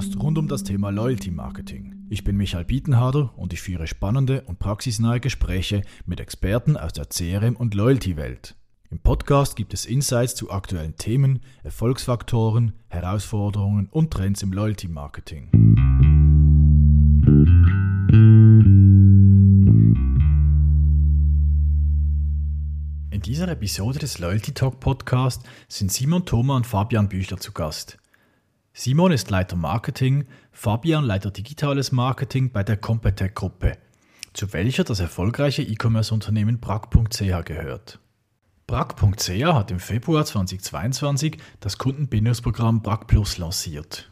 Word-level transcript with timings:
Podcast 0.00 0.22
rund 0.22 0.38
um 0.38 0.48
das 0.48 0.64
Thema 0.64 0.88
Loyalty 0.88 1.30
Marketing. 1.30 2.06
Ich 2.08 2.24
bin 2.24 2.34
Michael 2.38 2.64
Bietenharder 2.64 3.34
und 3.36 3.52
ich 3.52 3.60
führe 3.60 3.86
spannende 3.86 4.40
und 4.46 4.58
praxisnahe 4.58 5.20
Gespräche 5.20 5.82
mit 6.06 6.20
Experten 6.20 6.78
aus 6.78 6.94
der 6.94 7.04
CRM- 7.04 7.56
und 7.56 7.74
Loyalty-Welt. 7.74 8.56
Im 8.90 8.98
Podcast 9.00 9.56
gibt 9.56 9.74
es 9.74 9.84
Insights 9.84 10.34
zu 10.34 10.50
aktuellen 10.50 10.96
Themen, 10.96 11.40
Erfolgsfaktoren, 11.64 12.72
Herausforderungen 12.88 13.90
und 13.90 14.10
Trends 14.10 14.42
im 14.42 14.54
Loyalty 14.54 14.88
Marketing. 14.88 15.50
In 23.10 23.20
dieser 23.20 23.48
Episode 23.48 23.98
des 23.98 24.18
Loyalty 24.18 24.52
Talk 24.52 24.80
Podcast 24.80 25.42
sind 25.68 25.92
Simon 25.92 26.24
Thoma 26.24 26.56
und 26.56 26.66
Fabian 26.66 27.10
Büchler 27.10 27.36
zu 27.36 27.52
Gast. 27.52 27.99
Simon 28.82 29.12
ist 29.12 29.28
Leiter 29.28 29.56
Marketing, 29.56 30.24
Fabian 30.52 31.04
Leiter 31.04 31.30
Digitales 31.30 31.92
Marketing 31.92 32.50
bei 32.50 32.62
der 32.62 32.78
Competec 32.78 33.34
Gruppe, 33.34 33.76
zu 34.32 34.54
welcher 34.54 34.84
das 34.84 35.00
erfolgreiche 35.00 35.60
E-Commerce-Unternehmen 35.60 36.60
Brack.ch 36.60 37.44
gehört. 37.44 38.00
Brack.ch 38.66 39.28
hat 39.28 39.70
im 39.70 39.80
Februar 39.80 40.24
2022 40.24 41.36
das 41.60 41.76
Kundenbindungsprogramm 41.76 42.80
Brack 42.80 43.06
Plus 43.06 43.36
lanciert. 43.36 44.10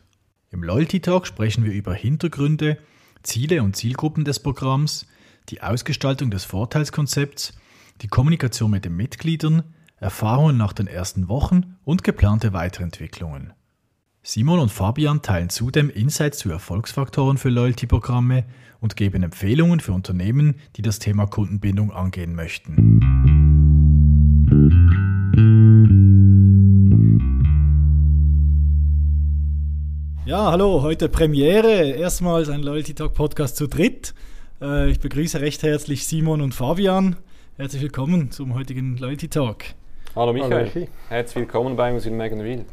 Im 0.50 0.62
Loyalty 0.62 1.00
Talk 1.00 1.27
sprechen 1.27 1.64
wir 1.64 1.72
über 1.72 1.94
Hintergründe, 1.94 2.77
Ziele 3.22 3.62
und 3.62 3.74
Zielgruppen 3.74 4.27
des 4.27 4.38
Programms, 4.38 5.06
die 5.48 5.62
Ausgestaltung 5.62 6.30
des 6.30 6.44
Vorteilskonzepts, 6.44 7.55
die 8.02 8.08
Kommunikation 8.08 8.70
mit 8.70 8.84
den 8.84 8.96
Mitgliedern, 8.96 9.62
Erfahrungen 9.97 10.58
nach 10.58 10.75
den 10.75 10.88
ersten 10.88 11.28
Wochen 11.30 11.78
und 11.84 12.05
geplante 12.05 12.53
Weiterentwicklungen. 12.53 13.55
Simon 14.31 14.61
und 14.61 14.71
Fabian 14.71 15.23
teilen 15.23 15.48
zudem 15.48 15.89
Insights 15.89 16.37
zu 16.37 16.51
Erfolgsfaktoren 16.51 17.39
für 17.39 17.48
Loyalty-Programme 17.48 18.45
und 18.79 18.95
geben 18.95 19.23
Empfehlungen 19.23 19.81
für 19.81 19.93
Unternehmen, 19.93 20.57
die 20.77 20.83
das 20.83 20.98
Thema 20.98 21.25
Kundenbindung 21.25 21.93
angehen 21.93 22.34
möchten. 22.34 23.01
Ja, 30.27 30.51
hallo, 30.51 30.83
heute 30.83 31.09
Premiere. 31.09 31.93
Erstmals 31.93 32.51
ein 32.51 32.62
Loyalty 32.62 32.93
Talk 32.93 33.15
Podcast 33.15 33.56
zu 33.56 33.67
dritt. 33.67 34.12
Äh, 34.61 34.91
ich 34.91 35.01
begrüße 35.01 35.41
recht 35.41 35.62
herzlich 35.62 36.06
Simon 36.06 36.43
und 36.43 36.53
Fabian. 36.53 37.17
Herzlich 37.56 37.81
willkommen 37.81 38.31
zum 38.31 38.53
heutigen 38.53 38.99
Loyalty 38.99 39.29
Talk. 39.29 39.65
Hallo 40.15 40.34
Michael, 40.34 40.71
Hallo. 40.75 40.87
herzlich 41.09 41.47
willkommen 41.47 41.77
bei 41.77 41.95
uns 41.95 42.05
in 42.05 42.15
Meganville. 42.15 42.67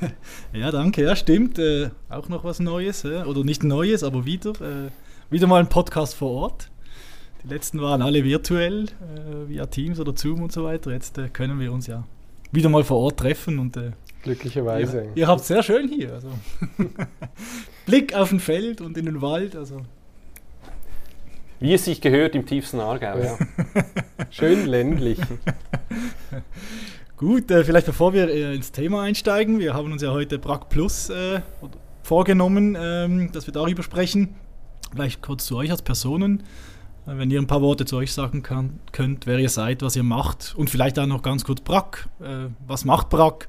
ja, 0.52 0.70
danke. 0.70 1.02
Ja, 1.02 1.16
stimmt. 1.16 1.58
Äh, 1.58 1.90
auch 2.08 2.28
noch 2.28 2.44
was 2.44 2.60
Neues. 2.60 3.04
Äh? 3.04 3.22
Oder 3.24 3.44
nicht 3.44 3.64
Neues, 3.64 4.02
aber 4.02 4.24
wieder. 4.26 4.50
Äh, 4.60 4.90
wieder 5.30 5.46
mal 5.46 5.60
ein 5.60 5.68
Podcast 5.68 6.14
vor 6.14 6.30
Ort. 6.30 6.70
Die 7.42 7.48
letzten 7.48 7.80
waren 7.80 8.02
alle 8.02 8.24
virtuell, 8.24 8.84
äh, 8.84 9.48
via 9.48 9.66
Teams 9.66 10.00
oder 10.00 10.16
Zoom 10.16 10.42
und 10.42 10.52
so 10.52 10.64
weiter. 10.64 10.92
Jetzt 10.92 11.18
äh, 11.18 11.28
können 11.28 11.60
wir 11.60 11.72
uns 11.72 11.86
ja 11.86 12.04
wieder 12.52 12.68
mal 12.68 12.84
vor 12.84 12.98
Ort 12.98 13.18
treffen 13.18 13.58
und 13.58 13.76
äh, 13.76 13.92
glücklicherweise. 14.22 15.04
Ihr, 15.04 15.16
ihr 15.16 15.26
habt 15.28 15.42
es 15.42 15.48
sehr 15.48 15.62
schön 15.62 15.88
hier. 15.88 16.14
Also. 16.14 16.28
Blick 17.86 18.14
auf 18.14 18.32
ein 18.32 18.40
Feld 18.40 18.80
und 18.80 18.96
in 18.96 19.06
den 19.06 19.22
Wald. 19.22 19.56
Also. 19.56 19.82
Wie 21.60 21.72
es 21.72 21.84
sich 21.84 22.00
gehört 22.00 22.34
im 22.34 22.44
tiefsten 22.44 22.80
Aargau, 22.80 23.18
ja. 23.18 23.38
Schön 24.30 24.66
ländlich. 24.66 25.18
Gut, 27.16 27.50
äh, 27.50 27.64
vielleicht 27.64 27.86
bevor 27.86 28.12
wir 28.12 28.28
äh, 28.28 28.54
ins 28.54 28.72
Thema 28.72 29.00
einsteigen, 29.00 29.58
wir 29.58 29.72
haben 29.72 29.90
uns 29.90 30.02
ja 30.02 30.10
heute 30.10 30.38
Brack 30.38 30.68
Plus 30.68 31.08
äh, 31.08 31.40
vorgenommen, 32.02 32.76
ähm, 32.78 33.32
dass 33.32 33.46
wir 33.46 33.54
darüber 33.54 33.82
sprechen. 33.82 34.34
Vielleicht 34.92 35.22
kurz 35.22 35.46
zu 35.46 35.56
euch 35.56 35.70
als 35.70 35.80
Personen, 35.80 36.42
äh, 37.06 37.16
wenn 37.16 37.30
ihr 37.30 37.40
ein 37.40 37.46
paar 37.46 37.62
Worte 37.62 37.86
zu 37.86 37.96
euch 37.96 38.12
sagen 38.12 38.42
kann, 38.42 38.80
könnt, 38.92 39.26
wer 39.26 39.38
ihr 39.38 39.48
seid, 39.48 39.80
was 39.80 39.96
ihr 39.96 40.02
macht 40.02 40.54
und 40.58 40.68
vielleicht 40.68 40.98
auch 40.98 41.06
noch 41.06 41.22
ganz 41.22 41.44
kurz 41.44 41.62
Brack. 41.62 42.06
Äh, 42.20 42.50
was 42.66 42.84
macht 42.84 43.08
Brack? 43.08 43.48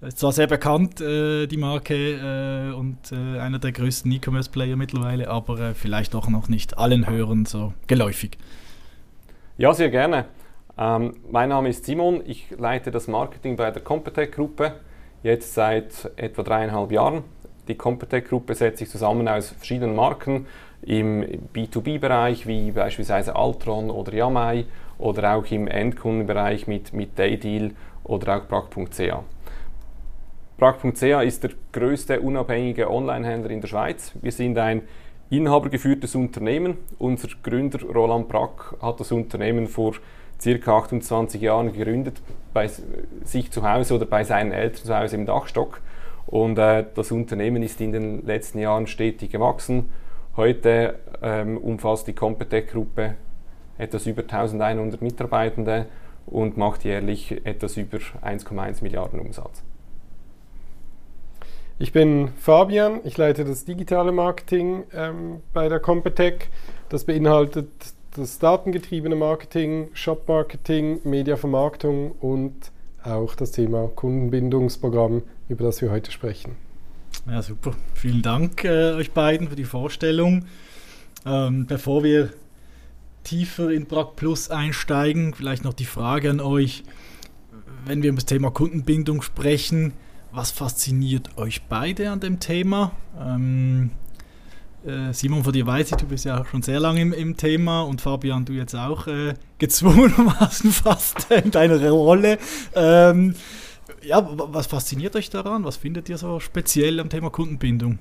Ist 0.00 0.18
zwar 0.18 0.32
sehr 0.32 0.46
bekannt, 0.46 1.02
äh, 1.02 1.46
die 1.46 1.58
Marke, 1.58 2.74
und 2.74 3.12
einer 3.12 3.58
der 3.58 3.72
größten 3.72 4.10
E-Commerce-Player 4.10 4.76
mittlerweile, 4.76 5.28
aber 5.28 5.74
vielleicht 5.74 6.14
auch 6.14 6.28
noch 6.28 6.48
nicht 6.48 6.78
allen 6.78 7.06
Hörern 7.06 7.44
so 7.44 7.74
geläufig. 7.86 8.38
Ja, 9.58 9.74
sehr 9.74 9.90
gerne. 9.90 10.24
Ähm, 10.78 11.14
mein 11.30 11.50
Name 11.50 11.68
ist 11.68 11.84
Simon, 11.84 12.22
ich 12.26 12.50
leite 12.50 12.90
das 12.90 13.06
Marketing 13.06 13.56
bei 13.56 13.70
der 13.70 13.82
Competec-Gruppe, 13.82 14.72
jetzt 15.22 15.54
seit 15.54 16.10
etwa 16.16 16.42
dreieinhalb 16.42 16.90
Jahren. 16.92 17.24
Die 17.68 17.74
Competec-Gruppe 17.74 18.54
setzt 18.54 18.78
sich 18.78 18.88
zusammen 18.88 19.28
aus 19.28 19.50
verschiedenen 19.50 19.94
Marken 19.94 20.46
im 20.80 21.24
B2B-Bereich, 21.54 22.46
wie 22.46 22.72
beispielsweise 22.72 23.36
Altron 23.36 23.90
oder 23.90 24.12
Yamai, 24.14 24.64
oder 24.98 25.34
auch 25.34 25.50
im 25.50 25.68
Endkundenbereich 25.68 26.66
mit, 26.66 26.92
mit 26.92 27.18
Daydeal 27.18 27.72
oder 28.04 28.36
auch 28.36 28.44
Brack.ch. 28.46 29.00
Brack.ch 30.56 31.02
ist 31.02 31.42
der 31.42 31.50
größte 31.72 32.20
unabhängige 32.20 32.90
Online-Händler 32.90 33.50
in 33.50 33.60
der 33.60 33.68
Schweiz. 33.68 34.12
Wir 34.20 34.32
sind 34.32 34.56
ein 34.58 34.82
inhabergeführtes 35.28 36.14
Unternehmen. 36.14 36.78
Unser 36.98 37.28
Gründer 37.42 37.82
Roland 37.82 38.28
Brack 38.28 38.76
hat 38.80 39.00
das 39.00 39.12
Unternehmen 39.12 39.66
vor 39.66 39.94
circa 40.42 40.76
28 40.78 41.40
Jahren 41.40 41.72
gegründet, 41.72 42.20
bei 42.52 42.68
sich 43.24 43.50
zu 43.50 43.62
Hause 43.62 43.94
oder 43.94 44.06
bei 44.06 44.24
seinen 44.24 44.52
Eltern 44.52 44.84
zu 44.84 44.96
Hause 44.96 45.16
im 45.16 45.26
Dachstock. 45.26 45.80
Und 46.26 46.58
äh, 46.58 46.84
das 46.94 47.12
Unternehmen 47.12 47.62
ist 47.62 47.80
in 47.80 47.92
den 47.92 48.26
letzten 48.26 48.58
Jahren 48.58 48.86
stetig 48.86 49.30
gewachsen. 49.30 49.90
Heute 50.36 50.98
ähm, 51.22 51.58
umfasst 51.58 52.06
die 52.08 52.14
Competec-Gruppe 52.14 53.14
etwas 53.78 54.06
über 54.06 54.22
1100 54.22 55.00
Mitarbeitende 55.00 55.86
und 56.26 56.56
macht 56.56 56.84
jährlich 56.84 57.44
etwas 57.44 57.76
über 57.76 57.98
1,1 57.98 58.82
Milliarden 58.82 59.20
Umsatz. 59.20 59.62
Ich 61.78 61.92
bin 61.92 62.28
Fabian, 62.36 63.00
ich 63.04 63.16
leite 63.16 63.44
das 63.44 63.64
digitale 63.64 64.12
Marketing 64.12 64.84
ähm, 64.94 65.40
bei 65.52 65.68
der 65.68 65.80
Competec. 65.80 66.48
Das 66.88 67.04
beinhaltet 67.04 67.68
das 68.14 68.38
datengetriebene 68.38 69.16
Marketing, 69.16 69.88
Shop-Marketing, 69.94 71.00
Mediavermarktung 71.04 72.12
und 72.12 72.54
auch 73.02 73.34
das 73.34 73.52
Thema 73.52 73.88
Kundenbindungsprogramm, 73.88 75.22
über 75.48 75.64
das 75.64 75.80
wir 75.80 75.90
heute 75.90 76.12
sprechen. 76.12 76.56
Ja, 77.26 77.42
super. 77.42 77.72
Vielen 77.94 78.22
Dank 78.22 78.64
äh, 78.64 78.92
euch 78.92 79.12
beiden 79.12 79.48
für 79.48 79.56
die 79.56 79.64
Vorstellung. 79.64 80.46
Ähm, 81.24 81.66
bevor 81.66 82.04
wir 82.04 82.30
tiefer 83.24 83.70
in 83.70 83.86
Brack 83.86 84.16
Plus 84.16 84.50
einsteigen, 84.50 85.34
vielleicht 85.34 85.64
noch 85.64 85.74
die 85.74 85.84
Frage 85.84 86.30
an 86.30 86.40
euch, 86.40 86.84
wenn 87.84 88.02
wir 88.02 88.10
über 88.10 88.16
das 88.16 88.26
Thema 88.26 88.50
Kundenbindung 88.50 89.22
sprechen, 89.22 89.92
was 90.32 90.50
fasziniert 90.50 91.36
euch 91.36 91.62
beide 91.68 92.10
an 92.10 92.20
dem 92.20 92.40
Thema? 92.40 92.92
Ähm, 93.18 93.90
äh, 93.90 94.01
Simon, 95.12 95.44
von 95.44 95.52
dir 95.52 95.66
weiß 95.66 95.92
ich, 95.92 95.96
du 95.96 96.06
bist 96.06 96.24
ja 96.24 96.44
schon 96.44 96.62
sehr 96.62 96.80
lange 96.80 97.00
im, 97.00 97.12
im 97.12 97.36
Thema 97.36 97.82
und 97.82 98.00
Fabian, 98.00 98.44
du 98.44 98.52
jetzt 98.52 98.74
auch 98.74 99.06
äh, 99.06 99.34
gezwungenermaßen 99.58 100.70
fast 100.72 101.30
in 101.30 101.52
deiner 101.52 101.88
Rolle. 101.88 102.38
Ähm, 102.74 103.34
ja, 104.02 104.26
was 104.28 104.66
fasziniert 104.66 105.14
euch 105.14 105.30
daran? 105.30 105.64
Was 105.64 105.76
findet 105.76 106.08
ihr 106.08 106.18
so 106.18 106.40
speziell 106.40 106.98
am 106.98 107.08
Thema 107.08 107.30
Kundenbindung? 107.30 107.98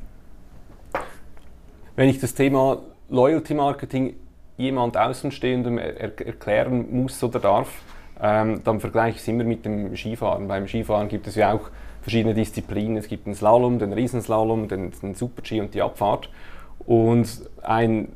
Wenn 1.95 2.09
ich 2.09 2.19
das 2.19 2.33
Thema 2.33 2.79
Loyalty 3.09 3.53
Marketing 3.53 4.15
jemand 4.57 4.97
Außenstehendem 4.97 5.77
er 5.77 6.19
erklären 6.19 6.87
muss 6.91 7.23
oder 7.23 7.39
darf, 7.39 7.69
ähm, 8.19 8.61
dann 8.63 8.79
vergleiche 8.79 9.17
ich 9.17 9.21
es 9.21 9.27
immer 9.27 9.43
mit 9.43 9.65
dem 9.65 9.95
Skifahren. 9.95 10.47
Beim 10.47 10.67
Skifahren 10.67 11.09
gibt 11.09 11.27
es 11.27 11.35
ja 11.35 11.53
auch 11.53 11.69
verschiedene 12.01 12.33
Disziplinen. 12.33 12.97
Es 12.97 13.07
gibt 13.07 13.27
den 13.27 13.35
Slalom, 13.35 13.79
den 13.79 13.93
Riesenslalom, 13.93 14.67
den, 14.67 14.91
den 15.01 15.15
Super-G 15.15 15.61
und 15.61 15.73
die 15.73 15.81
Abfahrt. 15.81 16.29
Und 16.85 17.27
ein, 17.61 18.09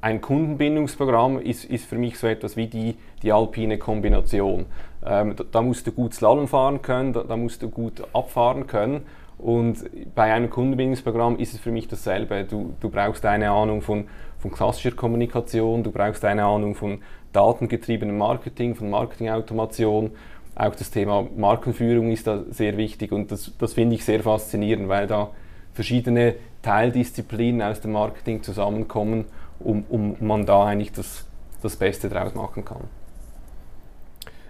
ein 0.00 0.20
Kundenbindungsprogramm 0.20 1.40
ist, 1.40 1.64
ist 1.64 1.86
für 1.86 1.96
mich 1.96 2.18
so 2.18 2.26
etwas 2.26 2.56
wie 2.56 2.66
die, 2.66 2.96
die 3.22 3.32
alpine 3.32 3.78
Kombination. 3.78 4.66
Ähm, 5.04 5.36
da, 5.36 5.44
da, 5.50 5.62
musst 5.62 5.86
du 5.86 5.92
gut 5.92 6.14
Slalom 6.14 6.48
fahren 6.48 6.82
können, 6.82 7.12
da, 7.12 7.22
da, 7.22 7.36
musst 7.36 7.62
du 7.62 7.70
gut 7.70 8.02
abfahren 8.12 8.66
können. 8.66 9.02
Und 9.38 9.78
bei 10.14 10.32
einem 10.34 10.50
Kundenbindungsprogramm 10.50 11.38
ist 11.38 11.54
es 11.54 11.60
für 11.60 11.70
mich 11.70 11.88
dasselbe. 11.88 12.44
Du, 12.44 12.74
du 12.78 12.90
brauchst 12.90 13.24
eine 13.24 13.50
Ahnung 13.50 13.80
von, 13.80 14.06
von 14.38 14.50
klassischer 14.50 14.90
Kommunikation, 14.90 15.82
du 15.82 15.90
brauchst 15.90 16.24
eine 16.24 16.44
Ahnung 16.44 16.74
von 16.74 16.98
datengetriebenem 17.32 18.18
Marketing, 18.18 18.74
von 18.74 18.90
Marketingautomation. 18.90 20.10
Auch 20.54 20.74
das 20.74 20.90
Thema 20.90 21.26
Markenführung 21.36 22.10
ist 22.10 22.26
da 22.26 22.42
sehr 22.50 22.76
wichtig 22.76 23.12
und 23.12 23.32
das, 23.32 23.52
das 23.56 23.74
finde 23.74 23.94
ich 23.94 24.04
sehr 24.04 24.20
faszinierend, 24.22 24.88
weil 24.88 25.06
da 25.06 25.30
verschiedene 25.72 26.34
Teildisziplinen 26.62 27.62
aus 27.62 27.80
dem 27.80 27.92
Marketing 27.92 28.42
zusammenkommen, 28.42 29.24
um, 29.58 29.84
um 29.88 30.16
man 30.20 30.46
da 30.46 30.66
eigentlich 30.66 30.92
das, 30.92 31.26
das 31.62 31.76
Beste 31.76 32.08
draus 32.08 32.34
machen 32.34 32.64
kann. 32.64 32.84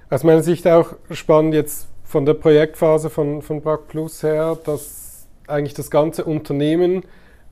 Aus 0.09 0.25
meiner 0.25 0.43
Sicht 0.43 0.67
auch 0.67 0.95
spannend 1.11 1.55
jetzt 1.55 1.89
von 2.05 2.27
der 2.27 2.35
Projektphase 2.35 3.11
von, 3.11 3.43
von 3.43 3.61
Brack 3.61 3.87
Plus 3.89 4.25
her, 4.25 4.59
dass 4.65 5.29
eigentlich 5.47 5.75
das 5.75 5.91
ganze 5.91 6.25
Unternehmen 6.25 7.05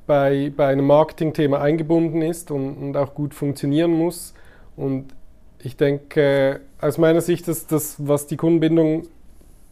bei, 0.08 0.52
bei 0.56 0.66
einem 0.66 0.86
Marketingthema 0.86 1.60
eingebunden 1.60 2.22
ist 2.22 2.50
und, 2.50 2.74
und 2.74 2.96
auch 2.96 3.14
gut 3.14 3.34
funktionieren 3.34 3.92
muss. 3.92 4.34
Und 4.76 5.14
ich 5.62 5.76
denke, 5.76 6.62
aus 6.80 6.98
meiner 6.98 7.20
Sicht 7.20 7.46
ist 7.46 7.70
das, 7.72 7.96
was 7.98 8.26
die 8.26 8.36
Kundenbindung 8.36 9.06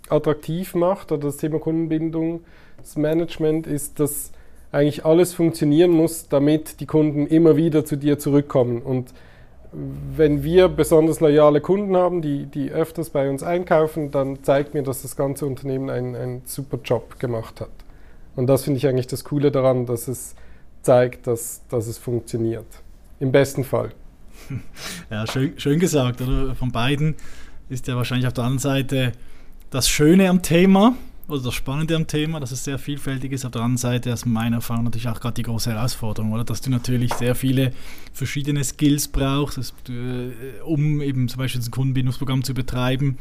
attraktiv 0.09 0.75
macht 0.75 1.11
oder 1.11 1.29
das 1.29 1.39
Thema 1.39 1.59
Kundenbindungsmanagement 1.59 3.67
ist, 3.67 3.99
dass 3.99 4.31
eigentlich 4.73 5.05
alles 5.05 5.35
funktionieren 5.35 5.91
muss, 5.91 6.29
damit 6.29 6.81
die 6.81 6.87
Kunden 6.87 7.27
immer 7.27 7.57
wieder 7.57 7.85
zu 7.85 7.97
dir 7.97 8.19
zurückkommen. 8.19 8.83
Und 8.83 9.13
wenn 9.73 10.43
wir 10.43 10.69
besonders 10.69 11.21
loyale 11.21 11.61
Kunden 11.61 11.97
haben, 11.97 12.23
die, 12.23 12.47
die 12.47 12.71
öfters 12.71 13.11
bei 13.11 13.29
uns 13.29 13.43
einkaufen, 13.43 14.11
dann 14.11 14.43
zeigt 14.43 14.75
mir, 14.75 14.83
dass 14.83 15.03
das 15.03 15.17
ganze 15.17 15.47
Unternehmen 15.47 15.91
einen, 15.91 16.15
einen 16.15 16.43
super 16.47 16.79
Job 16.83 17.19
gemacht 17.19 17.61
hat. 17.61 17.71
Und 18.37 18.47
das 18.47 18.65
finde 18.65 18.79
ich 18.79 18.87
eigentlich 18.87 19.07
das 19.07 19.25
Coole 19.25 19.51
daran, 19.51 19.87
dass 19.87 20.09
es 20.09 20.35
zeigt, 20.83 21.27
dass, 21.27 21.63
dass 21.69 21.87
es 21.87 21.99
funktioniert. 21.99 22.67
Im 23.21 23.33
besten 23.33 23.65
Fall. 23.65 23.91
Ja, 25.11 25.27
schön, 25.27 25.55
schön 25.59 25.79
gesagt, 25.79 26.21
oder? 26.21 26.55
Von 26.55 26.71
beiden 26.71 27.15
ist 27.69 27.87
ja 27.89 27.97
wahrscheinlich 27.97 28.27
auf 28.27 28.33
der 28.33 28.45
anderen 28.45 28.59
Seite 28.59 29.13
das 29.71 29.89
Schöne 29.89 30.29
am 30.29 30.43
Thema, 30.43 30.95
oder 31.29 31.43
das 31.43 31.55
Spannende 31.55 31.97
am 31.97 32.07
Thema, 32.07 32.39
dass 32.39 32.53
es 32.53 32.63
sehr 32.63 32.79
vielfältig 32.79 33.33
ist. 33.33 33.45
Auf 33.45 33.51
der 33.51 33.63
anderen 33.63 33.79
Seite 33.79 34.11
ist 34.11 34.27
meiner 34.27 34.57
Erfahrung 34.57 34.85
natürlich 34.85 35.09
auch 35.09 35.19
gerade 35.19 35.35
die 35.35 35.43
große 35.43 35.73
Herausforderung, 35.73 36.33
oder? 36.33 36.45
Dass 36.45 36.61
du 36.61 36.71
natürlich 36.71 37.13
sehr 37.15 37.35
viele 37.35 37.73
verschiedene 38.13 38.63
Skills 38.63 39.09
brauchst, 39.09 39.59
dass 39.59 39.75
äh, 39.89 40.61
um 40.65 41.01
eben 41.01 41.29
zum 41.29 41.39
Beispiel 41.39 41.61
ein 41.61 41.71
Kundenbindungsprogramm 41.71 42.45
zu 42.45 42.55
betreiben, 42.55 43.19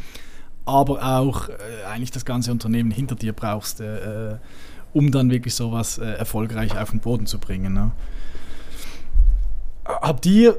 aber 0.65 1.03
auch 1.03 1.49
äh, 1.49 1.53
eigentlich 1.89 2.11
das 2.11 2.25
ganze 2.25 2.51
Unternehmen 2.51 2.91
hinter 2.91 3.15
dir 3.15 3.33
brauchst, 3.33 3.81
äh, 3.81 4.33
äh 4.33 4.37
um 4.93 5.11
dann 5.11 5.29
wirklich 5.29 5.53
sowas 5.53 5.97
äh, 5.97 6.05
erfolgreich 6.05 6.77
auf 6.77 6.91
den 6.91 7.01
Boden 7.01 7.25
zu 7.25 7.37
bringen. 7.37 7.73
Ne? 7.73 7.91
Habt 9.83 10.25
ihr 10.25 10.57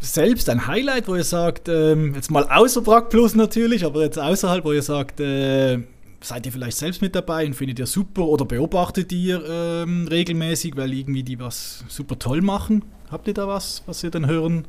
selbst 0.00 0.48
ein 0.48 0.66
Highlight, 0.66 1.06
wo 1.06 1.16
ihr 1.16 1.24
sagt, 1.24 1.68
ähm, 1.68 2.14
jetzt 2.14 2.30
mal 2.30 2.48
außer 2.48 2.80
Brack 2.80 3.10
Plus 3.10 3.34
natürlich, 3.34 3.84
aber 3.84 4.00
jetzt 4.02 4.18
außerhalb, 4.18 4.64
wo 4.64 4.72
ihr 4.72 4.80
sagt, 4.80 5.20
äh, 5.20 5.80
seid 6.24 6.46
ihr 6.46 6.52
vielleicht 6.52 6.78
selbst 6.78 7.02
mit 7.02 7.14
dabei 7.14 7.46
und 7.46 7.54
findet 7.54 7.78
ihr 7.78 7.86
super 7.86 8.22
oder 8.22 8.44
beobachtet 8.44 9.12
ihr 9.12 9.40
ähm, 9.48 10.08
regelmäßig, 10.08 10.76
weil 10.76 10.92
irgendwie 10.92 11.22
die 11.22 11.38
was 11.38 11.84
super 11.88 12.18
toll 12.18 12.40
machen? 12.40 12.84
Habt 13.10 13.28
ihr 13.28 13.34
da 13.34 13.46
was, 13.46 13.82
was 13.86 14.02
ihr 14.02 14.10
den 14.10 14.26
Hörern 14.26 14.66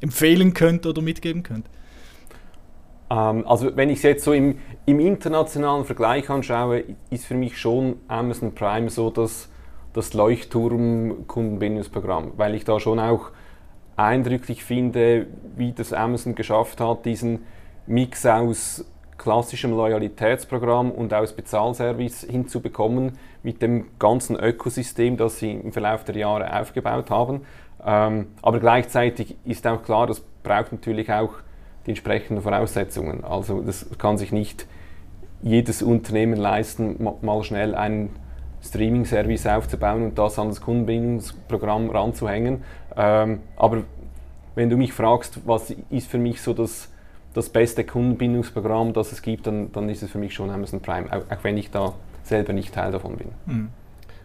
empfehlen 0.00 0.54
könnt 0.54 0.86
oder 0.86 1.00
mitgeben 1.00 1.42
könnt? 1.42 1.66
Ähm, 3.10 3.44
also 3.46 3.74
wenn 3.76 3.90
ich 3.90 3.98
es 3.98 4.02
jetzt 4.02 4.24
so 4.24 4.32
im, 4.32 4.58
im, 4.86 5.00
internationalen 5.00 5.84
Vergleich 5.84 6.30
anschaue, 6.30 6.84
ist 7.10 7.24
für 7.24 7.34
mich 7.34 7.58
schon 7.58 7.96
Amazon 8.08 8.54
Prime 8.54 8.90
so 8.90 9.10
das, 9.10 9.48
das 9.94 10.14
Leuchtturm-Kundenbindungsprogramm, 10.14 12.32
weil 12.36 12.54
ich 12.54 12.64
da 12.64 12.78
schon 12.78 13.00
auch 13.00 13.30
eindrücklich 13.96 14.64
finde, 14.64 15.26
wie 15.56 15.72
das 15.72 15.92
Amazon 15.92 16.34
geschafft 16.34 16.80
hat, 16.80 17.04
diesen 17.06 17.40
Mix 17.86 18.24
aus 18.26 18.84
klassischem 19.18 19.70
Loyalitätsprogramm 19.72 20.90
und 20.90 21.14
aus 21.14 21.32
Bezahlservice 21.32 22.26
hinzubekommen 22.28 23.18
mit 23.42 23.62
dem 23.62 23.86
ganzen 23.98 24.36
Ökosystem, 24.36 25.16
das 25.16 25.38
sie 25.38 25.52
im 25.52 25.72
Verlauf 25.72 26.04
der 26.04 26.16
Jahre 26.16 26.58
aufgebaut 26.60 27.10
haben. 27.10 27.42
Ähm, 27.84 28.28
aber 28.42 28.60
gleichzeitig 28.60 29.36
ist 29.44 29.66
auch 29.66 29.82
klar, 29.82 30.06
das 30.06 30.20
braucht 30.42 30.72
natürlich 30.72 31.12
auch 31.12 31.34
die 31.86 31.90
entsprechenden 31.90 32.42
Voraussetzungen. 32.42 33.24
Also 33.24 33.60
das 33.60 33.86
kann 33.98 34.18
sich 34.18 34.32
nicht 34.32 34.66
jedes 35.42 35.82
Unternehmen 35.82 36.36
leisten, 36.38 36.96
mal 37.20 37.42
schnell 37.42 37.74
einen 37.74 38.10
Streaming-Service 38.62 39.46
aufzubauen 39.46 40.04
und 40.04 40.18
das 40.18 40.38
an 40.38 40.48
das 40.48 40.60
Kundenbindungsprogramm 40.60 41.90
ranzuhängen. 41.90 42.62
Ähm, 42.96 43.40
aber 43.56 43.82
wenn 44.54 44.70
du 44.70 44.76
mich 44.76 44.92
fragst, 44.92 45.40
was 45.46 45.74
ist 45.90 46.08
für 46.08 46.18
mich 46.18 46.40
so 46.40 46.54
das, 46.54 46.88
das 47.34 47.48
beste 47.48 47.84
Kundenbindungsprogramm, 47.84 48.92
das 48.92 49.12
es 49.12 49.22
gibt, 49.22 49.46
dann, 49.46 49.70
dann 49.72 49.88
ist 49.88 50.02
es 50.02 50.10
für 50.10 50.18
mich 50.18 50.34
schon 50.34 50.50
Amazon 50.50 50.80
Prime, 50.80 51.06
auch, 51.10 51.22
auch 51.30 51.44
wenn 51.44 51.56
ich 51.56 51.70
da 51.70 51.94
selber 52.22 52.52
nicht 52.52 52.74
Teil 52.74 52.92
davon 52.92 53.16
bin. 53.16 53.28
Mhm. 53.46 53.70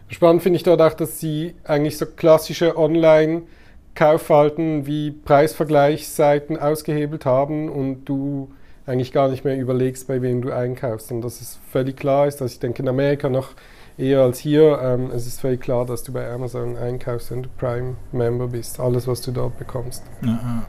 Spannend 0.08 0.42
finde 0.42 0.56
ich 0.56 0.62
dort 0.62 0.80
auch, 0.80 0.94
dass 0.94 1.18
sie 1.20 1.54
eigentlich 1.64 1.98
so 1.98 2.06
klassische 2.06 2.78
Online-Kaufverhalten 2.78 4.86
wie 4.86 5.10
Preisvergleichsseiten 5.10 6.58
ausgehebelt 6.58 7.26
haben 7.26 7.68
und 7.68 8.06
du 8.06 8.50
eigentlich 8.86 9.12
gar 9.12 9.28
nicht 9.28 9.44
mehr 9.44 9.58
überlegst, 9.58 10.08
bei 10.08 10.22
wem 10.22 10.40
du 10.40 10.50
einkaufst. 10.50 11.12
Und 11.12 11.20
dass 11.20 11.42
es 11.42 11.60
völlig 11.70 11.98
klar 11.98 12.26
ist, 12.26 12.40
dass 12.40 12.52
ich 12.52 12.58
denke, 12.58 12.80
in 12.82 12.88
Amerika 12.88 13.28
noch 13.28 13.50
eher 13.98 14.22
als 14.22 14.38
hier. 14.38 14.80
Ähm, 14.82 15.10
es 15.10 15.26
ist 15.26 15.40
völlig 15.40 15.60
klar, 15.60 15.84
dass 15.84 16.04
du 16.04 16.12
bei 16.12 16.30
Amazon 16.30 16.76
einkaufst, 16.76 17.30
wenn 17.30 17.42
du 17.42 17.48
Prime-Member 17.58 18.48
bist. 18.48 18.80
Alles, 18.80 19.06
was 19.06 19.20
du 19.20 19.30
dort 19.30 19.58
bekommst. 19.58 20.04
Aha. 20.24 20.66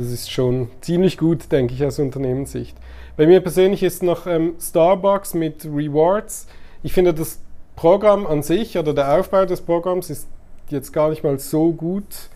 Das 0.00 0.10
ist 0.10 0.30
schon 0.30 0.70
ziemlich 0.80 1.18
gut, 1.18 1.52
denke 1.52 1.74
ich, 1.74 1.84
aus 1.84 1.98
Unternehmenssicht. 1.98 2.74
Bei 3.18 3.26
mir 3.26 3.40
persönlich 3.40 3.82
ist 3.82 4.02
noch 4.02 4.26
ähm, 4.26 4.54
Starbucks 4.58 5.34
mit 5.34 5.66
Rewards. 5.66 6.46
Ich 6.82 6.94
finde, 6.94 7.12
das 7.12 7.38
Programm 7.76 8.26
an 8.26 8.42
sich 8.42 8.78
oder 8.78 8.94
der 8.94 9.12
Aufbau 9.18 9.44
des 9.44 9.60
Programms 9.60 10.08
ist 10.08 10.26
jetzt 10.70 10.92
gar 10.92 11.10
nicht 11.10 11.22
mal 11.22 11.38
so 11.38 11.72
gut 11.72 12.30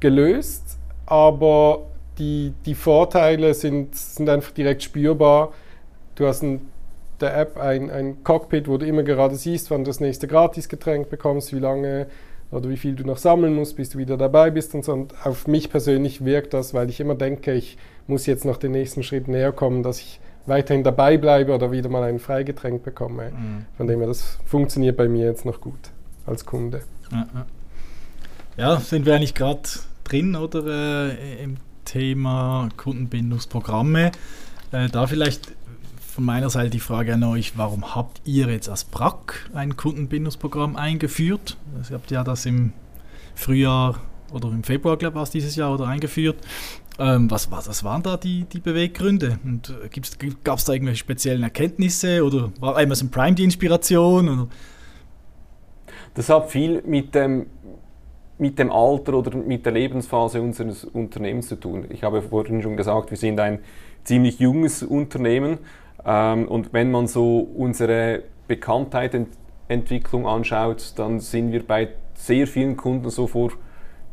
gelöst, 0.00 0.76
aber 1.06 1.86
die, 2.18 2.52
die 2.66 2.74
Vorteile 2.74 3.54
sind, 3.54 3.96
sind 3.96 4.28
einfach 4.28 4.50
direkt 4.50 4.82
spürbar. 4.82 5.54
Du 6.14 6.26
hast 6.26 6.42
ein 6.42 6.60
der 7.20 7.36
App 7.36 7.56
ein, 7.56 7.90
ein 7.90 8.22
Cockpit, 8.22 8.68
wo 8.68 8.76
du 8.76 8.86
immer 8.86 9.02
gerade 9.02 9.34
siehst, 9.34 9.70
wann 9.70 9.82
du 9.82 9.88
das 9.88 9.98
nächste 9.98 10.28
Gratisgetränk 10.28 11.08
bekommst, 11.08 11.52
wie 11.52 11.58
lange 11.58 12.06
oder 12.50 12.68
wie 12.68 12.76
viel 12.76 12.94
du 12.94 13.04
noch 13.04 13.18
sammeln 13.18 13.54
musst, 13.54 13.76
bis 13.76 13.90
du 13.90 13.98
wieder 13.98 14.16
dabei 14.16 14.50
bist 14.50 14.74
und 14.74 14.84
so. 14.84 14.92
Und 14.92 15.14
auf 15.24 15.46
mich 15.46 15.70
persönlich 15.70 16.24
wirkt 16.24 16.54
das, 16.54 16.74
weil 16.74 16.88
ich 16.88 17.00
immer 17.00 17.14
denke, 17.14 17.52
ich 17.52 17.76
muss 18.06 18.26
jetzt 18.26 18.44
noch 18.44 18.56
den 18.56 18.72
nächsten 18.72 19.02
Schritt 19.02 19.28
näher 19.28 19.52
kommen, 19.52 19.82
dass 19.82 20.00
ich 20.00 20.20
weiterhin 20.46 20.82
dabei 20.82 21.18
bleibe 21.18 21.54
oder 21.54 21.70
wieder 21.70 21.90
mal 21.90 22.02
ein 22.04 22.18
Freigetränk 22.18 22.82
bekomme. 22.82 23.30
Mhm. 23.30 23.66
Von 23.76 23.86
dem 23.86 23.98
her, 23.98 24.08
das 24.08 24.38
funktioniert 24.46 24.96
bei 24.96 25.08
mir 25.08 25.26
jetzt 25.26 25.44
noch 25.44 25.60
gut 25.60 25.90
als 26.26 26.46
Kunde. 26.46 26.82
Ja, 28.56 28.80
sind 28.80 29.06
wir 29.06 29.14
eigentlich 29.14 29.34
gerade 29.34 29.62
drin 30.04 30.34
oder 30.34 31.12
äh, 31.12 31.42
im 31.42 31.58
Thema 31.84 32.68
Kundenbindungsprogramme. 32.76 34.12
Äh, 34.72 34.88
da 34.88 35.06
vielleicht 35.06 35.52
von 36.18 36.24
meiner 36.24 36.50
Seite 36.50 36.70
die 36.70 36.80
Frage 36.80 37.14
an 37.14 37.22
euch, 37.22 37.56
warum 37.56 37.94
habt 37.94 38.22
ihr 38.24 38.48
jetzt 38.48 38.68
als 38.68 38.82
BRAC 38.82 39.48
ein 39.54 39.76
Kundenbindungsprogramm 39.76 40.74
eingeführt? 40.74 41.56
Ihr 41.88 41.94
habt 41.94 42.10
ja 42.10 42.24
das 42.24 42.44
im 42.44 42.72
Frühjahr 43.36 44.00
oder 44.32 44.48
im 44.48 44.64
Februar, 44.64 44.96
glaube 44.96 45.12
ich, 45.12 45.14
war 45.14 45.22
es 45.22 45.30
dieses 45.30 45.54
Jahr 45.54 45.72
oder 45.72 45.86
eingeführt. 45.86 46.44
Ähm, 46.98 47.30
was, 47.30 47.52
was, 47.52 47.68
was 47.68 47.84
waren 47.84 48.02
da 48.02 48.16
die, 48.16 48.46
die 48.46 48.58
Beweggründe? 48.58 49.38
Und 49.44 49.72
äh, 49.80 50.26
gab 50.42 50.58
es 50.58 50.64
da 50.64 50.72
irgendwelche 50.72 50.98
speziellen 50.98 51.44
Erkenntnisse 51.44 52.24
oder 52.24 52.50
war 52.58 52.76
Amazon 52.76 53.12
Prime 53.12 53.36
die 53.36 53.44
Inspiration? 53.44 54.28
Oder? 54.28 54.48
Das 56.14 56.28
hat 56.30 56.50
viel 56.50 56.82
mit 56.82 57.14
dem, 57.14 57.46
mit 58.38 58.58
dem 58.58 58.72
Alter 58.72 59.14
oder 59.14 59.36
mit 59.36 59.64
der 59.64 59.72
Lebensphase 59.72 60.42
unseres 60.42 60.82
Unternehmens 60.82 61.46
zu 61.46 61.54
tun. 61.54 61.84
Ich 61.90 62.02
habe 62.02 62.22
vorhin 62.22 62.60
schon 62.60 62.76
gesagt, 62.76 63.12
wir 63.12 63.16
sind 63.16 63.38
ein 63.38 63.60
ziemlich 64.02 64.40
junges 64.40 64.82
Unternehmen 64.82 65.58
und 66.04 66.72
wenn 66.72 66.90
man 66.90 67.06
so 67.06 67.40
unsere 67.40 68.22
Bekanntheitentwicklung 68.46 70.26
anschaut, 70.26 70.92
dann 70.96 71.20
sind 71.20 71.52
wir 71.52 71.66
bei 71.66 71.88
sehr 72.14 72.46
vielen 72.46 72.76
Kunden 72.76 73.10
so 73.10 73.26
vor 73.26 73.52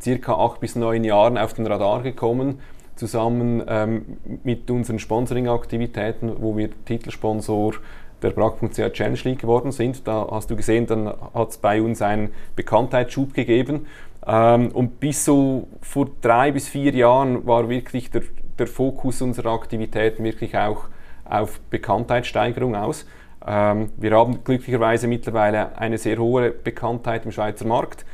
circa 0.01 0.33
acht 0.33 0.59
bis 0.59 0.75
neun 0.75 1.03
Jahren 1.03 1.37
auf 1.37 1.53
den 1.53 1.65
Radar 1.65 2.03
gekommen, 2.03 2.59
zusammen 2.95 3.63
ähm, 3.67 4.17
mit 4.43 4.69
unseren 4.69 4.99
Sponsoring-Aktivitäten, 4.99 6.31
wo 6.39 6.55
wir 6.55 6.69
Titelsponsor 6.85 7.73
der 8.21 8.29
Brack.ch 8.29 8.93
Challenge 8.93 9.19
League 9.23 9.39
geworden 9.39 9.71
sind. 9.71 10.07
Da 10.07 10.27
hast 10.31 10.49
du 10.49 10.55
gesehen, 10.55 10.87
dann 10.87 11.07
hat 11.07 11.49
es 11.49 11.57
bei 11.57 11.81
uns 11.81 12.01
einen 12.01 12.31
Bekanntheitsschub 12.55 13.33
gegeben. 13.33 13.87
Ähm, 14.25 14.71
und 14.71 14.99
bis 14.99 15.25
so 15.25 15.67
vor 15.81 16.07
drei 16.21 16.51
bis 16.51 16.67
vier 16.67 16.93
Jahren 16.93 17.45
war 17.45 17.69
wirklich 17.69 18.11
der, 18.11 18.23
der 18.57 18.67
Fokus 18.67 19.21
unserer 19.21 19.51
Aktivitäten 19.51 20.23
wirklich 20.23 20.57
auch 20.57 20.85
auf 21.25 21.59
Bekanntheitssteigerung 21.69 22.75
aus. 22.75 23.05
Ähm, 23.45 23.89
wir 23.97 24.11
haben 24.11 24.43
glücklicherweise 24.43 25.07
mittlerweile 25.07 25.77
eine 25.77 25.97
sehr 25.97 26.17
hohe 26.17 26.51
Bekanntheit 26.51 27.25
im 27.25 27.31
Schweizer 27.31 27.65
Markt 27.65 28.05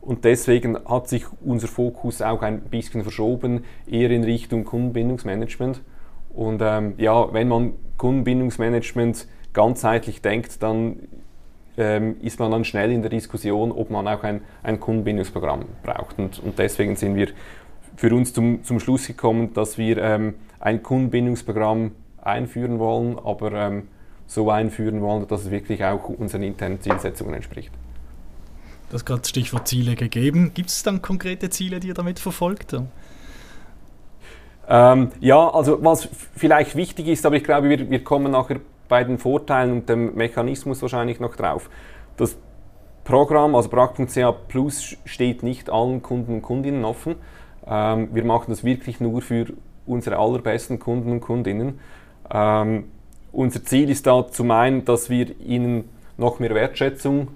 und 0.00 0.24
deswegen 0.24 0.78
hat 0.86 1.08
sich 1.08 1.26
unser 1.44 1.68
Fokus 1.68 2.22
auch 2.22 2.42
ein 2.42 2.60
bisschen 2.62 3.02
verschoben, 3.02 3.64
eher 3.86 4.10
in 4.10 4.24
Richtung 4.24 4.64
Kundenbindungsmanagement. 4.64 5.82
Und 6.30 6.62
ähm, 6.64 6.94
ja, 6.96 7.32
wenn 7.32 7.48
man 7.48 7.74
Kundenbindungsmanagement 7.98 9.26
ganzheitlich 9.52 10.22
denkt, 10.22 10.62
dann 10.62 11.00
ähm, 11.76 12.16
ist 12.22 12.38
man 12.38 12.50
dann 12.50 12.64
schnell 12.64 12.90
in 12.90 13.02
der 13.02 13.10
Diskussion, 13.10 13.72
ob 13.72 13.90
man 13.90 14.08
auch 14.08 14.22
ein, 14.22 14.40
ein 14.62 14.80
Kundenbindungsprogramm 14.80 15.66
braucht. 15.82 16.18
Und, 16.18 16.38
und 16.40 16.58
deswegen 16.58 16.96
sind 16.96 17.14
wir 17.14 17.28
für 17.96 18.14
uns 18.14 18.32
zum, 18.32 18.64
zum 18.64 18.80
Schluss 18.80 19.06
gekommen, 19.06 19.52
dass 19.52 19.76
wir 19.76 19.98
ähm, 19.98 20.34
ein 20.60 20.82
Kundenbindungsprogramm 20.82 21.92
einführen 22.22 22.78
wollen, 22.78 23.18
aber 23.18 23.52
ähm, 23.52 23.88
so 24.26 24.50
einführen 24.50 25.00
wollen, 25.00 25.26
dass 25.26 25.42
es 25.42 25.50
wirklich 25.50 25.84
auch 25.84 26.08
unseren 26.08 26.42
internen 26.42 26.80
Zielsetzungen 26.80 27.34
entspricht. 27.34 27.72
Das 28.90 29.04
gerade 29.04 29.26
Stichwort 29.26 29.68
Ziele 29.68 29.94
gegeben. 29.94 30.52
Gibt 30.54 30.70
es 30.70 30.82
dann 30.82 31.00
konkrete 31.00 31.50
Ziele, 31.50 31.80
die 31.80 31.88
ihr 31.88 31.94
damit 31.94 32.18
verfolgt? 32.18 32.76
Ähm, 34.68 35.10
ja, 35.20 35.48
also 35.48 35.82
was 35.82 36.08
vielleicht 36.36 36.76
wichtig 36.76 37.08
ist, 37.08 37.26
aber 37.26 37.36
ich 37.36 37.44
glaube, 37.44 37.68
wir, 37.68 37.90
wir 37.90 38.04
kommen 38.04 38.32
nachher 38.32 38.60
bei 38.88 39.04
den 39.04 39.18
Vorteilen 39.18 39.72
und 39.72 39.88
dem 39.88 40.14
Mechanismus 40.14 40.82
wahrscheinlich 40.82 41.20
noch 41.20 41.36
drauf. 41.36 41.70
Das 42.16 42.36
Programm, 43.04 43.54
also 43.54 43.68
Prag.ca 43.68 44.32
Plus, 44.32 44.96
steht 45.04 45.42
nicht 45.42 45.70
allen 45.70 46.02
Kunden 46.02 46.34
und 46.34 46.42
Kundinnen 46.42 46.84
offen. 46.84 47.16
Ähm, 47.66 48.08
wir 48.12 48.24
machen 48.24 48.46
das 48.48 48.62
wirklich 48.62 49.00
nur 49.00 49.22
für 49.22 49.46
unsere 49.86 50.18
allerbesten 50.18 50.78
Kunden 50.78 51.12
und 51.12 51.20
Kundinnen. 51.20 51.80
Ähm, 52.30 52.84
unser 53.32 53.64
Ziel 53.64 53.90
ist 53.90 54.06
da 54.06 54.26
zum 54.30 54.50
einen, 54.50 54.84
dass 54.84 55.10
wir 55.10 55.38
ihnen 55.40 55.84
noch 56.16 56.38
mehr 56.38 56.54
Wertschätzung 56.54 57.28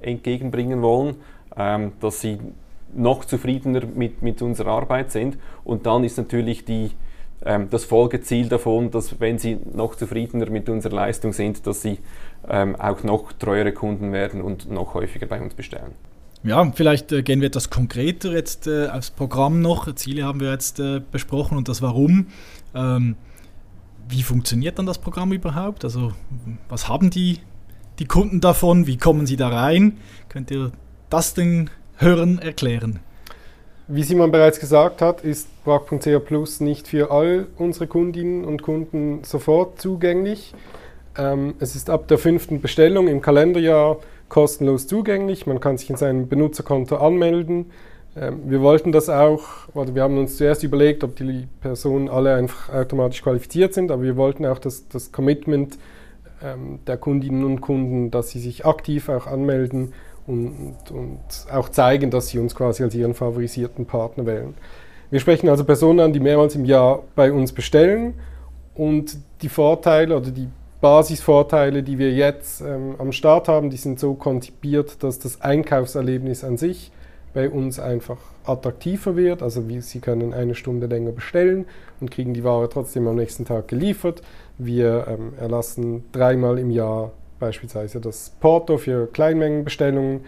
entgegenbringen 0.00 0.82
wollen, 0.82 1.16
ähm, 1.56 1.92
dass 2.00 2.20
sie 2.20 2.38
noch 2.94 3.24
zufriedener 3.24 3.82
mit, 3.86 4.22
mit 4.22 4.42
unserer 4.42 4.70
Arbeit 4.70 5.12
sind. 5.12 5.38
Und 5.64 5.86
dann 5.86 6.04
ist 6.04 6.18
natürlich 6.18 6.64
die, 6.64 6.90
ähm, 7.44 7.68
das 7.70 7.84
Folgeziel 7.84 8.48
davon, 8.48 8.90
dass 8.90 9.20
wenn 9.20 9.38
sie 9.38 9.58
noch 9.72 9.94
zufriedener 9.94 10.50
mit 10.50 10.68
unserer 10.68 10.94
Leistung 10.94 11.32
sind, 11.32 11.66
dass 11.66 11.82
sie 11.82 11.98
ähm, 12.48 12.76
auch 12.76 13.02
noch 13.02 13.32
treuere 13.32 13.72
Kunden 13.72 14.12
werden 14.12 14.42
und 14.42 14.70
noch 14.70 14.94
häufiger 14.94 15.26
bei 15.26 15.40
uns 15.40 15.54
bestellen. 15.54 15.92
Ja, 16.44 16.72
vielleicht 16.74 17.12
äh, 17.12 17.22
gehen 17.22 17.40
wir 17.40 17.46
etwas 17.46 17.70
konkreter 17.70 18.32
jetzt 18.32 18.66
äh, 18.66 18.88
aufs 18.88 19.10
Programm 19.10 19.60
noch. 19.60 19.92
Ziele 19.94 20.24
haben 20.24 20.40
wir 20.40 20.50
jetzt 20.50 20.80
äh, 20.80 21.00
besprochen 21.12 21.56
und 21.56 21.68
das 21.68 21.82
Warum. 21.82 22.26
Ähm, 22.74 23.16
wie 24.08 24.22
funktioniert 24.22 24.78
dann 24.78 24.86
das 24.86 24.98
Programm 24.98 25.32
überhaupt? 25.32 25.84
Also 25.84 26.12
was 26.68 26.88
haben 26.88 27.10
die, 27.10 27.38
die 27.98 28.06
Kunden 28.06 28.40
davon? 28.40 28.86
Wie 28.86 28.96
kommen 28.96 29.26
sie 29.26 29.36
da 29.36 29.48
rein? 29.48 29.98
Könnt 30.28 30.50
ihr 30.50 30.72
das 31.10 31.34
den 31.34 31.70
Hörern 31.96 32.38
erklären? 32.38 33.00
Wie 33.88 34.02
Simon 34.02 34.30
bereits 34.30 34.60
gesagt 34.60 35.02
hat, 35.02 35.22
ist 35.22 35.48
Brag.ch 35.64 36.24
Plus 36.24 36.60
nicht 36.60 36.88
für 36.88 37.10
all 37.10 37.46
unsere 37.58 37.86
Kundinnen 37.86 38.44
und 38.44 38.62
Kunden 38.62 39.24
sofort 39.24 39.80
zugänglich. 39.80 40.54
Ähm, 41.16 41.54
es 41.58 41.74
ist 41.76 41.90
ab 41.90 42.08
der 42.08 42.18
fünften 42.18 42.60
Bestellung 42.60 43.08
im 43.08 43.20
Kalenderjahr 43.20 43.98
kostenlos 44.28 44.86
zugänglich. 44.86 45.46
Man 45.46 45.60
kann 45.60 45.76
sich 45.76 45.90
in 45.90 45.96
seinem 45.96 46.28
Benutzerkonto 46.28 46.96
anmelden. 46.96 47.70
Ähm, 48.16 48.42
wir 48.46 48.60
wollten 48.60 48.92
das 48.92 49.08
auch, 49.08 49.42
oder 49.74 49.94
wir 49.94 50.02
haben 50.02 50.18
uns 50.18 50.36
zuerst 50.36 50.62
überlegt, 50.62 51.02
ob 51.04 51.16
die 51.16 51.48
Personen 51.60 52.08
alle 52.08 52.34
einfach 52.34 52.72
automatisch 52.72 53.22
qualifiziert 53.22 53.74
sind, 53.74 53.90
aber 53.90 54.02
wir 54.02 54.16
wollten 54.16 54.44
auch 54.44 54.58
das, 54.58 54.88
das 54.88 55.12
Commitment 55.12 55.78
ähm, 56.42 56.80
der 56.86 56.98
Kundinnen 56.98 57.44
und 57.44 57.60
Kunden, 57.60 58.10
dass 58.10 58.30
sie 58.30 58.38
sich 58.38 58.66
aktiv 58.66 59.08
auch 59.08 59.26
anmelden 59.26 59.92
und, 60.26 60.76
und 60.90 61.20
auch 61.50 61.68
zeigen, 61.68 62.10
dass 62.10 62.28
sie 62.28 62.38
uns 62.38 62.54
quasi 62.54 62.82
als 62.82 62.94
ihren 62.94 63.14
favorisierten 63.14 63.86
Partner 63.86 64.26
wählen. 64.26 64.54
Wir 65.10 65.20
sprechen 65.20 65.48
also 65.48 65.64
Personen 65.64 66.00
an, 66.00 66.12
die 66.12 66.20
mehrmals 66.20 66.54
im 66.54 66.64
Jahr 66.64 67.02
bei 67.14 67.32
uns 67.32 67.52
bestellen 67.52 68.14
und 68.74 69.16
die 69.42 69.48
Vorteile 69.48 70.16
oder 70.16 70.30
die 70.30 70.48
Basisvorteile, 70.80 71.82
die 71.82 71.98
wir 71.98 72.12
jetzt 72.12 72.60
ähm, 72.60 72.96
am 72.98 73.12
Start 73.12 73.48
haben, 73.48 73.70
die 73.70 73.76
sind 73.76 74.00
so 74.00 74.14
konzipiert, 74.14 75.02
dass 75.02 75.18
das 75.18 75.40
Einkaufserlebnis 75.40 76.44
an 76.44 76.56
sich 76.56 76.90
bei 77.34 77.48
uns 77.48 77.78
einfach 77.78 78.18
attraktiver 78.44 79.16
wird. 79.16 79.42
Also 79.42 79.68
wir, 79.68 79.82
Sie 79.82 80.00
können 80.00 80.34
eine 80.34 80.54
Stunde 80.54 80.86
länger 80.86 81.12
bestellen 81.12 81.66
und 82.00 82.10
kriegen 82.10 82.34
die 82.34 82.44
Ware 82.44 82.68
trotzdem 82.68 83.06
am 83.06 83.16
nächsten 83.16 83.44
Tag 83.44 83.68
geliefert. 83.68 84.22
Wir 84.58 85.06
ähm, 85.08 85.32
erlassen 85.38 86.04
dreimal 86.12 86.58
im 86.58 86.70
Jahr 86.70 87.12
beispielsweise 87.38 88.00
das 88.00 88.30
Porto 88.40 88.78
für 88.78 89.06
Kleinmengenbestellungen 89.06 90.20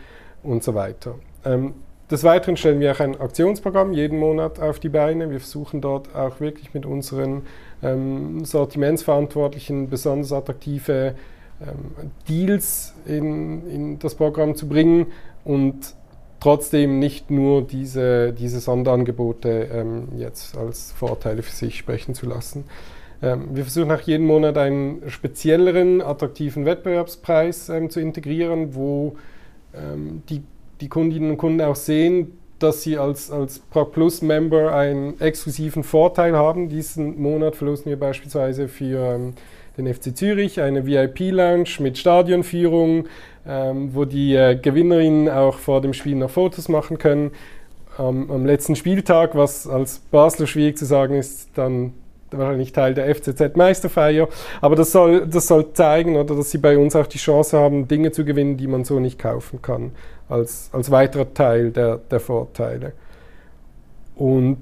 und 0.42 0.62
so 0.64 0.74
weiter. 0.74 1.16
Ähm, 1.44 1.74
des 2.10 2.22
Weiteren 2.22 2.56
stellen 2.56 2.80
wir 2.80 2.92
auch 2.92 3.00
ein 3.00 3.18
Aktionsprogramm 3.18 3.92
jeden 3.92 4.18
Monat 4.18 4.60
auf 4.60 4.78
die 4.78 4.90
Beine. 4.90 5.30
Wir 5.30 5.40
versuchen 5.40 5.80
dort 5.80 6.14
auch 6.14 6.38
wirklich 6.40 6.74
mit 6.74 6.84
unseren 6.84 7.42
ähm, 7.82 8.44
Sortimentsverantwortlichen 8.44 9.88
besonders 9.88 10.32
attraktive 10.32 11.14
ähm, 11.62 12.10
Deals 12.28 12.94
in, 13.06 13.66
in 13.68 13.98
das 13.98 14.16
Programm 14.16 14.54
zu 14.54 14.68
bringen 14.68 15.06
und 15.44 15.94
trotzdem 16.44 16.98
nicht 16.98 17.30
nur 17.30 17.62
diese, 17.62 18.34
diese 18.34 18.60
Sonderangebote 18.60 19.70
ähm, 19.72 20.08
jetzt 20.18 20.58
als 20.58 20.92
Vorteile 20.92 21.42
für 21.42 21.56
sich 21.56 21.78
sprechen 21.78 22.14
zu 22.14 22.26
lassen. 22.26 22.64
Ähm, 23.22 23.48
wir 23.52 23.64
versuchen 23.64 23.90
auch 23.90 24.02
jeden 24.02 24.26
Monat 24.26 24.58
einen 24.58 25.08
spezielleren, 25.08 26.02
attraktiven 26.02 26.66
Wettbewerbspreis 26.66 27.70
ähm, 27.70 27.88
zu 27.88 27.98
integrieren, 27.98 28.74
wo 28.74 29.16
ähm, 29.74 30.22
die, 30.28 30.42
die 30.82 30.88
Kundinnen 30.88 31.30
und 31.30 31.38
Kunden 31.38 31.62
auch 31.62 31.76
sehen, 31.76 32.36
dass 32.58 32.82
sie 32.82 32.98
als, 32.98 33.30
als 33.30 33.60
Prag 33.60 33.92
Plus 33.92 34.20
Member 34.20 34.74
einen 34.74 35.18
exklusiven 35.20 35.82
Vorteil 35.82 36.36
haben. 36.36 36.68
Diesen 36.68 37.22
Monat 37.22 37.56
verlosen 37.56 37.86
wir 37.86 37.98
beispielsweise 37.98 38.68
für 38.68 39.14
ähm, 39.14 39.32
den 39.78 39.92
FC 39.92 40.14
Zürich 40.14 40.60
eine 40.60 40.86
VIP-Lounge 40.86 41.80
mit 41.80 41.96
Stadionführung, 41.96 43.06
ähm, 43.46 43.94
wo 43.94 44.04
die 44.04 44.34
äh, 44.34 44.56
Gewinnerinnen 44.56 45.28
auch 45.28 45.58
vor 45.58 45.80
dem 45.80 45.92
Spiel 45.92 46.16
noch 46.16 46.30
Fotos 46.30 46.68
machen 46.68 46.98
können. 46.98 47.32
Ähm, 47.98 48.30
am 48.30 48.46
letzten 48.46 48.76
Spieltag, 48.76 49.34
was 49.34 49.66
als 49.66 49.98
Basler 49.98 50.46
schwierig 50.46 50.78
zu 50.78 50.84
sagen 50.84 51.14
ist, 51.14 51.50
dann 51.54 51.94
wahrscheinlich 52.30 52.72
Teil 52.72 52.94
der 52.94 53.14
FCZ-Meisterfeier. 53.14 54.28
Aber 54.60 54.76
das 54.76 54.92
soll, 54.92 55.26
das 55.26 55.46
soll 55.46 55.72
zeigen, 55.72 56.16
oder, 56.16 56.34
dass 56.34 56.50
sie 56.50 56.58
bei 56.58 56.78
uns 56.78 56.96
auch 56.96 57.06
die 57.06 57.18
Chance 57.18 57.58
haben, 57.58 57.88
Dinge 57.88 58.12
zu 58.12 58.24
gewinnen, 58.24 58.56
die 58.56 58.66
man 58.66 58.84
so 58.84 59.00
nicht 59.00 59.18
kaufen 59.18 59.62
kann, 59.62 59.92
als, 60.28 60.70
als 60.72 60.90
weiterer 60.90 61.32
Teil 61.34 61.70
der, 61.70 61.98
der 61.98 62.20
Vorteile. 62.20 62.92
Und 64.16 64.58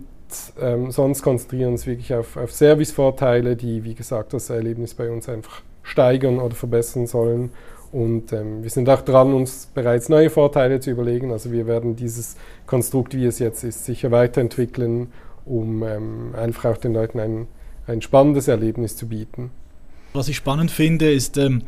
ähm, 0.60 0.90
sonst 0.90 1.22
konzentrieren 1.22 1.60
wir 1.60 1.68
uns 1.68 1.86
wirklich 1.86 2.14
auf, 2.14 2.36
auf 2.36 2.52
Servicevorteile, 2.52 3.56
die, 3.56 3.84
wie 3.84 3.94
gesagt, 3.94 4.32
das 4.32 4.50
Erlebnis 4.50 4.94
bei 4.94 5.10
uns 5.10 5.28
einfach 5.28 5.62
steigern 5.82 6.38
oder 6.38 6.54
verbessern 6.54 7.06
sollen. 7.06 7.50
Und 7.92 8.32
ähm, 8.32 8.62
wir 8.62 8.70
sind 8.70 8.88
auch 8.88 9.02
dran, 9.02 9.34
uns 9.34 9.68
bereits 9.75 10.08
neue 10.08 10.30
Vorteile 10.30 10.80
zu 10.80 10.90
überlegen. 10.90 11.30
Also 11.30 11.52
wir 11.52 11.66
werden 11.66 11.94
dieses 11.94 12.37
Konstrukt, 12.66 13.14
wie 13.14 13.26
es 13.26 13.38
jetzt 13.38 13.64
ist, 13.64 13.84
sicher 13.84 14.11
weiterentwickeln, 14.11 15.12
um 15.44 15.82
ähm, 15.82 16.34
einfach 16.34 16.70
auch 16.70 16.78
den 16.78 16.94
Leuten 16.94 17.20
ein, 17.20 17.46
ein 17.87 18.00
spannendes 18.00 18.49
Erlebnis 18.49 18.96
zu 18.96 19.08
bieten. 19.08 19.50
Was 20.14 20.28
ich 20.28 20.37
spannend 20.37 20.70
finde, 20.70 21.12
ist, 21.12 21.37
ähm, 21.37 21.62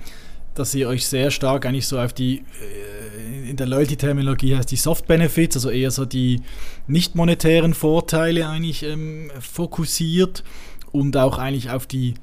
dass 0.55 0.75
ihr 0.75 0.89
euch 0.89 1.07
sehr 1.07 1.31
stark 1.31 1.67
eigentlich 1.67 1.87
so 1.87 1.99
auf 1.99 2.15
die, 2.15 2.39
äh, 2.39 3.51
in 3.51 3.57
der 3.57 3.67
Loyalty-Terminologie 3.67 4.57
heißt 4.57 4.71
die 4.71 4.77
Soft 4.77 5.07
Benefits, 5.07 5.57
also 5.57 5.69
eher 5.69 5.91
so 5.91 6.07
die 6.07 6.41
nicht 6.87 7.17
monetären 7.17 7.75
Vorteile 7.75 8.49
eigentlich 8.49 8.83
ähm, 8.83 9.31
fokussiert 9.41 10.43
und 10.91 11.17
auch 11.17 11.39
eigentlich 11.39 11.71
auf 11.71 11.87
die 11.87 12.15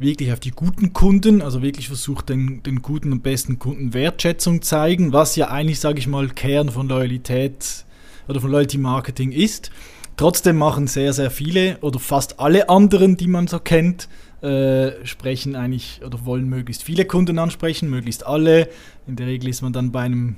wirklich 0.00 0.32
auf 0.32 0.40
die 0.40 0.50
guten 0.50 0.92
Kunden, 0.92 1.42
also 1.42 1.62
wirklich 1.62 1.88
versucht 1.88 2.30
den, 2.30 2.62
den 2.62 2.82
guten 2.82 3.12
und 3.12 3.22
besten 3.22 3.58
Kunden 3.58 3.94
Wertschätzung 3.94 4.62
zeigen, 4.62 5.12
was 5.12 5.36
ja 5.36 5.48
eigentlich, 5.50 5.78
sage 5.78 5.98
ich 5.98 6.06
mal, 6.06 6.28
Kern 6.28 6.70
von 6.70 6.88
Loyalität 6.88 7.84
oder 8.26 8.40
von 8.40 8.50
Loyalty 8.50 8.78
Marketing 8.78 9.30
ist. 9.30 9.70
Trotzdem 10.16 10.56
machen 10.56 10.86
sehr, 10.86 11.12
sehr 11.12 11.30
viele 11.30 11.78
oder 11.80 11.98
fast 11.98 12.40
alle 12.40 12.68
anderen, 12.68 13.16
die 13.16 13.26
man 13.26 13.46
so 13.46 13.58
kennt, 13.58 14.08
äh, 14.42 15.04
sprechen 15.04 15.54
eigentlich 15.54 16.00
oder 16.04 16.24
wollen 16.24 16.48
möglichst 16.48 16.82
viele 16.82 17.04
Kunden 17.04 17.38
ansprechen, 17.38 17.90
möglichst 17.90 18.26
alle. 18.26 18.68
In 19.06 19.16
der 19.16 19.26
Regel 19.26 19.50
ist 19.50 19.62
man 19.62 19.72
dann 19.72 19.92
bei 19.92 20.00
einem 20.00 20.36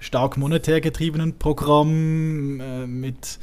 stark 0.00 0.36
monetär 0.36 0.80
getriebenen 0.80 1.38
Programm 1.38 2.60
äh, 2.60 2.86
mit 2.86 3.38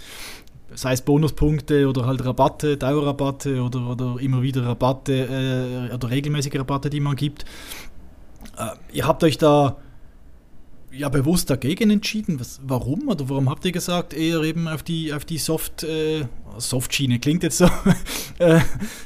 sei 0.75 0.93
es 0.93 1.01
Bonuspunkte 1.01 1.87
oder 1.87 2.05
halt 2.05 2.23
Rabatte, 2.23 2.77
Dauerrabatte 2.77 3.61
oder, 3.61 3.89
oder 3.89 4.15
immer 4.19 4.41
wieder 4.41 4.65
Rabatte 4.65 5.89
äh, 5.89 5.93
oder 5.93 6.09
regelmäßige 6.09 6.55
Rabatte, 6.55 6.89
die 6.89 6.99
man 6.99 7.15
gibt. 7.15 7.45
Äh, 8.57 8.69
ihr 8.93 9.07
habt 9.07 9.23
euch 9.23 9.37
da 9.37 9.77
ja 10.91 11.09
bewusst 11.09 11.49
dagegen 11.49 11.89
entschieden? 11.89 12.39
Was, 12.39 12.59
warum? 12.63 13.07
Oder 13.07 13.29
warum 13.29 13.49
habt 13.49 13.65
ihr 13.65 13.71
gesagt, 13.71 14.13
eher 14.13 14.41
eben 14.41 14.67
auf 14.67 14.83
die, 14.83 15.13
auf 15.13 15.25
die 15.25 15.37
Soft, 15.37 15.83
äh, 15.83 16.25
Soft-Schiene? 16.57 17.19
Klingt 17.19 17.43
jetzt 17.43 17.57
so 17.57 17.69
äh, 18.39 18.59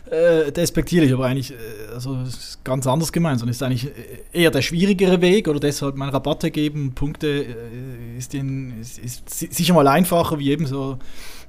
äh, 0.10 0.52
despektierlich, 0.52 1.14
aber 1.14 1.26
eigentlich 1.26 1.52
äh, 1.52 1.94
also 1.94 2.18
ganz 2.64 2.88
anders 2.88 3.12
gemeint, 3.12 3.40
sondern 3.40 3.52
ist 3.52 3.64
eigentlich 3.64 3.90
eher 4.32 4.52
der 4.52 4.62
schwierigere 4.62 5.22
Weg 5.22 5.48
oder 5.48 5.60
deshalb 5.60 5.96
mal 5.96 6.10
Rabatte 6.10 6.52
geben, 6.52 6.94
Punkte 6.94 7.28
äh, 7.28 8.18
ist, 8.18 8.34
in, 8.34 8.80
ist, 8.80 9.00
ist 9.00 9.40
sicher 9.40 9.74
mal 9.74 9.88
einfacher, 9.88 10.40
wie 10.40 10.52
eben 10.52 10.66
so 10.66 10.98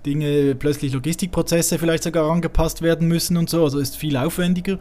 Dinge, 0.04 0.54
plötzlich 0.54 0.92
Logistikprozesse 0.92 1.78
vielleicht 1.78 2.02
sogar 2.02 2.30
angepasst 2.30 2.82
werden 2.82 3.08
müssen 3.08 3.36
und 3.36 3.48
so, 3.48 3.64
also 3.64 3.78
ist 3.78 3.96
viel 3.96 4.16
aufwendiger. 4.16 4.78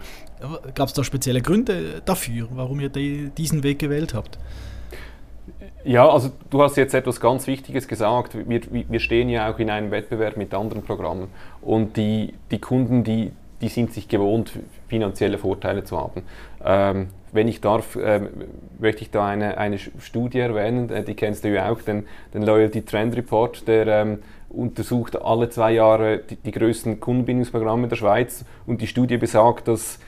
Gab 0.75 0.87
es 0.87 0.93
da 0.93 1.03
spezielle 1.03 1.41
Gründe 1.41 2.01
dafür, 2.05 2.47
warum 2.51 2.79
ihr 2.79 2.89
die, 2.89 3.29
diesen 3.37 3.63
Weg 3.63 3.79
gewählt 3.79 4.13
habt? 4.13 4.37
Ja, 5.83 6.07
also 6.07 6.31
du 6.49 6.61
hast 6.61 6.77
jetzt 6.77 6.93
etwas 6.93 7.19
ganz 7.19 7.47
Wichtiges 7.47 7.87
gesagt. 7.87 8.35
Wir, 8.47 8.61
wir 8.71 8.99
stehen 8.99 9.29
ja 9.29 9.51
auch 9.51 9.57
in 9.57 9.69
einem 9.69 9.89
Wettbewerb 9.91 10.37
mit 10.37 10.53
anderen 10.53 10.83
Programmen. 10.83 11.27
Und 11.61 11.97
die, 11.97 12.33
die 12.51 12.59
Kunden, 12.59 13.03
die, 13.03 13.31
die 13.61 13.69
sind 13.69 13.93
sich 13.93 14.07
gewohnt, 14.07 14.51
finanzielle 14.87 15.37
Vorteile 15.37 15.83
zu 15.83 15.97
haben. 15.97 16.23
Ähm, 16.63 17.07
wenn 17.31 17.47
ich 17.47 17.61
darf, 17.61 17.97
ähm, 18.01 18.29
möchte 18.79 19.03
ich 19.03 19.11
da 19.11 19.25
eine, 19.27 19.57
eine 19.57 19.77
Studie 19.77 20.39
erwähnen, 20.39 20.89
äh, 20.89 21.03
die 21.03 21.13
kennst 21.13 21.43
du 21.43 21.49
ja 21.49 21.71
auch, 21.71 21.81
den, 21.81 22.05
den 22.33 22.43
Loyalty 22.43 22.81
Trend 22.81 23.15
Report, 23.15 23.67
der 23.67 23.87
ähm, 23.87 24.19
untersucht 24.49 25.21
alle 25.21 25.49
zwei 25.49 25.73
Jahre 25.73 26.19
die, 26.19 26.35
die 26.35 26.51
größten 26.51 26.99
Kundenbindungsprogramme 26.99 27.87
der 27.87 27.95
Schweiz 27.95 28.43
und 28.65 28.81
die 28.81 28.87
Studie 28.87 29.17
besagt, 29.17 29.67
dass 29.67 29.99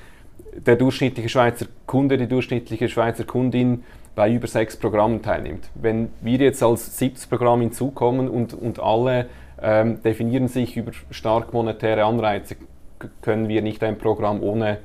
der 0.53 0.75
durchschnittliche 0.75 1.29
Schweizer 1.29 1.65
Kunde, 1.85 2.17
die 2.17 2.27
durchschnittliche 2.27 2.89
Schweizer 2.89 3.23
Kundin 3.23 3.83
bei 4.15 4.31
über 4.31 4.47
sechs 4.47 4.77
Programmen 4.77 5.21
teilnimmt. 5.21 5.69
Wenn 5.73 6.09
wir 6.21 6.37
jetzt 6.37 6.61
als 6.61 6.97
siebtes 6.97 7.25
Programm 7.25 7.61
hinzukommen 7.61 8.29
und, 8.29 8.53
und 8.53 8.79
alle 8.79 9.27
ähm, 9.61 10.03
definieren 10.03 10.47
sich 10.47 10.77
über 10.77 10.91
stark 11.09 11.53
monetäre 11.53 12.03
Anreize, 12.03 12.57
können 13.21 13.47
wir 13.47 13.61
nicht 13.61 13.83
ein 13.83 13.97
Programm 13.97 14.41
ohne 14.41 14.77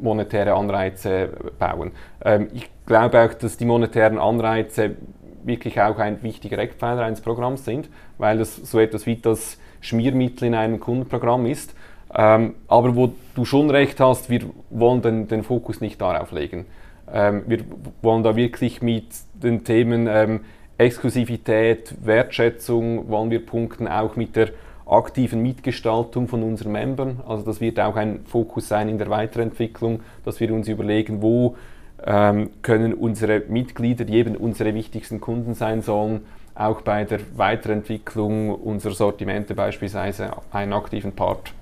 monetäre 0.00 0.54
Anreize 0.54 1.30
bauen. 1.58 1.92
Ähm, 2.24 2.48
ich 2.52 2.68
glaube 2.86 3.20
auch, 3.20 3.34
dass 3.34 3.56
die 3.56 3.64
monetären 3.64 4.18
Anreize 4.18 4.96
wirklich 5.44 5.80
auch 5.80 5.98
ein 5.98 6.22
wichtiger 6.22 6.58
Eckpfeiler 6.58 7.02
eines 7.02 7.20
Programms 7.20 7.64
sind, 7.64 7.88
weil 8.18 8.38
das 8.38 8.56
so 8.56 8.80
etwas 8.80 9.06
wie 9.06 9.16
das 9.16 9.58
Schmiermittel 9.80 10.48
in 10.48 10.54
einem 10.54 10.80
Kundenprogramm 10.80 11.46
ist. 11.46 11.74
Ähm, 12.14 12.54
aber 12.68 12.96
wo 12.96 13.12
du 13.34 13.44
schon 13.44 13.70
recht 13.70 14.00
hast, 14.00 14.30
wir 14.30 14.42
wollen 14.70 15.02
den, 15.02 15.28
den 15.28 15.42
Fokus 15.42 15.80
nicht 15.80 16.00
darauf 16.00 16.32
legen. 16.32 16.66
Ähm, 17.12 17.44
wir 17.46 17.60
wollen 18.02 18.22
da 18.22 18.34
wirklich 18.36 18.82
mit 18.82 19.06
den 19.34 19.64
Themen 19.64 20.06
ähm, 20.08 20.40
Exklusivität, 20.78 21.94
Wertschätzung, 22.04 23.08
wollen 23.08 23.30
wir 23.30 23.44
punkten, 23.44 23.88
auch 23.88 24.16
mit 24.16 24.36
der 24.36 24.50
aktiven 24.86 25.42
Mitgestaltung 25.42 26.28
von 26.28 26.42
unseren 26.42 26.72
Membern. 26.72 27.20
Also 27.26 27.44
das 27.44 27.60
wird 27.60 27.80
auch 27.80 27.96
ein 27.96 28.20
Fokus 28.24 28.68
sein 28.68 28.88
in 28.88 28.98
der 28.98 29.10
Weiterentwicklung, 29.10 30.00
dass 30.24 30.38
wir 30.40 30.52
uns 30.52 30.68
überlegen, 30.68 31.22
wo 31.22 31.56
ähm, 32.04 32.50
können 32.62 32.94
unsere 32.94 33.42
Mitglieder, 33.48 34.04
die 34.04 34.14
eben 34.14 34.36
unsere 34.36 34.74
wichtigsten 34.74 35.20
Kunden 35.20 35.54
sein 35.54 35.82
sollen, 35.82 36.20
auch 36.54 36.82
bei 36.82 37.04
der 37.04 37.20
Weiterentwicklung 37.36 38.54
unserer 38.54 38.94
Sortimente 38.94 39.54
beispielsweise 39.54 40.30
einen 40.52 40.72
aktiven 40.72 41.12
Part 41.12 41.52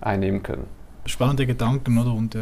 einnehmen 0.00 0.42
können. 0.42 0.66
Spannende 1.06 1.46
Gedanken, 1.46 1.98
oder? 1.98 2.12
Und 2.12 2.34
äh, 2.34 2.40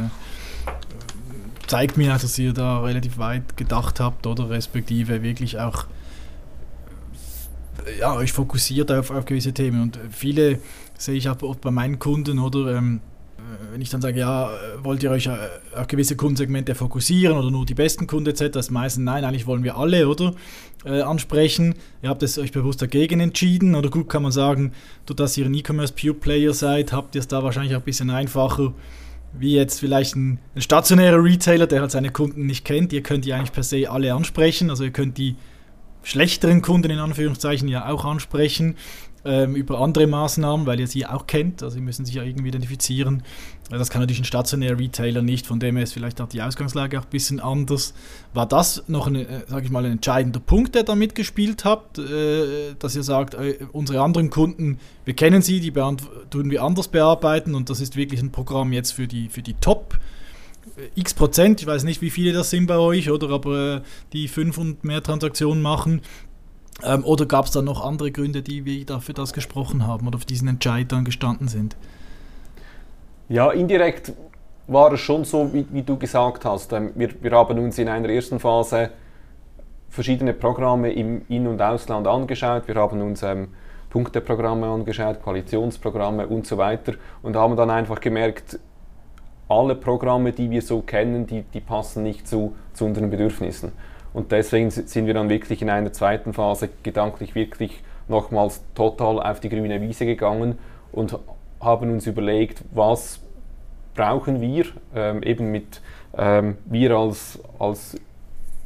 zeigt 1.67 1.97
mir, 1.97 2.11
dass 2.11 2.39
ihr 2.39 2.53
da 2.53 2.81
relativ 2.81 3.19
weit 3.19 3.57
gedacht 3.57 4.01
habt, 4.01 4.27
oder 4.27 4.51
respektive 4.51 5.23
wirklich 5.23 5.59
auch 5.59 5.87
ja, 7.99 8.15
euch 8.15 8.33
fokussiert 8.33 8.91
auf, 8.91 9.11
auf 9.11 9.25
gewisse 9.25 9.53
Themen. 9.53 9.83
Und 9.83 9.99
viele 10.11 10.59
sehe 10.99 11.15
ich 11.15 11.29
auch 11.29 11.37
bei 11.37 11.71
meinen 11.71 11.99
Kunden, 11.99 12.39
oder? 12.39 12.77
Ähm, 12.77 13.01
äh, 13.47 13.73
wenn 13.73 13.81
ich 13.81 13.91
dann 13.91 14.01
sage, 14.01 14.19
ja, 14.19 14.51
wollt 14.83 15.03
ihr 15.03 15.11
euch 15.11 15.27
äh, 15.27 15.37
auf 15.75 15.87
gewisse 15.87 16.17
Kundensegmente 16.17 16.75
fokussieren 16.75 17.37
oder 17.37 17.51
nur 17.51 17.67
die 17.67 17.75
besten 17.75 18.07
Kunden 18.07 18.31
etc., 18.31 18.51
das 18.51 18.71
meisten, 18.71 19.05
nein, 19.05 19.25
eigentlich 19.25 19.47
wollen 19.47 19.65
wir 19.65 19.77
alle, 19.77 20.09
oder? 20.09 20.35
Äh, 20.85 21.03
ansprechen. 21.03 21.75
Ihr 22.03 22.09
habt 22.09 22.23
es 22.23 22.39
euch 22.39 22.53
bewusst 22.53 22.83
dagegen 22.83 23.21
entschieden, 23.21 23.75
oder 23.75 23.91
gut 23.91 24.09
kann 24.09 24.23
man 24.23 24.33
sagen, 24.33 24.73
durch 25.05 25.17
dass 25.17 25.37
ihr 25.37 25.47
ein 25.47 25.55
E-Commerce 25.55 25.93
Pure 25.93 26.15
Player 26.15 26.55
seid, 26.55 26.93
habt 26.93 27.15
ihr 27.15 27.21
es 27.21 27.29
da 27.29 27.43
wahrscheinlich 27.43 27.75
auch 27.75 27.81
ein 27.81 27.85
bisschen 27.85 28.11
einfacher, 28.11 28.73
wie 29.33 29.55
jetzt 29.55 29.81
vielleicht 29.81 30.17
ein, 30.17 30.39
ein 30.55 30.63
stationärer 30.63 31.23
Retailer, 31.23 31.67
der 31.67 31.81
halt 31.81 31.91
seine 31.91 32.11
Kunden 32.11 32.47
nicht 32.47 32.65
kennt. 32.65 32.93
Ihr 32.93 33.03
könnt 33.03 33.25
die 33.25 33.33
eigentlich 33.33 33.53
per 33.53 33.63
se 33.63 33.91
alle 33.91 34.15
ansprechen, 34.15 34.71
also 34.71 34.85
ihr 34.85 34.93
könnt 34.93 35.19
die 35.19 35.37
schlechteren 36.07 36.63
Kunden 36.63 36.91
in 36.91 37.01
Anführungszeichen 37.01 37.67
ja 37.67 37.89
auch 37.89 38.05
ansprechen 38.05 38.77
ähm, 39.25 39.57
über 39.57 39.81
andere 39.81 40.07
Maßnahmen, 40.07 40.65
weil 40.65 40.79
ihr 40.79 40.87
sie 40.87 41.05
auch 41.05 41.27
kennt. 41.27 41.65
Also 41.65 41.75
sie 41.75 41.81
müssen 41.81 42.07
sich 42.07 42.15
ja 42.15 42.23
irgendwie 42.23 42.49
identifizieren. 42.49 43.25
Das 43.69 43.91
kann 43.91 44.01
natürlich 44.01 44.21
ein 44.21 44.25
stationärer 44.25 44.79
Retailer 44.79 45.23
nicht, 45.23 45.49
von 45.49 45.59
dem 45.59 45.75
her 45.75 45.83
ist 45.83 45.93
vielleicht 45.93 46.21
auch 46.21 46.29
die 46.29 46.41
Ausgangslage 46.43 47.01
auch 47.01 47.05
ein 47.05 47.11
bisschen 47.11 47.41
anders. 47.41 47.93
War 48.33 48.47
das 48.47 48.85
noch 48.87 49.09
ein, 49.09 49.17
äh, 49.17 49.43
sag 49.49 49.65
ich 49.65 49.71
mal, 49.71 49.85
ein 49.85 49.93
entscheidender 49.93 50.39
Punkt, 50.39 50.77
der 50.77 50.85
da 50.85 50.95
mitgespielt 50.95 51.65
habt, 51.65 51.99
äh, 51.99 52.75
dass 52.79 52.95
ihr 52.95 53.03
sagt, 53.03 53.35
äh, 53.35 53.59
unsere 53.73 54.01
anderen 54.01 54.31
Kunden, 54.31 54.79
wir 55.05 55.15
kennen 55.15 55.43
sie, 55.43 55.59
die 55.59 55.73
tun 55.73 56.51
wir 56.51 56.63
anders 56.63 56.87
bearbeiten 56.87 57.57
und 57.57 57.69
das 57.69 57.81
ist 57.81 57.97
wirklich 57.97 58.23
ein 58.23 58.31
Programm 58.31 58.73
jetzt 58.73 58.93
für 58.93 59.09
die, 59.09 59.29
für 59.29 59.43
die 59.43 59.55
Top- 59.55 59.99
x 60.95 61.15
Prozent, 61.15 61.61
ich 61.61 61.67
weiß 61.67 61.85
nicht, 61.85 62.03
wie 62.03 62.11
viele 62.11 62.33
das 62.33 62.51
sind 62.51 62.67
bei 62.67 62.77
euch, 62.77 63.11
oder 63.11 63.31
aber 63.31 63.83
die 64.13 64.29
fünf 64.29 64.59
und 64.59 64.85
mehr 64.85 65.03
Transaktionen 65.03 65.63
machen, 65.63 66.03
ähm, 66.85 67.05
oder 67.05 67.27
gab 67.27 67.47
es 67.47 67.53
da 67.53 67.63
noch 67.63 67.85
andere 67.85 68.13
Gründe, 68.13 68.43
die 68.43 68.65
wir 68.65 68.85
dafür 68.85 69.15
das 69.15 69.33
gesprochen 69.33 69.87
haben 69.87 70.07
oder 70.07 70.17
auf 70.17 70.25
diesen 70.25 70.49
Entscheid 70.49 70.93
dann 70.93 71.05
gestanden 71.05 71.49
sind? 71.49 71.77
Ja, 73.29 73.51
indirekt 73.51 74.13
war 74.67 74.93
es 74.93 75.01
schon 75.01 75.25
so, 75.25 75.53
wie, 75.53 75.65
wie 75.71 75.83
du 75.83 75.97
gesagt 75.97 76.45
hast. 76.45 76.73
Ähm, 76.73 76.91
wir, 76.95 77.11
wir 77.21 77.31
haben 77.33 77.59
uns 77.59 77.79
in 77.79 77.89
einer 77.89 78.09
ersten 78.09 78.39
Phase 78.39 78.91
verschiedene 79.89 80.35
Programme 80.35 80.93
im 80.93 81.23
In- 81.29 81.47
und 81.47 81.63
Ausland 81.63 82.07
angeschaut. 82.07 82.69
Wir 82.69 82.75
haben 82.75 83.01
uns 83.01 83.23
ähm, 83.23 83.49
Punkteprogramme 83.89 84.67
angeschaut, 84.67 85.23
Koalitionsprogramme 85.23 86.27
und 86.27 86.47
so 86.47 86.59
weiter 86.59 86.95
und 87.23 87.37
haben 87.37 87.57
dann 87.57 87.71
einfach 87.71 88.01
gemerkt, 88.01 88.59
alle 89.49 89.75
Programme, 89.75 90.33
die 90.33 90.51
wir 90.51 90.63
so 90.63 90.81
kennen, 90.81 91.27
die, 91.27 91.43
die 91.43 91.61
passen 91.61 92.03
nicht 92.03 92.27
zu, 92.27 92.55
zu 92.73 92.85
unseren 92.85 93.11
Bedürfnissen. 93.11 93.73
Und 94.13 94.33
deswegen 94.33 94.71
sind 94.71 95.07
wir 95.07 95.15
dann 95.15 95.29
wirklich 95.29 95.63
in 95.63 95.71
einer 95.71 95.93
zweiten 95.93 96.33
Phase 96.33 96.71
gedanklich 96.83 97.35
wirklich 97.35 97.83
nochmals 98.09 98.63
total 98.75 99.21
auf 99.21 99.41
die 99.41 99.49
grüne 99.49 99.81
Wiese 99.81 100.07
gegangen 100.07 100.59
und 100.93 101.19
haben 101.61 101.91
uns 101.91 102.07
überlegt, 102.07 102.63
was 102.73 103.21
brauchen 103.95 104.41
wir, 104.41 104.67
ähm, 104.95 105.23
eben 105.23 105.51
mit 105.51 105.81
ähm, 106.17 106.57
wir 106.67 106.93
als, 106.93 107.39
als 107.59 107.99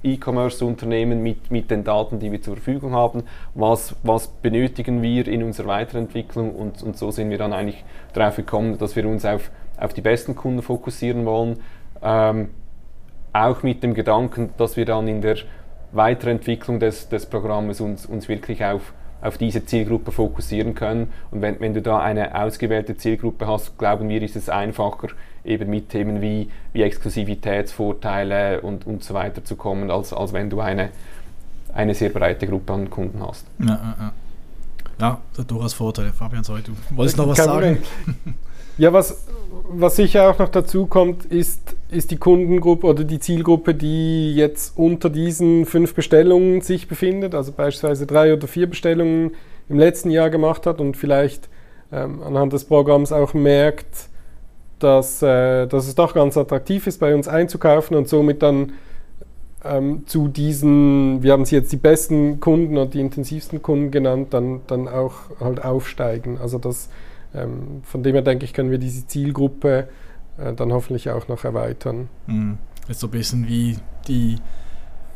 E-Commerce-Unternehmen 0.02 1.22
mit, 1.22 1.50
mit 1.50 1.70
den 1.70 1.84
Daten, 1.84 2.18
die 2.20 2.32
wir 2.32 2.40
zur 2.40 2.54
Verfügung 2.54 2.92
haben, 2.92 3.24
was, 3.54 3.94
was 4.02 4.28
benötigen 4.28 5.02
wir 5.02 5.26
in 5.28 5.42
unserer 5.42 5.68
Weiterentwicklung 5.68 6.54
und, 6.54 6.82
und 6.82 6.96
so 6.96 7.10
sind 7.10 7.30
wir 7.30 7.38
dann 7.38 7.52
eigentlich 7.52 7.84
darauf 8.12 8.36
gekommen, 8.36 8.78
dass 8.78 8.96
wir 8.96 9.06
uns 9.06 9.24
auf, 9.24 9.50
auf 9.80 9.94
die 9.94 10.02
besten 10.02 10.36
Kunden 10.36 10.62
fokussieren 10.62 11.24
wollen, 11.24 11.58
ähm, 12.02 12.50
auch 13.32 13.62
mit 13.62 13.82
dem 13.82 13.94
Gedanken, 13.94 14.50
dass 14.58 14.76
wir 14.76 14.84
dann 14.84 15.08
in 15.08 15.22
der 15.22 15.36
Weiterentwicklung 15.92 16.78
des, 16.78 17.08
des 17.08 17.26
Programmes 17.26 17.80
uns, 17.80 18.06
uns 18.06 18.28
wirklich 18.28 18.64
auf, 18.64 18.92
auf 19.22 19.38
diese 19.38 19.64
Zielgruppe 19.64 20.12
fokussieren 20.12 20.74
können. 20.74 21.12
Und 21.30 21.42
wenn, 21.42 21.60
wenn 21.60 21.74
du 21.74 21.82
da 21.82 21.98
eine 21.98 22.34
ausgewählte 22.34 22.96
Zielgruppe 22.96 23.46
hast, 23.46 23.78
glauben 23.78 24.08
wir, 24.08 24.22
ist 24.22 24.36
es 24.36 24.48
einfacher, 24.48 25.08
eben 25.44 25.70
mit 25.70 25.88
Themen 25.88 26.20
wie, 26.20 26.50
wie 26.72 26.82
Exklusivitätsvorteile 26.82 28.60
und, 28.60 28.86
und 28.86 29.02
so 29.02 29.14
weiter 29.14 29.44
zu 29.44 29.56
kommen, 29.56 29.90
als, 29.90 30.12
als 30.12 30.32
wenn 30.32 30.50
du 30.50 30.60
eine, 30.60 30.90
eine 31.72 31.94
sehr 31.94 32.10
breite 32.10 32.46
Gruppe 32.46 32.72
an 32.72 32.90
Kunden 32.90 33.24
hast. 33.26 33.46
Ja, 33.58 33.66
ja, 33.66 33.96
ja. 33.98 34.12
ja 34.98 35.18
das 35.30 35.40
hat 35.40 35.50
durchaus 35.50 35.74
Vorteile. 35.74 36.12
Fabian, 36.12 36.44
sorry, 36.44 36.62
du 36.62 36.72
wolltest 36.96 37.16
noch 37.16 37.28
was 37.28 37.38
sagen? 37.38 37.78
Ja, 38.78 38.92
was, 38.92 39.26
was 39.68 39.96
sicher 39.96 40.30
auch 40.30 40.38
noch 40.38 40.48
dazu 40.48 40.87
kommt, 40.87 41.26
ist, 41.26 41.76
ist 41.90 42.11
die 42.11 42.16
Kundengruppe 42.16 42.87
oder 42.87 43.04
die 43.04 43.20
Zielgruppe, 43.20 43.74
die 43.74 44.35
jetzt 44.35 44.76
unter 44.76 45.11
diesen 45.11 45.66
fünf 45.66 45.94
Bestellungen 45.94 46.61
sich 46.61 46.88
befindet, 46.88 47.35
also 47.35 47.52
beispielsweise 47.52 48.06
drei 48.06 48.33
oder 48.33 48.48
vier 48.48 48.68
Bestellungen 48.68 49.33
im 49.68 49.78
letzten 49.78 50.11
Jahr 50.11 50.30
gemacht 50.30 50.66
hat 50.66 50.80
und 50.80 50.96
vielleicht 50.96 51.48
ähm, 51.92 52.22
anhand 52.22 52.52
des 52.52 52.64
Programms 52.64 53.12
auch 53.12 53.35
merkt, 53.35 54.09
dass, 54.78 55.22
äh, 55.22 55.66
dass 55.66 55.87
es 55.87 55.94
doch 55.94 56.14
ganz 56.14 56.37
attraktiv 56.37 56.87
ist, 56.87 56.98
bei 56.98 57.14
uns 57.14 57.28
einzukaufen 57.28 57.96
und 57.96 58.09
somit 58.09 58.42
dann 58.42 58.72
ähm, 59.64 60.04
zu 60.06 60.28
diesen, 60.28 61.22
wir 61.22 61.33
haben 61.33 61.44
sie 61.44 61.56
jetzt 61.56 61.72
die 61.72 61.76
besten 61.76 62.40
Kunden 62.40 62.78
und 62.78 62.94
die 62.94 63.00
intensivsten 63.00 63.62
Kunden 63.62 63.90
genannt, 63.90 64.28
dann, 64.30 64.62
dann 64.66 64.88
auch 64.88 65.14
halt 65.38 65.64
aufsteigen. 65.64 66.38
Also 66.40 66.59
das 66.59 66.88
ähm, 67.34 67.82
von 67.84 68.02
dem 68.02 68.14
her 68.14 68.22
denke 68.22 68.44
ich, 68.44 68.52
können 68.52 68.70
wir 68.70 68.78
diese 68.78 69.06
Zielgruppe 69.06 69.88
äh, 70.38 70.52
dann 70.54 70.72
hoffentlich 70.72 71.10
auch 71.10 71.28
noch 71.28 71.44
erweitern. 71.44 72.08
Mhm. 72.26 72.58
Ist 72.88 73.00
so 73.00 73.06
ein 73.06 73.10
bisschen 73.10 73.46
wie 73.46 73.76
die, 74.08 74.36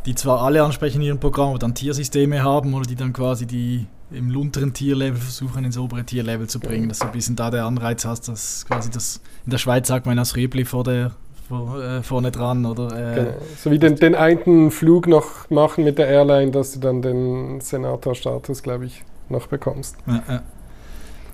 die 0.07 0.15
zwar 0.15 0.43
alle 0.43 0.63
ansprechen 0.63 1.01
in 1.01 1.09
ihrem 1.09 1.21
Programm, 1.21 1.51
aber 1.51 1.59
dann 1.59 1.75
Tiersysteme 1.75 2.43
haben 2.43 2.75
oder 2.75 2.87
die 2.87 2.95
dann 2.95 3.13
quasi 3.13 3.47
die 3.47 3.87
im 4.11 4.35
unteren 4.37 4.73
Tierlevel 4.73 5.17
versuchen, 5.17 5.65
ins 5.65 5.77
obere 5.77 6.05
Tierlevel 6.05 6.47
zu 6.47 6.61
bringen. 6.61 6.89
Dass 6.89 7.01
du 7.01 7.07
ein 7.07 7.13
bisschen 7.13 7.37
da 7.37 7.51
der 7.51 7.65
Anreiz 7.65 8.05
hast, 8.05 8.29
dass 8.29 8.65
quasi 8.67 8.91
das, 8.91 9.21
in 9.45 9.51
der 9.51 9.59
Schweiz 9.59 9.89
sagt 9.89 10.07
man 10.07 10.17
das 10.17 10.37
Rebli 10.37 10.65
vor 10.65 10.85
der 10.85 11.13
vor, 11.49 11.83
äh, 11.83 12.03
vorne 12.03 12.31
dran 12.31 12.65
oder 12.65 12.87
äh, 12.87 13.15
genau. 13.15 13.31
so 13.57 13.71
wie 13.71 13.79
den, 13.79 13.97
den 13.97 14.15
einen 14.15 14.71
Flug 14.71 15.07
noch 15.07 15.51
machen 15.51 15.85
mit 15.85 15.99
der 15.99 16.09
Airline, 16.09 16.51
dass 16.51 16.73
du 16.73 16.81
dann 16.81 17.03
den 17.03 17.61
Senator-Status, 17.61 18.63
glaube 18.63 18.87
ich, 18.87 19.05
noch 19.29 19.47
bekommst. 19.47 19.97
Ja, 20.07 20.23
ja. 20.29 20.43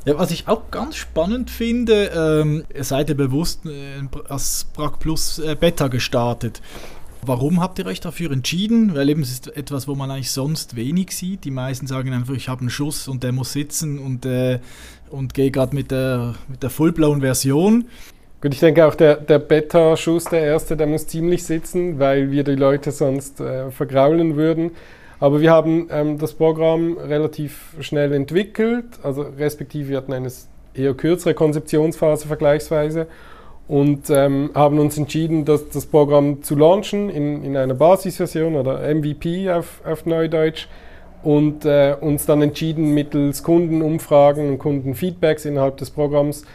Ja, 0.07 0.19
was 0.19 0.31
ich 0.31 0.49
auch 0.49 0.71
ganz 0.71 0.97
spannend 0.97 1.51
finde, 1.51 2.11
ähm, 2.15 2.65
ihr 2.75 2.85
seid 2.85 3.11
ja 3.11 3.15
bewusst 3.15 3.67
äh, 3.67 4.03
als 4.29 4.67
Brack 4.75 4.99
Plus 4.99 5.39
äh, 5.39 5.55
Beta 5.55 5.89
gestartet. 5.89 6.63
Warum 7.23 7.61
habt 7.61 7.79
ihr 7.79 7.85
euch 7.85 8.01
dafür 8.01 8.33
entschieden? 8.33 8.95
Weil 8.95 9.11
eben 9.11 9.21
es 9.21 9.31
ist 9.31 9.55
etwas, 9.55 9.87
wo 9.87 9.95
man 9.95 10.11
eigentlich 10.11 10.31
sonst 10.31 10.75
wenig 10.75 11.15
sieht. 11.15 11.45
Die 11.45 11.51
meisten 11.51 11.87
sagen 11.87 12.15
einfach, 12.15 12.33
ich 12.33 12.49
habe 12.49 12.63
einen 12.63 12.71
Schuss 12.71 13.09
und 13.09 13.23
der 13.23 13.33
muss 13.33 13.53
sitzen 13.53 13.99
und 13.99 14.25
äh, 14.25 14.61
und 15.11 15.35
gehe 15.35 15.51
gerade 15.51 15.75
mit 15.75 15.91
der, 15.91 16.35
mit 16.49 16.63
der 16.63 16.71
full-blown 16.71 17.21
Version. 17.21 17.87
Gut, 18.41 18.55
ich 18.55 18.61
denke 18.61 18.87
auch 18.87 18.95
der, 18.95 19.17
der 19.17 19.39
Beta-Schuss, 19.39 20.25
der 20.25 20.43
erste, 20.43 20.77
der 20.77 20.87
muss 20.87 21.07
ziemlich 21.07 21.45
sitzen, 21.45 21.99
weil 21.99 22.31
wir 22.31 22.43
die 22.43 22.55
Leute 22.55 22.91
sonst 22.91 23.41
äh, 23.41 23.71
vergraulen 23.71 24.37
würden. 24.37 24.71
Aber 25.21 25.43
wir 25.43 25.51
haben 25.51 25.89
ähm, 25.91 26.19
das 26.19 26.33
Programm 26.33 26.97
relativ 26.97 27.77
schnell 27.81 28.13
entwickelt, 28.13 28.87
also 29.03 29.27
respektive 29.39 29.91
wir 29.91 29.99
hatten 29.99 30.15
eine 30.15 30.33
eher 30.73 30.95
kürzere 30.95 31.35
Konzeptionsphase 31.35 32.27
vergleichsweise 32.27 33.07
und 33.69 34.09
ähm, 34.09 34.51
haben 34.55 34.79
uns 34.79 34.97
entschieden, 34.97 35.45
das, 35.45 35.69
das 35.69 35.85
Programm 35.85 36.43
zu 36.43 36.57
launchen 36.57 37.11
in, 37.11 37.45
in 37.45 37.57
einer 37.57 37.75
Basisversion 37.75 38.57
oder 38.57 38.79
MVP 38.95 39.51
auf, 39.51 39.83
auf 39.85 40.07
Neudeutsch 40.07 40.69
und 41.23 41.67
äh, 41.67 41.95
uns 42.01 42.25
dann 42.25 42.41
entschieden, 42.41 42.95
mittels 42.95 43.43
Kundenumfragen 43.43 44.49
und 44.49 44.59
Kundenfeedbacks 44.59 45.45
innerhalb 45.45 45.77
des 45.77 45.91
Programms 45.91 46.47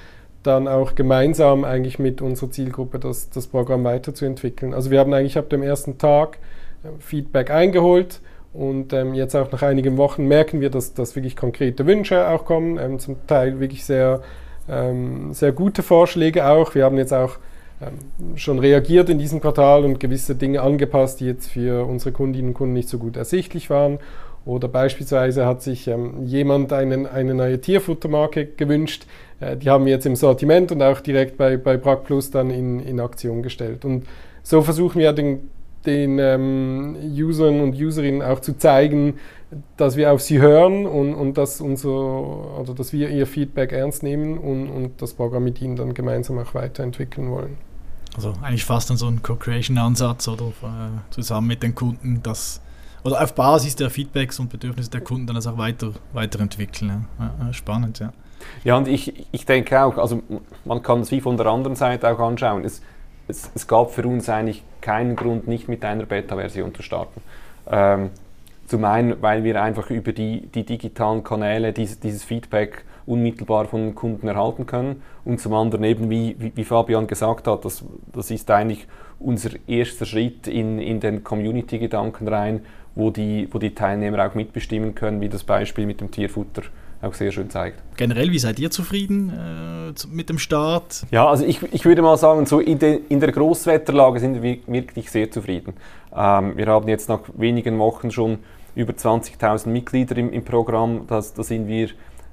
dann 0.42 0.68
auch 0.68 0.96
gemeinsam 0.96 1.64
eigentlich 1.64 2.00
mit 2.00 2.22
unserer 2.22 2.50
Zielgruppe 2.50 2.98
das, 2.98 3.30
das 3.30 3.46
Programm 3.46 3.84
weiterzuentwickeln. 3.84 4.74
Also 4.74 4.90
wir 4.90 5.00
haben 5.00 5.14
eigentlich 5.14 5.38
ab 5.38 5.50
dem 5.50 5.62
ersten 5.62 6.00
Tag 6.00 6.40
äh, 6.84 6.88
Feedback 7.00 7.52
eingeholt 7.52 8.22
und 8.58 8.94
ähm, 8.94 9.14
jetzt 9.14 9.36
auch 9.36 9.52
nach 9.52 9.62
einigen 9.62 9.98
Wochen 9.98 10.28
merken 10.28 10.62
wir, 10.62 10.70
dass, 10.70 10.94
dass 10.94 11.16
wirklich 11.16 11.36
konkrete 11.36 11.86
Wünsche 11.86 12.28
auch 12.28 12.46
kommen, 12.46 12.78
ähm, 12.78 13.00
zum 13.00 13.28
Teil 13.28 13.60
wirklich 13.60 13.84
sehr, 13.84 14.22
ähm, 14.70 15.34
sehr 15.34 15.52
gute 15.52 15.84
Vorschläge 15.84 16.48
auch. 16.48 16.74
Wir 16.74 16.86
haben 16.86 16.98
jetzt 16.98 17.14
auch 17.14 17.38
ähm, 17.82 18.38
schon 18.38 18.60
reagiert 18.60 19.10
in 19.10 19.20
diesem 19.20 19.42
Quartal 19.42 19.84
und 19.84 20.00
gewisse 20.00 20.36
Dinge 20.36 20.62
angepasst, 20.62 21.20
die 21.20 21.26
jetzt 21.26 21.48
für 21.48 21.86
unsere 21.86 22.14
Kundinnen 22.14 22.50
und 22.50 22.54
Kunden 22.54 22.74
nicht 22.74 22.88
so 22.88 22.98
gut 22.98 23.18
ersichtlich 23.18 23.70
waren. 23.70 24.00
Oder 24.46 24.68
beispielsweise 24.68 25.46
hat 25.46 25.62
sich 25.62 25.88
ähm, 25.88 26.24
jemand 26.24 26.72
einen, 26.72 27.08
eine 27.08 27.34
neue 27.34 27.60
Tierfuttermarke 27.60 28.46
gewünscht. 28.46 29.06
Äh, 29.42 29.58
die 29.58 29.70
haben 29.70 29.86
wir 29.86 29.92
jetzt 29.92 30.06
im 30.06 30.16
Sortiment 30.16 30.72
und 30.72 30.82
auch 30.82 31.02
direkt 31.02 31.38
bei, 31.38 31.58
bei 31.58 31.76
Brack 31.76 32.06
Plus 32.06 32.32
dann 32.32 32.52
in, 32.52 32.80
in 32.80 33.00
Aktion 33.00 33.44
gestellt. 33.44 33.84
Und 33.84 34.06
so 34.44 34.62
versuchen 34.62 35.00
wir 35.00 35.12
den, 35.14 35.50
den 35.86 36.20
ähm, 36.20 36.96
Usern 37.02 37.62
und 37.62 37.76
Userinnen 37.76 38.22
auch 38.22 38.40
zu 38.40 38.58
zeigen, 38.58 39.16
dass 39.78 39.96
wir 39.96 40.12
auf 40.12 40.22
sie 40.22 40.40
hören 40.40 40.86
und, 40.86 41.14
und 41.14 41.38
dass, 41.38 41.62
unser, 41.62 41.90
oder 42.60 42.74
dass 42.74 42.94
wir 42.94 43.10
ihr 43.10 43.28
Feedback 43.28 43.72
ernst 43.72 44.04
nehmen 44.04 44.38
und, 44.38 44.70
und 44.70 45.02
das 45.02 45.14
Programm 45.14 45.44
mit 45.44 45.62
ihnen 45.62 45.76
dann 45.76 45.94
gemeinsam 45.94 46.40
auch 46.40 46.54
weiterentwickeln 46.54 47.32
wollen. 47.32 47.58
Also 48.16 48.34
eigentlich 48.42 48.66
fast 48.66 48.90
dann 48.90 48.98
so 48.98 49.08
ein 49.08 49.22
Co-Creation-Ansatz 49.22 50.28
oder 50.28 50.48
äh, 50.48 51.12
zusammen 51.12 51.48
mit 51.48 51.64
den 51.64 51.76
Kunden, 51.76 52.22
dass 52.24 52.62
oder 53.04 53.22
auf 53.22 53.36
Basis 53.36 53.76
der 53.76 53.92
Feedbacks 53.92 54.40
und 54.40 54.50
Bedürfnisse 54.50 54.90
der 54.90 55.02
Kunden 55.02 55.28
dann 55.28 55.36
das 55.36 55.46
auch 55.46 55.60
weiter, 55.60 55.92
weiterentwickeln. 56.14 57.06
Ja. 57.20 57.54
Spannend, 57.54 58.00
ja. 58.00 58.12
Ja, 58.64 58.78
und 58.78 58.88
ich, 58.88 59.28
ich 59.32 59.46
denke 59.46 59.84
auch, 59.84 59.98
also 59.98 60.24
man 60.66 60.82
kann 60.82 61.02
es 61.02 61.12
wie 61.12 61.22
von 61.22 61.38
der 61.38 61.46
anderen 61.46 61.76
Seite 61.76 62.10
auch 62.10 62.20
anschauen. 62.20 62.66
Es, 62.66 62.82
es, 63.28 63.52
es 63.56 63.68
gab 63.68 63.92
für 63.92 64.08
uns 64.08 64.30
eigentlich 64.30 64.64
keinen 64.82 65.16
Grund, 65.16 65.48
nicht 65.48 65.68
mit 65.68 65.84
einer 65.84 66.06
Beta-Version 66.06 66.74
zu 66.74 66.82
starten. 66.82 67.22
Ähm, 67.70 68.10
zum 68.68 68.84
einen, 68.86 69.22
weil 69.22 69.44
wir 69.44 69.62
einfach 69.62 69.90
über 69.90 70.12
die, 70.12 70.48
die 70.48 70.64
digitalen 70.64 71.24
Kanäle 71.24 71.72
dieses, 71.74 72.00
dieses 72.00 72.24
Feedback 72.24 72.84
unmittelbar 73.06 73.66
von 73.66 73.82
den 73.82 73.96
Kunden 73.96 74.28
erhalten 74.28 74.66
können. 74.66 75.04
Und 75.24 75.40
zum 75.40 75.54
anderen 75.54 75.84
eben, 75.84 76.10
wie, 76.10 76.36
wie, 76.40 76.52
wie 76.56 76.64
Fabian 76.64 77.06
gesagt 77.06 77.48
hat, 77.48 77.66
das, 77.66 77.84
das 78.12 78.32
ist 78.32 78.50
eigentlich 78.50 78.88
unser 79.20 79.52
erster 79.68 80.06
Schritt 80.06 80.48
in, 80.48 80.80
in 80.80 81.00
den 81.00 81.24
Community-Gedanken 81.24 82.28
rein, 82.28 82.62
wo 82.96 83.12
die, 83.12 83.48
wo 83.52 83.60
die 83.60 83.76
Teilnehmer 83.76 84.26
auch 84.26 84.34
mitbestimmen 84.34 84.96
können, 84.96 85.22
wie 85.22 85.30
das 85.30 85.44
Beispiel 85.44 85.86
mit 85.86 86.02
dem 86.02 86.10
Tierfutter 86.10 86.64
auch 87.02 87.14
sehr 87.14 87.32
schön 87.32 87.50
zeigt. 87.50 87.82
Generell, 87.98 88.32
wie 88.32 88.40
seid 88.40 88.60
ihr 88.60 88.72
zufrieden 88.72 89.30
äh, 89.30 90.08
mit 90.08 90.30
dem 90.30 90.40
Start? 90.40 91.06
Ja, 91.12 91.28
also 91.28 91.46
ich, 91.46 91.62
ich 91.72 91.86
würde 91.86 92.02
mal 92.02 92.18
sagen, 92.18 92.46
so 92.46 92.60
in, 92.60 92.80
de, 92.80 93.02
in 93.10 93.20
der 93.20 93.32
Großwetterlage 93.32 94.20
sind 94.20 94.42
wir 94.42 94.60
wirklich 94.68 95.12
sehr 95.12 95.30
zufrieden. 95.32 95.74
Ähm, 96.16 96.58
wir 96.58 96.68
haben 96.68 96.88
jetzt 96.88 97.10
nach 97.10 97.22
wenigen 97.36 97.78
Wochen 97.80 98.12
schon 98.12 98.40
über 98.76 98.94
20.000 98.94 99.70
Mitglieder 99.70 100.18
im, 100.18 100.32
im 100.32 100.44
Programm, 100.44 101.06
da 101.08 101.22
sind 101.22 101.68
wir 101.68 101.90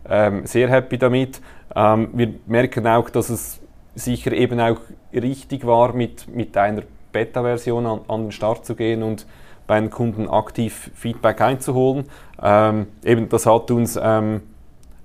ähm, 0.08 0.46
sehr 0.46 0.68
happy 0.68 0.98
damit. 0.98 1.40
Ähm, 1.74 2.08
wir 2.12 2.34
merken 2.46 2.86
auch, 2.86 3.08
dass 3.10 3.30
es 3.30 3.60
sicher 3.94 4.32
eben 4.32 4.60
auch 4.60 4.80
richtig 5.12 5.66
war, 5.66 5.92
mit, 5.92 6.34
mit 6.34 6.56
einer 6.56 6.82
Beta-Version 7.12 7.86
an, 7.86 8.00
an 8.08 8.22
den 8.24 8.32
Start 8.32 8.64
zu 8.64 8.74
gehen 8.74 9.02
und 9.02 9.26
bei 9.66 9.80
den 9.80 9.90
Kunden 9.90 10.28
aktiv 10.28 10.90
Feedback 10.94 11.40
einzuholen. 11.40 12.04
Ähm, 12.42 12.86
eben 13.04 13.28
das 13.28 13.46
hat 13.46 13.70
uns 13.70 13.98
ähm, 14.02 14.42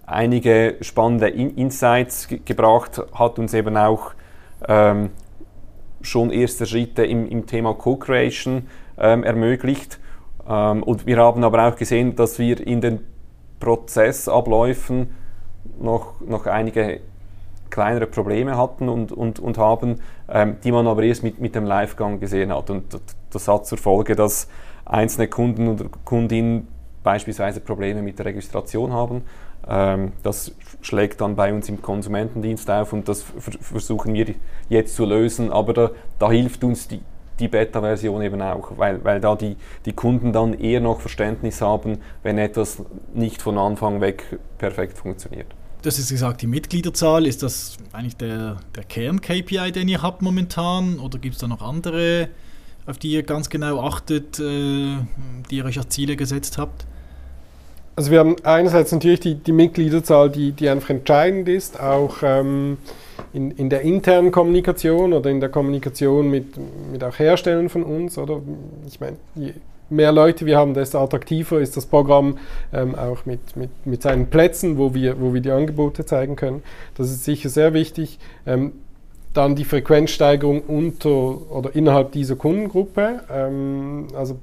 einige 0.08 0.78
spannende 0.82 1.28
In 1.28 1.56
Insights 1.56 2.28
ge 2.28 2.40
gebracht, 2.44 3.00
hat 3.14 3.38
uns 3.38 3.54
eben 3.54 3.78
auch 3.78 4.14
ähm, 4.68 5.12
schon 6.02 6.32
erste 6.32 6.66
Schritte 6.66 7.06
im, 7.06 7.28
im 7.28 7.46
Thema 7.46 7.74
Co-Creation 7.76 8.68
ähm, 8.98 9.24
ermöglicht. 9.24 10.00
Ähm, 10.50 10.82
und 10.82 11.06
wir 11.06 11.18
haben 11.18 11.44
aber 11.44 11.68
auch 11.68 11.76
gesehen, 11.76 12.16
dass 12.16 12.40
wir 12.40 12.66
in 12.66 12.82
den 12.82 13.02
Prozessabläufen 13.60 15.14
noch, 15.80 16.22
noch 16.22 16.46
einige 16.46 17.02
kleinere 17.70 18.08
Probleme 18.08 18.58
hatten 18.58 18.88
und, 18.88 19.12
und, 19.12 19.40
und 19.40 19.58
haben, 19.58 20.00
ähm, 20.30 20.56
die 20.64 20.72
man 20.72 20.88
aber 20.88 21.04
erst 21.04 21.24
mit, 21.24 21.40
mit 21.40 21.54
dem 21.54 21.66
Livegang 21.66 22.20
gesehen 22.22 22.54
hat. 22.54 22.70
Und 22.70 23.00
das 23.30 23.48
hat 23.50 23.66
zur 23.66 23.78
Folge, 23.78 24.16
dass 24.16 24.48
einzelne 24.86 25.28
Kunden 25.28 25.68
und 25.68 26.06
Kundinnen 26.06 26.70
beispielsweise 27.04 27.60
Probleme 27.60 28.02
mit 28.02 28.20
der 28.20 28.26
Registration 28.26 28.94
haben. 28.94 29.24
Ähm, 29.70 30.14
das 30.24 30.54
schlägt 30.82 31.22
dann 31.22 31.36
bei 31.36 31.54
uns 31.54 31.68
im 31.70 31.82
Konsumentendienst 31.82 32.70
auf 32.70 32.94
und 32.94 33.08
das 33.08 33.26
versuchen 33.60 34.14
wir 34.14 34.34
jetzt 34.70 34.96
zu 34.96 35.06
lösen. 35.06 35.52
Aber 35.52 35.74
da, 35.74 35.92
da 36.20 36.32
hilft 36.32 36.64
uns 36.64 36.88
die, 36.88 37.02
die 37.40 37.48
Beta-Version 37.48 38.22
eben 38.22 38.42
auch, 38.42 38.78
weil, 38.78 39.04
weil 39.04 39.20
da 39.20 39.36
die, 39.36 39.58
die 39.86 39.94
Kunden 39.94 40.34
dann 40.34 40.54
eher 40.54 40.80
noch 40.80 41.02
Verständnis 41.02 41.62
haben, 41.62 42.00
wenn 42.24 42.38
etwas 42.38 42.82
nicht 43.14 43.42
von 43.42 43.58
Anfang 43.58 44.02
weg 44.02 44.40
perfekt 44.58 44.98
funktioniert. 44.98 45.48
Das 45.84 46.00
ist 46.00 46.10
gesagt, 46.10 46.42
die 46.42 46.48
Mitgliederzahl, 46.48 47.28
ist 47.28 47.44
das 47.44 47.78
eigentlich 47.94 48.18
der, 48.18 48.58
der 48.76 48.84
Kern-KPI, 48.84 49.72
den 49.72 49.88
ihr 49.88 50.02
habt 50.02 50.22
momentan? 50.22 51.00
Oder 51.00 51.20
gibt 51.20 51.36
es 51.36 51.42
da 51.42 51.48
noch 51.48 51.62
andere, 51.62 52.30
auf 52.88 52.98
die 52.98 53.12
ihr 53.12 53.24
ganz 53.24 53.50
genau 53.50 53.82
achtet, 53.82 54.40
äh, 54.40 54.98
die 55.50 55.58
ihr 55.58 55.66
euch 55.66 55.78
als 55.78 55.90
Ziele 55.90 56.16
gesetzt 56.16 56.58
habt? 56.58 56.88
Also 57.98 58.12
wir 58.12 58.20
haben 58.20 58.36
einerseits 58.44 58.92
natürlich 58.92 59.22
die, 59.22 59.34
die 59.34 59.52
Mitgliederzahl, 59.52 60.30
die, 60.30 60.52
die 60.52 60.70
einfach 60.70 60.92
entscheidend 60.92 61.50
ist, 61.50 61.82
auch 61.82 62.18
ähm, 62.22 62.78
in, 63.34 63.50
in 63.50 63.72
der 63.72 63.82
internen 63.82 64.32
Kommunikation 64.32 65.14
oder 65.14 65.32
in 65.32 65.40
der 65.40 65.50
Kommunikation 65.50 66.30
mit, 66.30 66.46
mit 66.92 67.04
auch 67.04 67.18
Herstellern 67.18 67.70
von 67.70 67.82
uns. 67.82 68.20
Oder 68.20 68.40
ich 68.86 69.00
meine, 69.00 69.18
mehr 69.90 70.12
Leute 70.12 70.46
wir 70.46 70.60
haben, 70.60 70.76
desto 70.76 71.00
attraktiver 71.00 71.60
ist 71.60 71.76
das 71.76 71.88
Programm 71.88 72.38
ähm, 72.72 72.94
auch 72.94 73.26
mit, 73.26 73.56
mit, 73.56 73.72
mit 73.84 74.04
seinen 74.04 74.28
Plätzen, 74.28 74.78
wo 74.78 74.94
wir, 74.94 75.20
wo 75.20 75.34
wir 75.34 75.42
die 75.42 75.50
Angebote 75.50 76.06
zeigen 76.06 76.36
können. 76.36 76.62
Das 76.94 77.10
ist 77.10 77.26
sicher 77.26 77.50
sehr 77.50 77.74
wichtig. 77.74 78.20
Ähm, 78.46 78.74
dann 79.34 79.56
die 79.56 79.66
Frequenzsteigerung 79.66 80.62
unter 80.62 81.52
oder 81.52 81.76
innerhalb 81.76 82.12
dieser 82.12 82.36
Kundengruppe. 82.36 83.22
Ähm, 83.32 84.10
also 84.16 84.38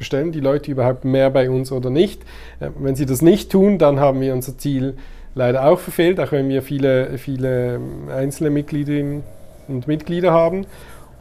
bestellen 0.00 0.32
die 0.32 0.40
Leute 0.40 0.72
überhaupt 0.72 1.04
mehr 1.04 1.30
bei 1.30 1.48
uns 1.48 1.70
oder 1.70 1.90
nicht. 1.90 2.22
Äh, 2.58 2.70
wenn 2.80 2.96
sie 2.96 3.06
das 3.06 3.22
nicht 3.22 3.52
tun, 3.52 3.78
dann 3.78 4.00
haben 4.00 4.20
wir 4.20 4.34
unser 4.34 4.58
Ziel 4.58 4.94
leider 5.36 5.66
auch 5.66 5.78
verfehlt, 5.78 6.18
auch 6.18 6.32
wenn 6.32 6.48
wir 6.48 6.62
viele, 6.62 7.16
viele 7.18 7.76
ähm, 7.76 8.08
einzelne 8.10 8.50
Mitgliederinnen 8.50 9.22
und 9.68 9.86
Mitglieder 9.86 10.32
haben. 10.32 10.66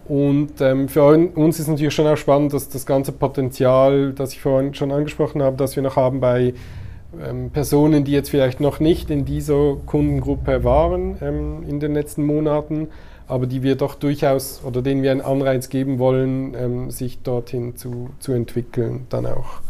Und 0.08 0.60
ähm, 0.60 0.90
für 0.90 1.04
uns 1.04 1.60
ist 1.60 1.68
natürlich 1.68 1.94
schon 1.94 2.08
auch 2.08 2.18
spannend, 2.18 2.54
dass 2.54 2.68
das 2.68 2.88
ganze 2.88 3.12
Potenzial, 3.12 4.14
das 4.14 4.34
ich 4.34 4.42
vorhin 4.42 4.74
schon 4.74 4.92
angesprochen 4.92 5.44
habe, 5.44 5.56
das 5.56 5.76
wir 5.76 5.84
noch 5.84 5.98
haben 5.98 6.20
bei 6.20 6.56
ähm, 7.24 7.52
Personen, 7.52 8.06
die 8.06 8.14
jetzt 8.14 8.32
vielleicht 8.32 8.60
noch 8.60 8.80
nicht 8.80 9.12
in 9.12 9.26
dieser 9.26 9.76
Kundengruppe 9.86 10.64
waren 10.64 11.18
ähm, 11.22 11.64
in 11.68 11.80
den 11.80 11.94
letzten 11.94 12.24
Monaten, 12.24 12.88
aber 13.30 13.46
die 13.46 13.64
wir 13.64 13.76
doch 13.76 13.96
durchaus 13.96 14.62
oder 14.66 14.82
denen 14.82 15.04
wir 15.04 15.12
einen 15.12 15.22
Anreiz 15.22 15.70
geben 15.70 16.00
wollen, 16.00 16.56
ähm, 16.56 16.92
sich 16.92 17.22
dorthin 17.22 17.78
zu, 17.78 18.10
zu 18.20 18.34
entwickeln, 18.34 19.06
dann 19.10 19.28
auch. 19.28 19.62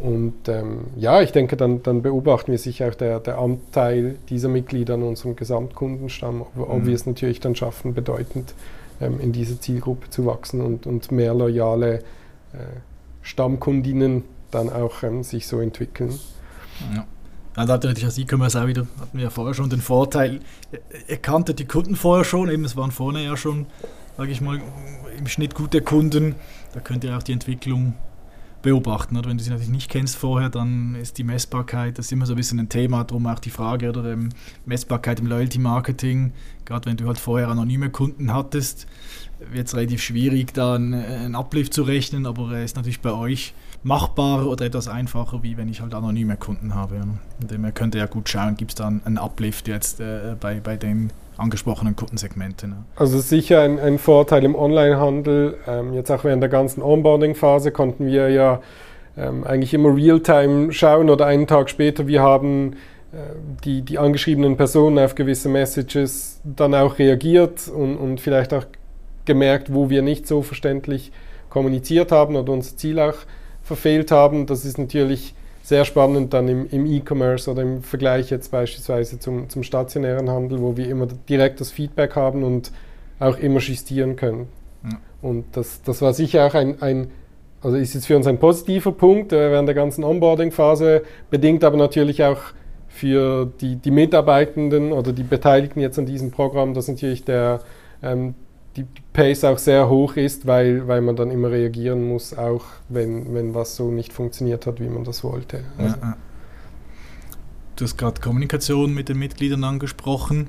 Und 0.00 0.48
ähm, 0.48 0.86
ja, 0.96 1.20
ich 1.20 1.32
denke, 1.32 1.56
dann, 1.56 1.82
dann 1.82 2.02
beobachten 2.02 2.50
wir 2.50 2.58
sicher 2.58 2.88
auch 2.88 2.94
der, 2.94 3.20
der 3.20 3.38
Anteil 3.38 4.16
dieser 4.28 4.48
Mitglieder 4.48 4.94
an 4.94 5.02
unserem 5.02 5.36
Gesamtkundenstamm, 5.36 6.42
ob, 6.42 6.68
ob 6.68 6.82
mhm. 6.82 6.86
wir 6.86 6.94
es 6.94 7.06
natürlich 7.06 7.40
dann 7.40 7.54
schaffen, 7.54 7.94
bedeutend 7.94 8.54
ähm, 9.00 9.20
in 9.20 9.32
diese 9.32 9.60
Zielgruppe 9.60 10.10
zu 10.10 10.26
wachsen 10.26 10.62
und, 10.62 10.86
und 10.86 11.12
mehr 11.12 11.34
loyale 11.34 11.98
äh, 12.52 12.58
Stammkundinnen 13.22 14.24
dann 14.50 14.70
auch 14.70 15.02
ähm, 15.02 15.22
sich 15.22 15.46
so 15.46 15.60
entwickeln. 15.60 16.18
Ja. 16.94 17.06
Als 17.56 18.18
E-Commerce 18.18 18.60
auch 18.60 18.66
wieder, 18.66 18.86
hatten 19.00 19.16
wir 19.16 19.24
ja 19.24 19.30
vorher 19.30 19.54
schon 19.54 19.70
den 19.70 19.80
Vorteil, 19.80 20.40
ihr 21.08 21.16
kanntet 21.16 21.58
die 21.58 21.64
Kunden 21.64 21.96
vorher 21.96 22.24
schon, 22.24 22.50
eben 22.50 22.64
es 22.64 22.76
waren 22.76 22.90
vorne 22.90 23.24
ja 23.24 23.36
schon, 23.36 23.66
sage 24.18 24.30
ich 24.30 24.42
mal, 24.42 24.60
im 25.18 25.26
Schnitt 25.26 25.54
gute 25.54 25.80
Kunden, 25.80 26.34
da 26.74 26.80
könnt 26.80 27.02
ihr 27.02 27.16
auch 27.16 27.22
die 27.22 27.32
Entwicklung 27.32 27.94
beobachten. 28.66 29.16
Oder 29.16 29.30
wenn 29.30 29.38
du 29.38 29.44
sie 29.44 29.50
natürlich 29.50 29.70
nicht 29.70 29.90
kennst 29.90 30.16
vorher, 30.16 30.50
dann 30.50 30.96
ist 30.96 31.18
die 31.18 31.24
Messbarkeit, 31.24 31.98
das 31.98 32.06
ist 32.06 32.12
immer 32.12 32.26
so 32.26 32.34
ein 32.34 32.36
bisschen 32.36 32.58
ein 32.58 32.68
Thema, 32.68 33.04
darum 33.04 33.26
auch 33.26 33.38
die 33.38 33.50
Frage 33.50 33.88
oder 33.88 34.04
ähm, 34.12 34.30
Messbarkeit 34.66 35.20
im 35.20 35.26
Loyalty-Marketing. 35.26 36.32
Gerade 36.64 36.90
wenn 36.90 36.96
du 36.96 37.06
halt 37.06 37.18
vorher 37.18 37.48
anonyme 37.48 37.90
Kunden 37.90 38.34
hattest, 38.34 38.86
wird 39.38 39.68
es 39.68 39.74
relativ 39.74 40.02
schwierig, 40.02 40.52
da 40.52 40.74
einen, 40.74 40.94
einen 40.94 41.34
Uplift 41.36 41.72
zu 41.72 41.84
rechnen, 41.84 42.26
aber 42.26 42.52
er 42.52 42.64
ist 42.64 42.76
natürlich 42.76 43.00
bei 43.00 43.12
euch 43.12 43.54
machbarer 43.86 44.48
oder 44.48 44.64
etwas 44.64 44.88
einfacher, 44.88 45.44
wie 45.44 45.56
wenn 45.56 45.68
ich 45.68 45.80
halt 45.80 45.94
anonyme 45.94 46.36
Kunden 46.36 46.74
habe. 46.74 46.96
Und 46.96 47.50
dem 47.50 47.72
könnt 47.72 47.94
ihr 47.94 48.00
ja 48.00 48.06
gut 48.06 48.28
schauen, 48.28 48.56
gibt 48.56 48.72
es 48.72 48.74
da 48.74 48.88
einen 48.88 49.16
Uplift 49.16 49.68
jetzt 49.68 50.00
äh, 50.00 50.34
bei, 50.40 50.58
bei 50.58 50.76
den 50.76 51.12
angesprochenen 51.36 51.94
Kundensegmenten. 51.94 52.70
Ja. 52.70 52.76
Also 52.96 53.20
sicher 53.20 53.60
ein, 53.62 53.78
ein 53.78 53.98
Vorteil 53.98 54.44
im 54.44 54.56
Onlinehandel. 54.56 55.56
Ähm, 55.68 55.92
jetzt 55.92 56.10
auch 56.10 56.24
während 56.24 56.42
der 56.42 56.50
ganzen 56.50 56.82
Onboarding-Phase 56.82 57.70
konnten 57.70 58.06
wir 58.06 58.28
ja 58.28 58.60
ähm, 59.16 59.44
eigentlich 59.44 59.72
immer 59.72 59.94
real-time 59.94 60.72
schauen 60.72 61.08
oder 61.08 61.26
einen 61.26 61.46
Tag 61.46 61.70
später, 61.70 62.08
wir 62.08 62.22
haben 62.22 62.72
äh, 63.12 63.18
die, 63.62 63.82
die 63.82 63.98
angeschriebenen 63.98 64.56
Personen 64.56 64.98
auf 64.98 65.14
gewisse 65.14 65.48
Messages 65.48 66.40
dann 66.42 66.74
auch 66.74 66.98
reagiert 66.98 67.68
und, 67.68 67.96
und 67.96 68.20
vielleicht 68.20 68.52
auch 68.52 68.64
gemerkt, 69.26 69.72
wo 69.72 69.90
wir 69.90 70.02
nicht 70.02 70.26
so 70.26 70.42
verständlich 70.42 71.12
kommuniziert 71.50 72.10
haben 72.10 72.34
oder 72.34 72.52
unser 72.52 72.76
Ziel 72.76 72.98
auch 72.98 73.14
verfehlt 73.66 74.12
haben. 74.12 74.46
Das 74.46 74.64
ist 74.64 74.78
natürlich 74.78 75.34
sehr 75.62 75.84
spannend 75.84 76.32
dann 76.32 76.46
im, 76.46 76.68
im 76.70 76.86
E-Commerce 76.86 77.50
oder 77.50 77.62
im 77.62 77.82
Vergleich 77.82 78.30
jetzt 78.30 78.52
beispielsweise 78.52 79.18
zum, 79.18 79.48
zum 79.48 79.64
stationären 79.64 80.30
Handel, 80.30 80.62
wo 80.62 80.76
wir 80.76 80.88
immer 80.88 81.08
direkt 81.28 81.60
das 81.60 81.72
Feedback 81.72 82.14
haben 82.14 82.44
und 82.44 82.70
auch 83.18 83.36
immer 83.38 83.58
justieren 83.58 84.14
können. 84.14 84.46
Ja. 84.84 84.98
Und 85.20 85.44
das, 85.56 85.82
das 85.82 86.00
war 86.00 86.12
sicher 86.14 86.46
auch 86.46 86.54
ein, 86.54 86.80
ein, 86.80 87.10
also 87.60 87.76
ist 87.76 87.94
jetzt 87.94 88.06
für 88.06 88.16
uns 88.16 88.28
ein 88.28 88.38
positiver 88.38 88.92
Punkt 88.92 89.32
äh, 89.32 89.50
während 89.50 89.66
der 89.66 89.74
ganzen 89.74 90.04
Onboarding-Phase, 90.04 91.02
bedingt 91.30 91.64
aber 91.64 91.76
natürlich 91.76 92.22
auch 92.22 92.40
für 92.86 93.46
die, 93.60 93.76
die 93.76 93.90
Mitarbeitenden 93.90 94.92
oder 94.92 95.12
die 95.12 95.24
Beteiligten 95.24 95.80
jetzt 95.80 95.98
an 95.98 96.06
diesem 96.06 96.30
Programm, 96.30 96.74
dass 96.74 96.86
natürlich 96.86 97.24
der, 97.24 97.60
ähm, 98.02 98.34
die 98.76 98.86
Pace 99.12 99.44
auch 99.44 99.58
sehr 99.58 99.88
hoch 99.88 100.16
ist, 100.16 100.46
weil, 100.46 100.86
weil 100.86 101.00
man 101.00 101.16
dann 101.16 101.30
immer 101.30 101.50
reagieren 101.50 102.06
muss, 102.08 102.36
auch 102.36 102.64
wenn, 102.88 103.34
wenn 103.34 103.54
was 103.54 103.76
so 103.76 103.90
nicht 103.90 104.12
funktioniert 104.12 104.66
hat, 104.66 104.80
wie 104.80 104.88
man 104.88 105.04
das 105.04 105.24
wollte. 105.24 105.64
Also 105.78 105.96
ja, 106.00 106.16
Du 107.76 107.84
hast 107.84 107.98
gerade 107.98 108.22
Kommunikation 108.22 108.94
mit 108.94 109.10
den 109.10 109.18
Mitgliedern 109.18 109.62
angesprochen. 109.62 110.48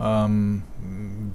Ähm, 0.00 0.62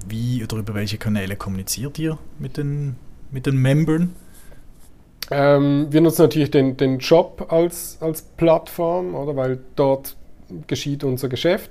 wie 0.08 0.44
oder 0.44 0.58
über 0.58 0.74
welche 0.74 0.98
Kanäle 0.98 1.36
kommuniziert 1.36 2.00
ihr 2.00 2.18
mit 2.40 2.56
den, 2.56 2.96
mit 3.30 3.46
den 3.46 3.58
Membern? 3.58 4.16
Ähm, 5.30 5.88
wir 5.90 6.00
nutzen 6.00 6.22
natürlich 6.22 6.52
den, 6.52 6.78
den 6.78 7.00
Job 7.00 7.52
als, 7.52 7.98
als 8.02 8.22
Plattform, 8.22 9.14
oder, 9.14 9.36
weil 9.36 9.60
dort 9.76 10.16
geschieht 10.68 11.04
unser 11.04 11.28
Geschäft 11.28 11.70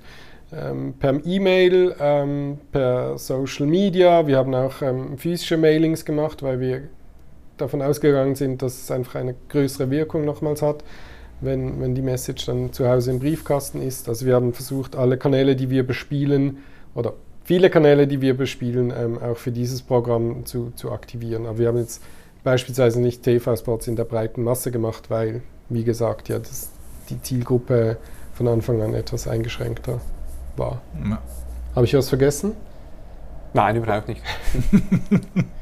ähm, 0.53 0.95
per 0.99 1.25
E-Mail, 1.25 1.95
ähm, 2.01 2.59
per 2.73 3.19
Social 3.19 3.67
Media. 3.67 4.27
Wir 4.27 4.39
haben 4.39 4.55
auch 4.55 4.83
ähm, 4.83 5.19
physische 5.19 5.57
Mailings 5.57 6.05
gemacht, 6.05 6.43
weil 6.43 6.61
wir 6.61 6.83
davon 7.57 7.83
ausgegangen 7.83 8.35
sind, 8.35 8.63
dass 8.63 8.81
es 8.81 8.91
einfach 8.91 9.17
eine 9.17 9.35
größere 9.49 9.91
Wirkung 9.91 10.25
nochmals 10.25 10.63
hat, 10.63 10.85
wenn, 11.41 11.81
wenn 11.81 11.95
die 11.95 12.03
Message 12.03 12.47
dann 12.47 12.73
zu 12.73 12.89
Hause 12.89 13.11
im 13.11 13.19
Briefkasten 13.19 13.83
ist. 13.83 14.09
Also 14.09 14.27
wir 14.27 14.35
haben 14.35 14.53
versucht, 14.53 14.97
alle 14.97 15.19
Kanäle, 15.19 15.57
die 15.57 15.71
wir 15.71 15.87
bespielen, 15.87 16.59
oder 16.95 17.15
viele 17.45 17.69
Kanäle, 17.69 18.07
die 18.07 18.21
wir 18.21 18.37
bespielen, 18.37 18.93
ähm, 18.97 19.19
auch 19.19 19.37
für 19.37 19.53
dieses 19.53 19.83
Programm 19.83 20.47
zu, 20.47 20.73
zu 20.77 20.91
aktivieren. 20.91 21.47
Aber 21.47 21.59
wir 21.59 21.69
haben 21.69 21.79
jetzt 21.79 22.03
beispielsweise 22.43 23.01
nicht 23.01 23.23
TV-Spots 23.23 23.89
in 23.89 23.97
der 23.97 24.05
breiten 24.05 24.43
Masse 24.43 24.71
gemacht, 24.71 25.11
weil, 25.11 25.43
wie 25.69 25.85
gesagt, 25.85 26.29
ja, 26.29 26.39
das, 26.39 26.71
die 27.11 27.21
Zielgruppe 27.21 27.99
von 28.33 28.49
Anfang 28.49 28.81
an 28.81 28.95
etwas 28.95 29.29
eingeschränkter 29.29 30.01
war. 30.59 30.83
Ja. 31.09 31.18
Habe 31.75 31.87
ich 31.87 31.94
was 31.94 32.09
vergessen? 32.09 32.53
Nein, 33.55 33.77
überhaupt 33.77 34.09
nicht. 34.09 34.23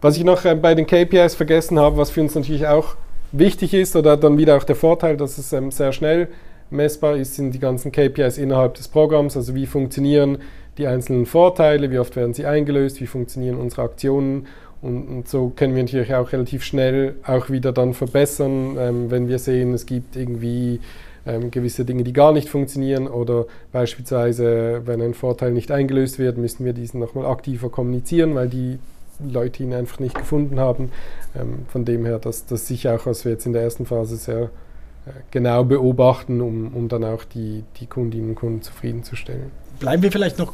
was 0.00 0.16
ich 0.16 0.24
noch 0.24 0.44
äh, 0.44 0.54
bei 0.54 0.74
den 0.74 0.86
KPIs 0.86 1.34
vergessen 1.34 1.78
habe, 1.78 1.96
was 1.96 2.10
für 2.10 2.20
uns 2.20 2.34
natürlich 2.34 2.66
auch 2.66 2.96
wichtig 3.32 3.74
ist, 3.74 3.96
oder 3.96 4.16
dann 4.16 4.38
wieder 4.38 4.56
auch 4.56 4.64
der 4.64 4.76
Vorteil, 4.76 5.16
dass 5.16 5.38
es 5.38 5.52
ähm, 5.52 5.70
sehr 5.70 5.92
schnell 5.92 6.28
messbar 6.70 7.16
ist, 7.16 7.34
sind 7.34 7.52
die 7.52 7.58
ganzen 7.58 7.92
KPIs 7.92 8.38
innerhalb 8.38 8.74
des 8.74 8.88
Programms. 8.88 9.36
Also 9.36 9.54
wie 9.54 9.66
funktionieren 9.66 10.38
die 10.76 10.86
einzelnen 10.86 11.26
Vorteile, 11.26 11.90
wie 11.90 11.98
oft 11.98 12.14
werden 12.14 12.34
sie 12.34 12.46
eingelöst, 12.46 13.00
wie 13.00 13.06
funktionieren 13.06 13.56
unsere 13.56 13.82
Aktionen. 13.82 14.46
Und, 14.80 15.08
und 15.08 15.28
so 15.28 15.52
können 15.54 15.74
wir 15.74 15.82
natürlich 15.82 16.14
auch 16.14 16.32
relativ 16.32 16.62
schnell 16.62 17.16
auch 17.26 17.50
wieder 17.50 17.72
dann 17.72 17.94
verbessern, 17.94 18.76
ähm, 18.78 19.10
wenn 19.10 19.28
wir 19.28 19.40
sehen, 19.40 19.74
es 19.74 19.86
gibt 19.86 20.14
irgendwie 20.14 20.80
ähm, 21.26 21.50
gewisse 21.50 21.84
Dinge, 21.84 22.04
die 22.04 22.12
gar 22.12 22.32
nicht 22.32 22.48
funktionieren 22.48 23.08
oder 23.08 23.46
beispielsweise, 23.72 24.82
wenn 24.84 25.00
ein 25.02 25.14
Vorteil 25.14 25.52
nicht 25.52 25.70
eingelöst 25.70 26.18
wird, 26.18 26.38
müssen 26.38 26.64
wir 26.64 26.72
diesen 26.72 27.00
nochmal 27.00 27.26
aktiver 27.26 27.70
kommunizieren, 27.70 28.34
weil 28.34 28.48
die 28.48 28.78
Leute 29.20 29.62
ihn 29.62 29.74
einfach 29.74 29.98
nicht 29.98 30.16
gefunden 30.16 30.60
haben. 30.60 30.90
Ähm, 31.38 31.66
von 31.68 31.84
dem 31.84 32.04
her, 32.04 32.18
dass 32.18 32.46
das 32.46 32.66
sicher 32.66 32.94
auch, 32.94 33.06
was 33.06 33.24
wir 33.24 33.32
jetzt 33.32 33.46
in 33.46 33.52
der 33.52 33.62
ersten 33.62 33.86
Phase 33.86 34.16
sehr 34.16 34.42
äh, 34.42 35.10
genau 35.30 35.64
beobachten, 35.64 36.40
um, 36.40 36.74
um 36.74 36.88
dann 36.88 37.04
auch 37.04 37.24
die, 37.24 37.64
die 37.80 37.86
Kundinnen 37.86 38.30
und 38.30 38.34
Kunden 38.36 38.62
zufriedenzustellen. 38.62 39.50
Bleiben 39.80 40.02
wir 40.02 40.12
vielleicht 40.12 40.38
noch 40.38 40.52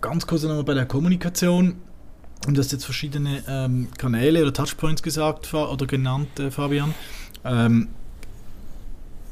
ganz 0.00 0.26
kurz 0.26 0.42
nochmal 0.42 0.64
bei 0.64 0.74
der 0.74 0.86
Kommunikation. 0.86 1.76
Du 2.48 2.58
hast 2.58 2.72
jetzt 2.72 2.84
verschiedene 2.84 3.42
ähm, 3.48 3.88
Kanäle 3.98 4.42
oder 4.42 4.52
Touchpoints 4.52 5.02
gesagt 5.02 5.52
oder 5.52 5.86
genannt, 5.86 6.38
äh, 6.38 6.50
Fabian. 6.50 6.94
Ähm, 7.44 7.88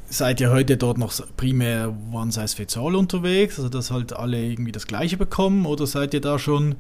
seid 0.09 0.40
ihr 0.40 0.51
heute 0.51 0.77
dort 0.77 0.99
noch 0.99 1.12
primär 1.37 1.94
One 2.12 2.33
Size 2.33 2.57
Fits 2.57 2.77
All 2.77 2.97
unterwegs, 2.97 3.59
also 3.59 3.68
dass 3.68 3.90
halt 3.90 4.12
alle 4.12 4.42
irgendwie 4.42 4.73
das 4.73 4.87
Gleiche 4.87 5.16
bekommen, 5.16 5.66
oder 5.66 5.87
seid 5.87 6.14
ihr 6.14 6.21
da 6.21 6.38
schon 6.38 6.77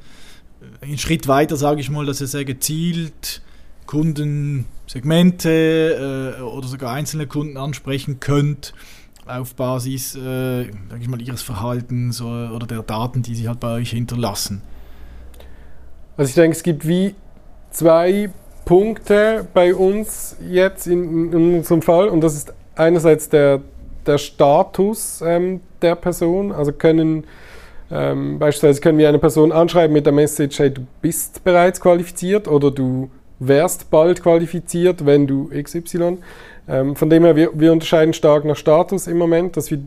einen 0.80 0.98
Schritt 0.98 1.28
weiter, 1.28 1.56
sage 1.56 1.80
ich 1.80 1.90
mal, 1.90 2.06
dass 2.06 2.20
ihr 2.20 2.26
sehr 2.26 2.44
gezielt 2.44 3.42
Kundensegmente 3.86 6.36
äh, 6.38 6.42
oder 6.42 6.68
sogar 6.68 6.92
einzelne 6.92 7.26
Kunden 7.26 7.56
ansprechen 7.56 8.20
könnt 8.20 8.74
auf 9.26 9.54
Basis, 9.54 10.14
äh, 10.14 10.64
sage 10.64 11.00
ich 11.00 11.08
mal, 11.08 11.20
ihres 11.20 11.42
Verhaltens 11.42 12.20
oder, 12.20 12.54
oder 12.54 12.66
der 12.66 12.82
Daten, 12.82 13.22
die 13.22 13.34
sie 13.34 13.48
halt 13.48 13.60
bei 13.60 13.74
euch 13.74 13.90
hinterlassen? 13.90 14.62
Also 16.16 16.30
ich 16.30 16.34
denke, 16.34 16.56
es 16.56 16.62
gibt 16.62 16.88
wie 16.88 17.14
zwei 17.70 18.30
Punkte 18.64 19.46
bei 19.54 19.74
uns 19.74 20.36
jetzt 20.46 20.86
in, 20.86 21.32
in 21.32 21.58
unserem 21.58 21.82
Fall. 21.82 22.08
Und 22.08 22.20
das 22.20 22.34
ist 22.34 22.52
einerseits 22.78 23.28
der, 23.28 23.60
der 24.06 24.18
Status 24.18 25.22
ähm, 25.24 25.60
der 25.82 25.94
Person, 25.94 26.52
also 26.52 26.72
können 26.72 27.24
ähm, 27.90 28.38
beispielsweise 28.38 28.80
können 28.80 28.98
wir 28.98 29.08
eine 29.08 29.18
Person 29.18 29.50
anschreiben 29.50 29.94
mit 29.94 30.04
der 30.04 30.12
Message, 30.12 30.58
hey, 30.58 30.70
du 30.70 30.86
bist 31.00 31.42
bereits 31.44 31.80
qualifiziert 31.80 32.46
oder 32.46 32.70
du 32.70 33.10
wärst 33.38 33.90
bald 33.90 34.22
qualifiziert, 34.22 35.06
wenn 35.06 35.26
du 35.26 35.50
XY. 35.50 36.18
Ähm, 36.68 36.96
von 36.96 37.08
dem 37.08 37.24
her, 37.24 37.34
wir, 37.34 37.50
wir, 37.54 37.72
unterscheiden 37.72 38.12
stark 38.12 38.44
nach 38.44 38.56
Status 38.56 39.06
im 39.06 39.16
Moment, 39.16 39.56
dass 39.56 39.70
wir 39.70 39.80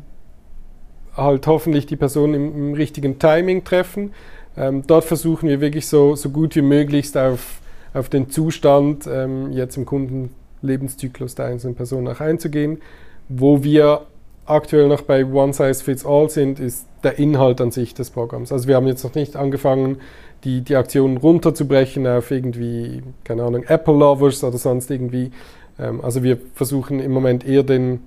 halt 1.16 1.46
hoffentlich 1.46 1.86
die 1.86 1.96
Person 1.96 2.34
im, 2.34 2.56
im 2.56 2.74
richtigen 2.74 3.20
Timing 3.20 3.64
treffen. 3.64 4.14
Ähm, 4.58 4.84
dort 4.88 5.04
versuchen 5.04 5.48
wir 5.48 5.62
wirklich 5.62 5.88
so, 5.88 6.16
so 6.16 6.30
gut 6.30 6.56
wie 6.56 6.62
möglichst 6.62 7.18
auf, 7.18 7.60
auf 7.94 8.10
den 8.10 8.30
Zustand 8.30 9.08
ähm, 9.08 9.52
jetzt 9.52 9.78
im 9.78 9.86
Kunden 9.86 10.34
Lebenszyklus 10.62 11.36
der 11.36 11.46
einzelnen 11.46 11.76
Person 11.76 12.08
auch 12.08 12.20
einzugehen. 12.20 12.82
Wo 13.30 13.64
wir 13.64 14.02
aktuell 14.46 14.88
noch 14.88 15.02
bei 15.02 15.26
One 15.26 15.54
Size 15.54 15.84
Fits 15.84 16.06
All 16.06 16.30
sind, 16.30 16.60
ist 16.60 16.86
der 17.04 17.20
Inhalt 17.20 17.62
an 17.62 17.72
sich 17.72 17.94
des 17.94 18.10
Programms. 18.10 18.52
Also 18.52 18.68
wir 18.68 18.76
haben 18.76 18.88
jetzt 18.88 19.04
noch 19.04 19.16
nicht 19.16 19.36
angefangen, 19.36 19.98
die, 20.44 20.62
die 20.62 20.76
Aktionen 20.76 21.18
runterzubrechen 21.18 22.08
auf 22.08 22.32
irgendwie, 22.32 23.04
keine 23.24 23.44
Ahnung, 23.44 23.64
Apple 23.64 23.94
Lovers 23.94 24.44
oder 24.44 24.58
sonst 24.58 24.90
irgendwie. 24.90 25.32
Ähm, 25.80 26.02
also 26.02 26.24
wir 26.24 26.38
versuchen 26.56 27.00
im 27.00 27.12
Moment 27.12 27.46
eher 27.46 27.64
den, 27.64 28.02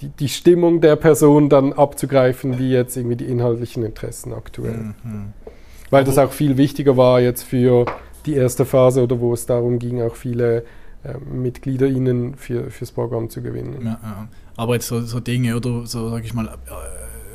die, 0.00 0.08
die 0.08 0.28
Stimmung 0.28 0.80
der 0.80 0.96
Person 0.96 1.48
dann 1.48 1.72
abzugreifen, 1.72 2.58
wie 2.58 2.70
jetzt 2.70 2.96
irgendwie 2.96 3.16
die 3.16 3.26
inhaltlichen 3.26 3.84
Interessen 3.84 4.32
aktuell. 4.32 4.94
Mhm. 5.02 5.32
Weil 5.90 6.04
das 6.04 6.18
auch 6.18 6.32
viel 6.32 6.56
wichtiger 6.56 6.96
war 6.96 7.20
jetzt 7.20 7.42
für 7.42 7.84
die 8.26 8.34
erste 8.34 8.64
Phase 8.64 9.02
oder 9.02 9.20
wo 9.20 9.34
es 9.34 9.46
darum 9.46 9.78
ging, 9.78 10.02
auch 10.02 10.16
viele 10.16 10.64
MitgliederInnen 11.18 12.34
für, 12.34 12.70
fürs 12.70 12.92
Programm 12.92 13.30
zu 13.30 13.42
gewinnen. 13.42 13.84
Ja, 13.84 13.98
ja. 14.02 14.28
Aber 14.56 14.74
jetzt 14.74 14.86
so, 14.86 15.00
so, 15.02 15.20
Dinge 15.20 15.56
oder 15.56 15.86
so, 15.86 16.10
sag 16.10 16.24
ich 16.24 16.34
mal, 16.34 16.46
äh, 16.46 16.50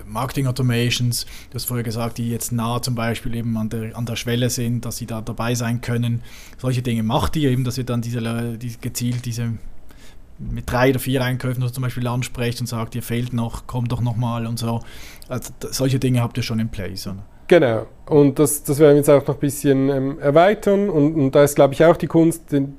Marketing 0.05 0.47
Automations, 0.47 1.25
du 1.49 1.55
hast 1.55 1.65
vorher 1.65 1.83
gesagt, 1.83 2.17
die 2.17 2.29
jetzt 2.29 2.51
nah 2.51 2.81
zum 2.81 2.95
Beispiel 2.95 3.35
eben 3.35 3.55
an 3.57 3.69
der, 3.69 3.95
an 3.95 4.05
der 4.05 4.15
Schwelle 4.15 4.49
sind, 4.49 4.85
dass 4.85 4.97
sie 4.97 5.05
da 5.05 5.21
dabei 5.21 5.53
sein 5.55 5.81
können. 5.81 6.23
Solche 6.57 6.81
Dinge 6.81 7.03
macht 7.03 7.35
ihr 7.35 7.51
eben, 7.51 7.63
dass 7.63 7.77
ihr 7.77 7.83
dann 7.83 8.01
diese, 8.01 8.57
die, 8.57 8.75
gezielt 8.81 9.25
diese 9.25 9.53
mit 10.39 10.71
drei 10.71 10.91
oder 10.91 10.99
vier 10.99 11.21
Einkäufen 11.21 11.61
oder 11.61 11.73
zum 11.73 11.83
Beispiel 11.83 12.07
ansprecht 12.07 12.61
und 12.61 12.67
sagt, 12.67 12.95
ihr 12.95 13.03
fehlt 13.03 13.33
noch, 13.33 13.67
kommt 13.67 13.91
doch 13.91 14.01
nochmal 14.01 14.47
und 14.47 14.57
so. 14.57 14.81
Also, 15.27 15.51
solche 15.69 15.99
Dinge 15.99 16.21
habt 16.21 16.37
ihr 16.37 16.43
schon 16.43 16.59
in 16.59 16.69
place, 16.69 17.07
oder? 17.07 17.25
Genau. 17.47 17.87
Und 18.05 18.39
das, 18.39 18.63
das 18.63 18.79
werden 18.79 18.91
wir 18.91 18.97
jetzt 18.97 19.09
auch 19.09 19.25
noch 19.27 19.35
ein 19.35 19.39
bisschen 19.39 19.89
ähm, 19.89 20.19
erweitern. 20.19 20.89
Und, 20.89 21.15
und 21.15 21.35
da 21.35 21.43
ist, 21.43 21.55
glaube 21.55 21.73
ich, 21.73 21.83
auch 21.83 21.97
die 21.97 22.07
Kunst, 22.07 22.51
den, 22.51 22.77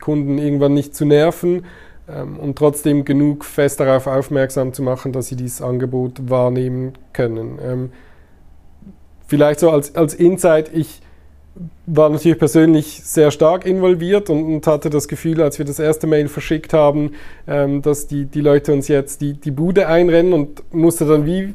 Kunden 0.00 0.38
irgendwann 0.38 0.74
nicht 0.74 0.94
zu 0.94 1.04
nerven 1.04 1.64
ähm, 2.08 2.38
und 2.38 2.56
trotzdem 2.56 3.04
genug 3.04 3.44
fest 3.44 3.80
darauf 3.80 4.06
aufmerksam 4.06 4.72
zu 4.72 4.82
machen, 4.82 5.12
dass 5.12 5.28
sie 5.28 5.36
dieses 5.36 5.62
Angebot 5.62 6.30
wahrnehmen 6.30 6.92
können. 7.12 7.58
Ähm, 7.62 7.92
vielleicht 9.26 9.60
so 9.60 9.70
als, 9.70 9.94
als 9.94 10.14
Insight, 10.14 10.70
ich 10.74 11.00
war 11.86 12.08
natürlich 12.08 12.38
persönlich 12.38 13.02
sehr 13.02 13.30
stark 13.30 13.66
involviert 13.66 14.30
und, 14.30 14.44
und, 14.44 14.66
hatte 14.66 14.88
das 14.90 15.08
Gefühl, 15.08 15.42
als 15.42 15.58
wir 15.58 15.66
das 15.66 15.78
erste 15.78 16.06
Mail 16.06 16.28
verschickt 16.28 16.72
haben, 16.72 17.12
ähm, 17.46 17.82
dass 17.82 18.06
die, 18.06 18.24
die 18.26 18.40
Leute 18.40 18.72
uns 18.72 18.88
jetzt 18.88 19.20
die, 19.20 19.34
die 19.34 19.50
Bude 19.50 19.88
einrennen 19.88 20.32
und 20.32 20.62
musste 20.72 21.04
dann 21.06 21.26
wie 21.26 21.54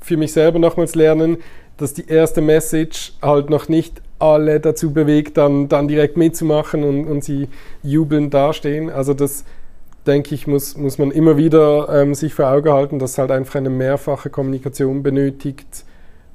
für 0.00 0.16
mich 0.16 0.32
selber 0.32 0.58
nochmals 0.58 0.94
lernen, 0.94 1.38
dass 1.76 1.94
die 1.94 2.06
erste 2.06 2.40
Message 2.40 3.14
halt 3.22 3.50
noch 3.50 3.68
nicht 3.68 4.02
alle 4.18 4.60
dazu 4.60 4.92
bewegt, 4.92 5.36
dann, 5.36 5.68
dann 5.68 5.88
direkt 5.88 6.16
mitzumachen 6.16 6.84
und, 6.84 7.06
und 7.06 7.24
sie 7.24 7.48
jubelnd 7.82 8.32
dastehen. 8.32 8.90
Also 8.90 9.12
das, 9.14 9.44
denke 10.06 10.34
ich, 10.34 10.46
muss, 10.46 10.76
muss 10.76 10.98
man 10.98 11.10
immer 11.10 11.36
wieder 11.36 11.88
ähm, 11.88 12.14
sich 12.14 12.34
vor 12.34 12.48
Augen 12.48 12.70
halten, 12.70 12.98
dass 12.98 13.18
halt 13.18 13.30
einfach 13.30 13.56
eine 13.56 13.70
mehrfache 13.70 14.30
Kommunikation 14.30 15.02
benötigt, 15.02 15.84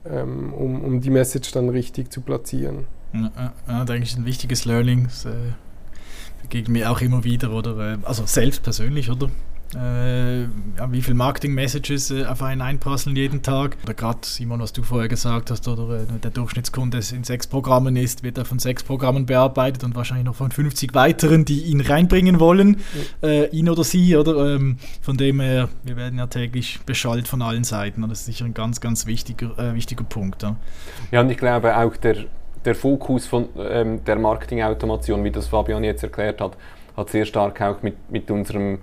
ähm, 0.06 0.54
um, 0.54 0.84
um 0.84 1.02
die 1.02 1.10
Message 1.10 1.52
dann 1.52 1.70
richtig 1.70 2.12
zu 2.12 2.22
platzieren. 2.22 2.86
Ja, 3.14 3.54
ja 3.68 3.86
denke 3.86 4.04
ich, 4.04 4.16
ein 4.18 4.26
wichtiges 4.26 4.66
Learning. 4.66 5.06
Das 5.06 5.26
äh, 5.26 5.32
begegnet 6.42 6.70
mir 6.70 6.92
auch 6.92 7.02
immer 7.02 7.24
wieder, 7.24 7.52
oder? 7.52 7.94
Äh, 7.94 7.98
also 8.04 8.24
selbst 8.26 8.64
persönlich, 8.64 9.10
oder? 9.10 9.30
Äh, 9.76 10.42
ja, 10.42 10.92
wie 10.92 11.02
viele 11.02 11.16
Marketing-Messages 11.16 12.12
äh, 12.12 12.26
auf 12.26 12.42
einen 12.42 12.62
einprasseln 12.62 13.16
jeden 13.16 13.42
Tag. 13.42 13.78
Oder 13.84 13.94
gerade, 13.94 14.20
Simon, 14.24 14.60
was 14.60 14.74
du 14.74 14.82
vorher 14.84 15.08
gesagt 15.08 15.52
hast, 15.52 15.68
oder 15.68 16.02
äh, 16.02 16.06
der 16.22 16.32
Durchschnittskunde 16.32 17.00
in 17.14 17.24
sechs 17.24 17.48
Programmen 17.48 17.96
ist, 17.96 18.24
wird 18.24 18.38
er 18.38 18.46
von 18.46 18.60
sechs 18.60 18.84
Programmen 18.84 19.26
bearbeitet 19.26 19.84
und 19.84 19.96
wahrscheinlich 19.96 20.26
noch 20.26 20.36
von 20.36 20.52
50 20.52 20.94
weiteren, 20.96 21.46
die 21.46 21.64
ihn 21.64 21.82
reinbringen 21.82 22.40
wollen, 22.40 22.78
äh, 23.22 23.48
ihn 23.50 23.70
oder 23.70 23.84
sie, 23.84 24.16
oder? 24.18 24.56
Ähm, 24.56 24.78
von 25.02 25.18
dem 25.18 25.40
her, 25.40 25.70
wir 25.84 25.98
werden 25.98 26.18
ja 26.18 26.28
täglich 26.28 26.80
beschallt 26.86 27.28
von 27.28 27.42
allen 27.42 27.64
Seiten 27.64 28.04
und 28.04 28.10
das 28.10 28.22
ist 28.22 28.26
sicher 28.26 28.46
ein 28.46 28.54
ganz, 28.54 28.82
ganz 28.82 29.06
wichtiger, 29.06 29.58
äh, 29.60 29.76
wichtiger 29.76 30.04
Punkt. 30.04 30.44
Ja. 30.44 30.56
ja, 31.12 31.22
und 31.22 31.30
ich 31.30 31.38
glaube 31.38 31.78
auch 31.78 31.96
der, 31.98 32.26
der 32.66 32.76
Fokus 32.76 33.28
von 33.28 33.50
ähm, 33.58 34.04
der 34.04 34.18
Marketing-Automation, 34.18 35.24
wie 35.24 35.32
das 35.32 35.48
Fabian 35.48 35.84
jetzt 35.84 36.04
erklärt 36.04 36.42
hat, 36.42 36.58
hat 36.98 37.10
sehr 37.10 37.26
stark 37.26 37.62
auch 37.62 37.82
mit, 37.82 38.12
mit 38.12 38.30
unserem 38.32 38.80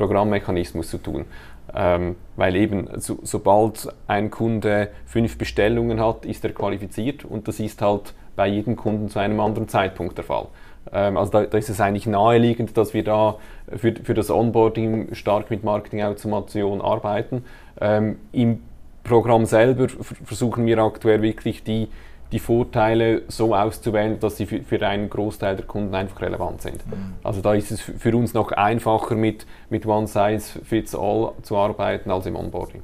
Programmmechanismus 0.00 0.88
zu 0.88 0.98
tun. 0.98 1.26
Ähm, 1.74 2.16
weil 2.36 2.56
eben 2.56 2.88
so, 2.96 3.18
sobald 3.22 3.88
ein 4.08 4.30
Kunde 4.30 4.88
fünf 5.06 5.38
Bestellungen 5.38 6.00
hat, 6.00 6.24
ist 6.24 6.44
er 6.44 6.52
qualifiziert 6.52 7.24
und 7.24 7.46
das 7.46 7.60
ist 7.60 7.80
halt 7.80 8.14
bei 8.34 8.48
jedem 8.48 8.74
Kunden 8.74 9.08
zu 9.08 9.18
einem 9.20 9.38
anderen 9.38 9.68
Zeitpunkt 9.68 10.16
der 10.18 10.24
Fall. 10.24 10.46
Ähm, 10.92 11.16
also 11.16 11.30
da, 11.30 11.42
da, 11.44 11.58
ist 11.58 11.68
es 11.68 11.80
eigentlich 11.80 12.06
naheliegend, 12.06 12.76
dass 12.76 12.92
wir 12.92 13.04
da 13.04 13.36
für, 13.76 13.94
für 14.02 14.14
das 14.14 14.30
Onboarding 14.30 15.14
stark 15.14 15.50
mit 15.50 15.62
Marketing-Automation 15.62 16.80
arbeiten. 16.80 17.44
Ähm, 17.80 18.16
Im 18.32 18.62
Programm 19.04 19.44
selber 19.44 19.86
versuchen 20.24 20.66
wir 20.66 20.78
aktuell 20.78 21.22
wirklich 21.22 21.62
die 21.62 21.88
die 22.32 22.38
Vorteile 22.38 23.22
so 23.28 23.54
auszuwählen, 23.54 24.20
dass 24.20 24.36
sie 24.36 24.46
für, 24.46 24.62
für 24.62 24.86
einen 24.86 25.10
Großteil 25.10 25.56
der 25.56 25.66
Kunden 25.66 25.94
einfach 25.94 26.20
relevant 26.20 26.62
sind. 26.62 26.86
Mhm. 26.86 27.14
Also 27.22 27.40
da 27.40 27.54
ist 27.54 27.70
es 27.70 27.80
für 27.80 28.16
uns 28.16 28.34
noch 28.34 28.52
einfacher 28.52 29.14
mit, 29.14 29.46
mit 29.68 29.86
One 29.86 30.06
Size 30.06 30.60
Fits 30.64 30.94
All 30.94 31.32
zu 31.42 31.56
arbeiten 31.56 32.10
als 32.10 32.26
im 32.26 32.36
Onboarding. 32.36 32.82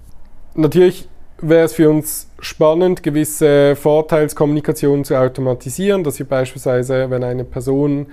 Natürlich 0.55 1.09
wäre 1.39 1.65
es 1.65 1.75
für 1.75 1.91
uns 1.91 2.31
spannend, 2.41 3.03
gewisse 3.03 3.77
Vorteilskommunikationen 3.77 5.05
zu 5.05 5.17
automatisieren, 5.17 6.03
dass 6.03 6.19
wir 6.19 6.27
beispielsweise, 6.27 7.11
wenn 7.11 7.23
eine 7.23 7.45
Person 7.45 8.07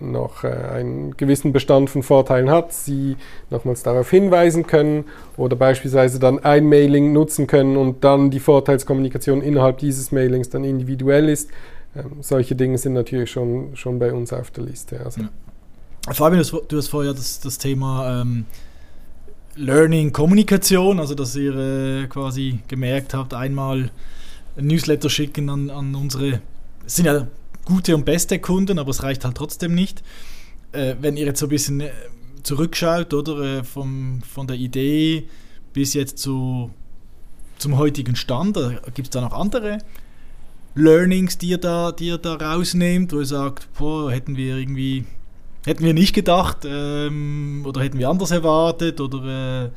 noch 0.00 0.44
äh, 0.44 0.48
einen 0.48 1.16
gewissen 1.16 1.52
Bestand 1.52 1.90
von 1.90 2.02
Vorteilen 2.02 2.50
hat, 2.50 2.72
sie 2.72 3.16
nochmals 3.50 3.82
darauf 3.82 4.10
hinweisen 4.10 4.66
können 4.66 5.04
oder 5.36 5.56
beispielsweise 5.56 6.18
dann 6.18 6.38
ein 6.38 6.68
Mailing 6.68 7.12
nutzen 7.12 7.46
können 7.46 7.76
und 7.76 8.04
dann 8.04 8.30
die 8.30 8.40
Vorteilskommunikation 8.40 9.42
innerhalb 9.42 9.78
dieses 9.78 10.12
Mailings 10.12 10.50
dann 10.50 10.64
individuell 10.64 11.28
ist. 11.28 11.50
Ähm, 11.96 12.18
solche 12.20 12.54
Dinge 12.54 12.78
sind 12.78 12.92
natürlich 12.92 13.30
schon, 13.30 13.74
schon 13.74 13.98
bei 13.98 14.12
uns 14.12 14.32
auf 14.32 14.50
der 14.50 14.64
Liste. 14.64 15.00
Also. 15.04 15.22
Ja. 15.22 15.28
Fabian, 16.12 16.44
du 16.68 16.76
hast 16.76 16.88
vorher 16.88 17.12
das, 17.12 17.40
das 17.40 17.58
Thema 17.58 18.22
ähm, 18.22 18.46
Learning 19.56 20.12
Kommunikation, 20.12 21.00
also 21.00 21.14
dass 21.14 21.34
ihr 21.34 21.54
äh, 21.54 22.06
quasi 22.06 22.60
gemerkt 22.68 23.14
habt, 23.14 23.34
einmal 23.34 23.90
ein 24.56 24.66
Newsletter 24.66 25.10
schicken 25.10 25.50
an, 25.50 25.70
an 25.70 25.94
unsere, 25.94 26.40
sind 26.86 27.06
ja 27.06 27.26
gute 27.68 27.94
und 27.94 28.04
beste 28.04 28.38
Kunden, 28.38 28.78
aber 28.78 28.90
es 28.90 29.02
reicht 29.02 29.24
halt 29.24 29.36
trotzdem 29.36 29.74
nicht. 29.74 30.02
Äh, 30.72 30.96
wenn 31.00 31.16
ihr 31.16 31.26
jetzt 31.26 31.38
so 31.38 31.46
ein 31.46 31.50
bisschen 31.50 31.80
äh, 31.80 31.90
zurückschaut, 32.42 33.12
oder 33.12 33.58
äh, 33.58 33.64
vom, 33.64 34.22
von 34.22 34.46
der 34.46 34.56
Idee 34.56 35.28
bis 35.74 35.92
jetzt 35.92 36.18
zu, 36.18 36.70
zum 37.58 37.76
heutigen 37.76 38.16
Stand, 38.16 38.58
gibt 38.94 39.08
es 39.08 39.10
da 39.10 39.20
noch 39.20 39.32
andere 39.32 39.78
Learnings, 40.74 41.36
die 41.36 41.48
ihr 41.48 41.58
da, 41.58 41.92
die 41.92 42.06
ihr 42.06 42.18
da 42.18 42.34
rausnehmt, 42.34 43.12
wo 43.12 43.18
ihr 43.18 43.26
sagt, 43.26 43.68
boah, 43.74 44.10
hätten 44.10 44.36
wir 44.36 44.56
irgendwie, 44.56 45.04
hätten 45.66 45.84
wir 45.84 45.92
nicht 45.92 46.14
gedacht 46.14 46.58
ähm, 46.64 47.64
oder 47.66 47.82
hätten 47.82 47.98
wir 47.98 48.08
anders 48.08 48.30
erwartet 48.30 49.00
oder 49.00 49.24
äh, 49.24 49.64
äh 49.66 49.70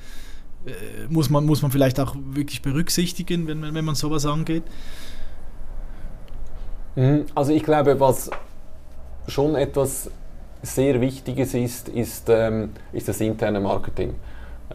muss, 1.10 1.30
man, 1.30 1.46
muss 1.46 1.62
man 1.62 1.72
vielleicht 1.72 2.00
auch 2.00 2.16
wirklich 2.32 2.62
berücksichtigen, 2.62 3.48
wenn, 3.48 3.74
wenn 3.74 3.86
man 3.86 3.96
sowas 3.96 4.26
angeht? 4.26 4.64
Mhm. 6.96 7.26
Also 7.36 7.54
ich 7.54 7.64
glaube, 7.64 8.00
was 8.00 8.30
schon 9.28 9.56
etwas 9.56 10.10
sehr 10.62 11.02
Wichtiges 11.02 11.54
ist, 11.54 11.90
ist, 11.90 12.30
ähm, 12.30 12.72
ist 12.94 13.08
das 13.08 13.20
interne 13.22 13.60
Marketing. 13.60 14.16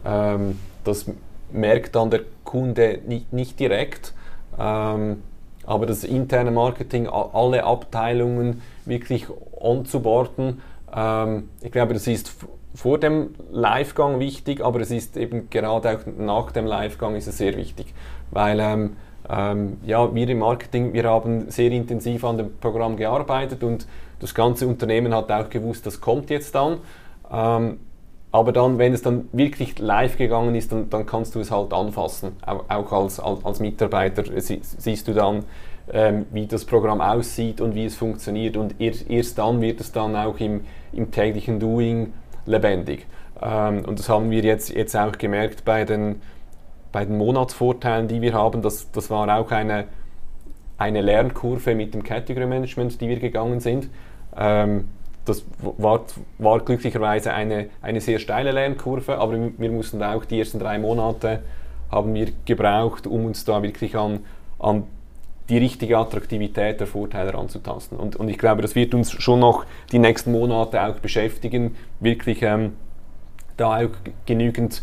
Ähm, 0.05 0.59
das 0.83 1.05
merkt 1.51 1.95
dann 1.95 2.09
der 2.09 2.21
Kunde 2.43 2.99
nicht, 3.05 3.31
nicht 3.31 3.59
direkt, 3.59 4.13
ähm, 4.59 5.23
aber 5.65 5.85
das 5.85 6.03
interne 6.03 6.51
Marketing, 6.51 7.07
alle 7.07 7.63
Abteilungen 7.63 8.61
wirklich 8.85 9.27
onzuboarden, 9.51 10.61
ähm, 10.93 11.49
ich 11.61 11.71
glaube, 11.71 11.93
das 11.93 12.07
ist 12.07 12.33
vor 12.73 12.99
dem 12.99 13.33
Livegang 13.51 14.19
wichtig, 14.19 14.63
aber 14.63 14.81
es 14.81 14.91
ist 14.91 15.17
eben 15.17 15.49
gerade 15.49 15.69
auch 15.69 15.83
nach 16.17 16.51
dem 16.51 16.65
Livegang 16.65 17.15
ist 17.15 17.27
es 17.27 17.37
sehr 17.37 17.55
wichtig, 17.57 17.93
weil 18.31 18.59
ähm, 19.29 19.77
ja, 19.85 20.13
wir 20.13 20.29
im 20.29 20.39
Marketing, 20.39 20.93
wir 20.93 21.03
haben 21.03 21.49
sehr 21.49 21.71
intensiv 21.71 22.23
an 22.23 22.37
dem 22.37 22.57
Programm 22.59 22.95
gearbeitet 22.97 23.63
und 23.63 23.87
das 24.19 24.33
ganze 24.33 24.67
Unternehmen 24.67 25.13
hat 25.13 25.31
auch 25.31 25.49
gewusst, 25.49 25.85
das 25.85 26.01
kommt 26.01 26.29
jetzt 26.29 26.55
dann. 26.55 26.79
Ähm, 27.31 27.79
aber 28.31 28.51
dann, 28.51 28.77
wenn 28.77 28.93
es 28.93 29.01
dann 29.01 29.29
wirklich 29.31 29.79
live 29.79 30.17
gegangen 30.17 30.53
ist, 30.55 30.71
dann, 30.71 30.89
dann 30.89 31.05
kannst 31.05 31.35
du 31.35 31.39
es 31.39 31.49
halt 31.49 31.73
anfassen. 31.73 32.33
Auch, 32.45 32.65
auch 32.67 32.91
als, 32.91 33.19
als, 33.19 33.45
als, 33.45 33.59
Mitarbeiter 33.59 34.23
sie, 34.41 34.59
siehst 34.61 35.07
du 35.07 35.13
dann, 35.13 35.45
ähm, 35.91 36.25
wie 36.31 36.45
das 36.45 36.65
Programm 36.65 36.99
aussieht 36.99 37.61
und 37.61 37.73
wie 37.73 37.85
es 37.85 37.95
funktioniert. 37.95 38.57
Und 38.57 38.79
erst, 38.79 39.09
erst 39.09 39.37
dann 39.37 39.61
wird 39.61 39.79
es 39.79 39.91
dann 39.91 40.15
auch 40.15 40.39
im, 40.39 40.61
im 40.91 41.09
täglichen 41.09 41.59
Doing 41.59 42.13
lebendig. 42.45 43.05
Ähm, 43.41 43.85
und 43.85 43.99
das 43.99 44.09
haben 44.09 44.29
wir 44.29 44.41
jetzt, 44.43 44.69
jetzt 44.69 44.95
auch 44.95 45.13
gemerkt 45.13 45.63
bei 45.63 45.85
den, 45.85 46.21
bei 46.97 47.05
den 47.05 47.19
Monatsvorteilen, 47.19 48.07
die 48.07 48.23
wir 48.23 48.33
haben, 48.33 48.63
das, 48.63 48.91
das 48.91 49.11
war 49.11 49.29
auch 49.37 49.51
eine, 49.51 49.85
eine 50.79 51.01
Lernkurve 51.01 51.75
mit 51.75 51.93
dem 51.93 52.01
Category 52.01 52.47
Management, 52.47 52.99
die 52.99 53.07
wir 53.07 53.19
gegangen 53.19 53.59
sind. 53.59 53.87
Ähm, 54.35 54.85
das 55.23 55.45
war, 55.59 56.05
war, 56.39 56.59
glücklicherweise 56.61 57.35
eine, 57.35 57.69
eine 57.83 58.01
sehr 58.01 58.17
steile 58.17 58.51
Lernkurve, 58.51 59.19
aber 59.19 59.37
wir 59.59 59.71
mussten 59.71 60.01
auch 60.01 60.25
die 60.25 60.39
ersten 60.39 60.57
drei 60.57 60.79
Monate 60.79 61.43
haben 61.91 62.15
wir 62.15 62.29
gebraucht, 62.45 63.05
um 63.05 63.25
uns 63.25 63.45
da 63.45 63.61
wirklich 63.61 63.95
an, 63.95 64.21
an 64.57 64.85
die 65.49 65.59
richtige 65.59 65.99
Attraktivität 65.99 66.79
der 66.79 66.87
Vorteile 66.87 67.35
anzutasten. 67.35 67.99
Und, 67.99 68.15
und 68.15 68.27
ich 68.27 68.39
glaube, 68.39 68.63
das 68.63 68.73
wird 68.73 68.95
uns 68.95 69.11
schon 69.11 69.39
noch 69.39 69.65
die 69.91 69.99
nächsten 69.99 70.31
Monate 70.31 70.81
auch 70.81 70.95
beschäftigen, 70.95 71.75
wirklich 71.99 72.41
ähm, 72.41 72.73
da 73.55 73.81
auch 73.81 73.91
genügend 74.25 74.81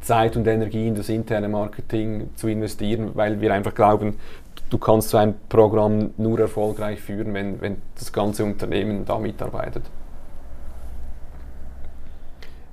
Zeit 0.00 0.36
und 0.36 0.46
Energie 0.46 0.88
in 0.88 0.94
das 0.94 1.08
interne 1.08 1.48
Marketing 1.48 2.30
zu 2.36 2.48
investieren, 2.48 3.10
weil 3.14 3.40
wir 3.40 3.52
einfach 3.52 3.74
glauben, 3.74 4.18
du 4.70 4.78
kannst 4.78 5.10
so 5.10 5.18
ein 5.18 5.34
Programm 5.48 6.10
nur 6.16 6.38
erfolgreich 6.40 7.00
führen, 7.00 7.34
wenn, 7.34 7.60
wenn 7.60 7.76
das 7.98 8.12
ganze 8.12 8.44
Unternehmen 8.44 9.04
da 9.04 9.18
mitarbeitet. 9.18 9.84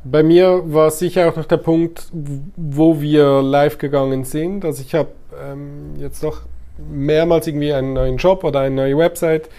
Bei 0.04 0.22
mir 0.22 0.62
war 0.66 0.92
sicher 0.92 1.30
auch 1.30 1.36
noch 1.36 1.46
der 1.46 1.58
Punkt, 1.58 2.08
wo 2.56 3.02
wir 3.02 3.42
live 3.42 3.80
gegangen 3.80 4.24
sind. 4.24 4.64
Also 4.64 4.84
ich 4.84 4.94
habe 4.94 5.10
ähm, 5.44 5.96
jetzt 5.98 6.22
noch 6.22 6.42
mehrmals 6.78 7.48
irgendwie 7.48 7.74
einen 7.74 7.94
neuen 7.94 8.18
Job 8.18 8.44
oder 8.44 8.60
eine 8.60 8.76
neue 8.76 8.98
Website 8.98 9.50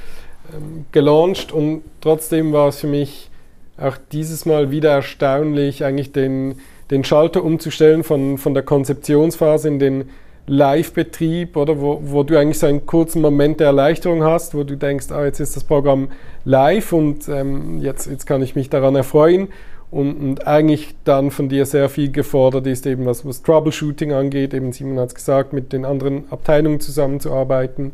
ähm, 0.54 0.86
gelauncht 0.92 1.50
und 1.50 1.82
trotzdem 2.00 2.52
war 2.52 2.68
es 2.68 2.78
für 2.78 2.86
mich 2.86 3.28
auch 3.76 3.96
dieses 4.12 4.46
Mal 4.46 4.70
wieder 4.70 4.90
erstaunlich, 4.90 5.84
eigentlich 5.84 6.12
den, 6.12 6.60
den 6.90 7.04
Schalter 7.04 7.44
umzustellen 7.44 8.04
von, 8.04 8.38
von 8.38 8.54
der 8.54 8.62
Konzeptionsphase 8.62 9.68
in 9.68 9.78
den 9.78 10.04
Live-Betrieb, 10.46 11.56
oder 11.56 11.80
wo, 11.80 12.00
wo 12.04 12.22
du 12.22 12.38
eigentlich 12.38 12.60
so 12.60 12.66
einen 12.66 12.86
kurzen 12.86 13.20
Moment 13.20 13.58
der 13.58 13.68
Erleichterung 13.68 14.22
hast, 14.22 14.54
wo 14.54 14.62
du 14.62 14.76
denkst, 14.76 15.10
ah, 15.10 15.24
jetzt 15.24 15.40
ist 15.40 15.56
das 15.56 15.64
Programm 15.64 16.08
live 16.44 16.92
und 16.92 17.28
ähm, 17.28 17.78
jetzt, 17.80 18.06
jetzt 18.06 18.26
kann 18.26 18.42
ich 18.42 18.54
mich 18.54 18.70
daran 18.70 18.94
erfreuen. 18.94 19.48
Und, 19.90 20.14
und, 20.16 20.46
eigentlich 20.46 20.94
dann 21.04 21.30
von 21.30 21.48
dir 21.48 21.64
sehr 21.64 21.88
viel 21.88 22.10
gefordert 22.10 22.66
ist, 22.66 22.86
eben 22.86 23.06
was, 23.06 23.24
was 23.24 23.42
Troubleshooting 23.42 24.12
angeht, 24.12 24.52
eben 24.52 24.72
Simon 24.72 24.98
hat 24.98 25.08
es 25.08 25.14
gesagt, 25.14 25.52
mit 25.52 25.72
den 25.72 25.84
anderen 25.84 26.24
Abteilungen 26.30 26.80
zusammenzuarbeiten, 26.80 27.92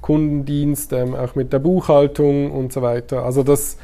Kundendienst, 0.00 0.92
ähm, 0.92 1.14
auch 1.14 1.36
mit 1.36 1.52
der 1.52 1.60
Buchhaltung 1.60 2.50
und 2.50 2.72
so 2.72 2.82
weiter. 2.82 3.24
Also 3.24 3.44
das 3.44 3.76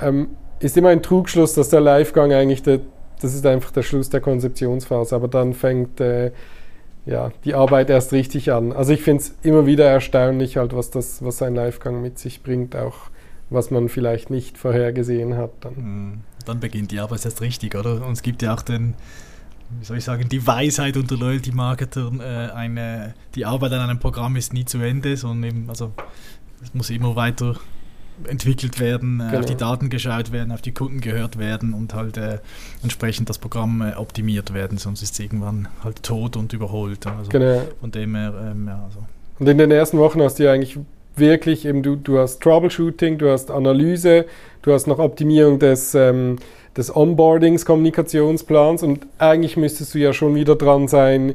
ähm, 0.00 0.30
ist 0.60 0.76
immer 0.76 0.88
ein 0.88 1.02
Trugschluss, 1.02 1.54
dass 1.54 1.68
der 1.68 1.80
Livegang 1.80 2.32
eigentlich, 2.32 2.62
der, 2.62 2.80
das 3.18 3.34
ist 3.34 3.46
einfach 3.46 3.70
der 3.70 3.82
Schluss 3.82 4.10
der 4.10 4.20
Konzeptionsphase, 4.20 5.14
aber 5.14 5.28
dann 5.28 5.54
fängt 5.54 6.00
äh, 6.00 6.32
ja, 7.06 7.32
die 7.44 7.54
Arbeit 7.54 7.90
erst 7.90 8.12
richtig 8.12 8.52
an. 8.52 8.72
Also 8.72 8.92
ich 8.92 9.02
finde 9.02 9.22
es 9.22 9.34
immer 9.42 9.66
wieder 9.66 9.86
erstaunlich, 9.86 10.56
halt, 10.56 10.74
was, 10.74 10.90
das, 10.90 11.24
was 11.24 11.40
ein 11.42 11.54
Livegang 11.54 12.02
mit 12.02 12.18
sich 12.18 12.42
bringt, 12.42 12.76
auch 12.76 13.10
was 13.50 13.70
man 13.70 13.88
vielleicht 13.88 14.30
nicht 14.30 14.58
vorhergesehen 14.58 15.36
hat. 15.36 15.50
Dann, 15.60 15.74
mhm. 15.74 16.20
dann 16.44 16.60
beginnt 16.60 16.90
die 16.90 17.00
Arbeit 17.00 17.24
erst 17.24 17.40
richtig, 17.40 17.74
oder? 17.74 18.06
Und 18.06 18.12
es 18.12 18.22
gibt 18.22 18.42
ja 18.42 18.54
auch 18.54 18.62
den, 18.62 18.94
wie 19.78 19.84
soll 19.84 19.98
ich 19.98 20.04
sagen, 20.04 20.28
die 20.28 20.46
Weisheit 20.46 20.96
unter 20.96 21.16
Loyalty-Marketern, 21.16 22.20
äh, 22.20 22.50
eine, 22.54 23.14
die 23.34 23.46
Arbeit 23.46 23.72
an 23.72 23.88
einem 23.88 23.98
Programm 23.98 24.36
ist 24.36 24.52
nie 24.52 24.66
zu 24.66 24.78
Ende, 24.78 25.16
sondern 25.16 25.50
eben, 25.50 25.70
also 25.70 25.92
es 26.62 26.74
muss 26.74 26.90
immer 26.90 27.16
weiter 27.16 27.56
entwickelt 28.24 28.80
werden, 28.80 29.18
genau. 29.18 29.38
auf 29.38 29.46
die. 29.46 29.58
Daten 29.58 29.90
geschaut 29.90 30.32
werden, 30.32 30.52
auf 30.52 30.62
die 30.62 30.72
Kunden 30.72 31.00
gehört 31.00 31.38
werden 31.38 31.74
und 31.74 31.92
halt 31.92 32.16
äh, 32.16 32.38
entsprechend 32.82 33.28
das 33.28 33.38
Programm 33.38 33.82
äh, 33.82 33.96
optimiert 33.96 34.54
werden, 34.54 34.78
sonst 34.78 35.02
ist 35.02 35.14
es 35.14 35.20
irgendwann 35.20 35.68
halt 35.82 36.02
tot 36.02 36.36
und 36.36 36.52
überholt. 36.52 37.06
Also 37.06 37.30
genau. 37.30 37.62
Von 37.80 37.90
dem 37.90 38.14
her, 38.14 38.34
ähm, 38.52 38.66
ja. 38.68 38.84
Also. 38.84 39.00
Und 39.38 39.48
in 39.48 39.58
den 39.58 39.70
ersten 39.70 39.98
Wochen 39.98 40.22
hast 40.22 40.38
du 40.38 40.44
ja 40.44 40.52
eigentlich 40.52 40.78
wirklich 41.16 41.64
eben, 41.64 41.82
du, 41.82 41.96
du 41.96 42.18
hast 42.18 42.40
Troubleshooting, 42.40 43.18
du 43.18 43.30
hast 43.30 43.50
Analyse, 43.50 44.26
du 44.62 44.72
hast 44.72 44.86
noch 44.86 44.98
Optimierung 44.98 45.58
des, 45.58 45.94
ähm, 45.94 46.36
des 46.76 46.94
Onboardings, 46.94 47.66
Kommunikationsplans 47.66 48.82
und 48.82 49.06
eigentlich 49.18 49.56
müsstest 49.56 49.94
du 49.94 49.98
ja 49.98 50.12
schon 50.12 50.34
wieder 50.34 50.56
dran 50.56 50.88
sein, 50.88 51.34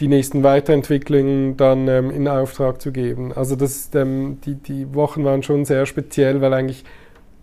die 0.00 0.08
nächsten 0.08 0.42
Weiterentwicklungen 0.42 1.56
dann 1.56 1.88
ähm, 1.88 2.10
in 2.10 2.26
Auftrag 2.26 2.80
zu 2.80 2.92
geben. 2.92 3.32
Also 3.32 3.56
das, 3.56 3.90
ähm, 3.94 4.38
die, 4.44 4.56
die 4.56 4.94
Wochen 4.94 5.24
waren 5.24 5.42
schon 5.42 5.64
sehr 5.64 5.86
speziell, 5.86 6.40
weil 6.40 6.52
eigentlich 6.52 6.84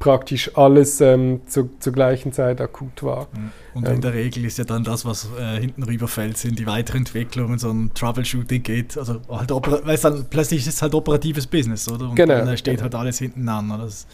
praktisch 0.01 0.57
alles 0.57 0.99
ähm, 0.99 1.41
zu, 1.45 1.69
zur 1.79 1.93
gleichen 1.93 2.33
Zeit 2.33 2.59
akut 2.59 3.03
war. 3.03 3.27
Und 3.73 3.87
in 3.87 3.95
ähm, 3.95 4.01
der 4.01 4.13
Regel 4.13 4.43
ist 4.45 4.57
ja 4.57 4.65
dann 4.65 4.83
das, 4.83 5.05
was 5.05 5.29
äh, 5.39 5.61
hinten 5.61 5.83
rüberfällt, 5.83 6.37
sind 6.37 6.59
die 6.59 6.65
Weiterentwicklungen, 6.65 7.59
so 7.59 7.69
ein 7.69 7.91
Troubleshooting 7.93 8.63
geht. 8.63 8.97
Also 8.97 9.21
halt 9.29 9.51
weil 9.51 9.95
es 9.95 10.01
dann 10.01 10.25
plötzlich 10.29 10.67
ist 10.67 10.73
es 10.73 10.81
halt 10.81 10.95
operatives 10.95 11.45
Business, 11.45 11.87
oder? 11.89 12.09
Und 12.09 12.15
genau. 12.15 12.43
dann 12.43 12.57
steht 12.57 12.81
halt 12.81 12.95
alles 12.95 13.19
hinten 13.19 13.47
an. 13.47 13.69
Das, 13.69 14.07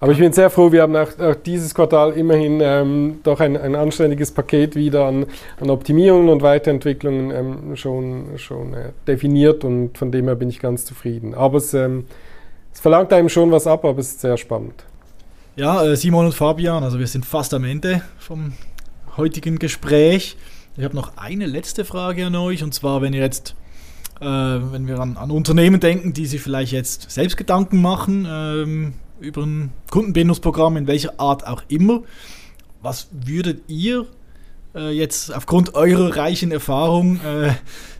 aber 0.00 0.12
ich 0.12 0.18
bin 0.18 0.32
sehr 0.32 0.50
froh, 0.50 0.72
wir 0.72 0.82
haben 0.82 0.96
auch, 0.96 1.18
auch 1.18 1.34
dieses 1.34 1.74
Quartal 1.74 2.12
immerhin 2.12 2.60
ähm, 2.62 3.20
doch 3.22 3.40
ein, 3.40 3.56
ein, 3.56 3.74
anständiges 3.74 4.32
Paket 4.32 4.76
wieder 4.76 5.06
an, 5.06 5.26
an 5.60 5.70
Optimierungen 5.70 6.28
und 6.28 6.42
Weiterentwicklungen 6.42 7.30
ähm, 7.30 7.76
schon, 7.76 8.36
schon 8.36 8.74
äh, 8.74 8.92
definiert 9.06 9.64
und 9.64 9.96
von 9.96 10.12
dem 10.12 10.26
her 10.26 10.34
bin 10.34 10.48
ich 10.48 10.58
ganz 10.58 10.84
zufrieden. 10.84 11.34
Aber 11.34 11.58
es, 11.58 11.72
ähm, 11.74 12.06
es 12.72 12.80
verlangt 12.80 13.12
einem 13.12 13.28
schon 13.28 13.50
was 13.50 13.66
ab, 13.66 13.84
aber 13.84 13.98
es 14.00 14.10
ist 14.10 14.20
sehr 14.20 14.36
spannend. 14.36 14.84
Ja, 15.56 15.84
äh, 15.84 15.96
Simon 15.96 16.26
und 16.26 16.34
Fabian, 16.34 16.82
also 16.82 16.98
wir 16.98 17.06
sind 17.06 17.24
fast 17.24 17.54
am 17.54 17.64
Ende 17.64 18.02
vom 18.18 18.52
heutigen 19.16 19.58
Gespräch. 19.58 20.36
Ich 20.76 20.84
habe 20.84 20.96
noch 20.96 21.16
eine 21.16 21.46
letzte 21.46 21.84
Frage 21.84 22.26
an 22.26 22.34
euch 22.34 22.64
und 22.64 22.74
zwar, 22.74 23.00
wenn 23.00 23.12
ihr 23.12 23.22
jetzt 23.22 23.54
äh, 24.20 24.24
wenn 24.24 24.86
wir 24.86 24.98
an, 25.00 25.16
an, 25.16 25.30
Unternehmen 25.30 25.80
denken, 25.80 26.12
die 26.12 26.26
sich 26.26 26.40
vielleicht 26.40 26.72
jetzt 26.72 27.10
selbst 27.10 27.36
Gedanken 27.36 27.82
machen, 27.82 28.26
ähm, 28.28 28.94
über 29.24 29.42
ein 29.42 29.72
Kundenbindungsprogramm, 29.90 30.76
in 30.76 30.86
welcher 30.86 31.18
Art 31.18 31.46
auch 31.46 31.62
immer. 31.68 32.02
Was 32.82 33.08
würdet 33.12 33.62
ihr 33.68 34.06
äh, 34.74 34.90
jetzt 34.90 35.34
aufgrund 35.34 35.74
eurer 35.74 36.16
reichen 36.16 36.52
Erfahrung, 36.52 37.20
äh, 37.20 37.54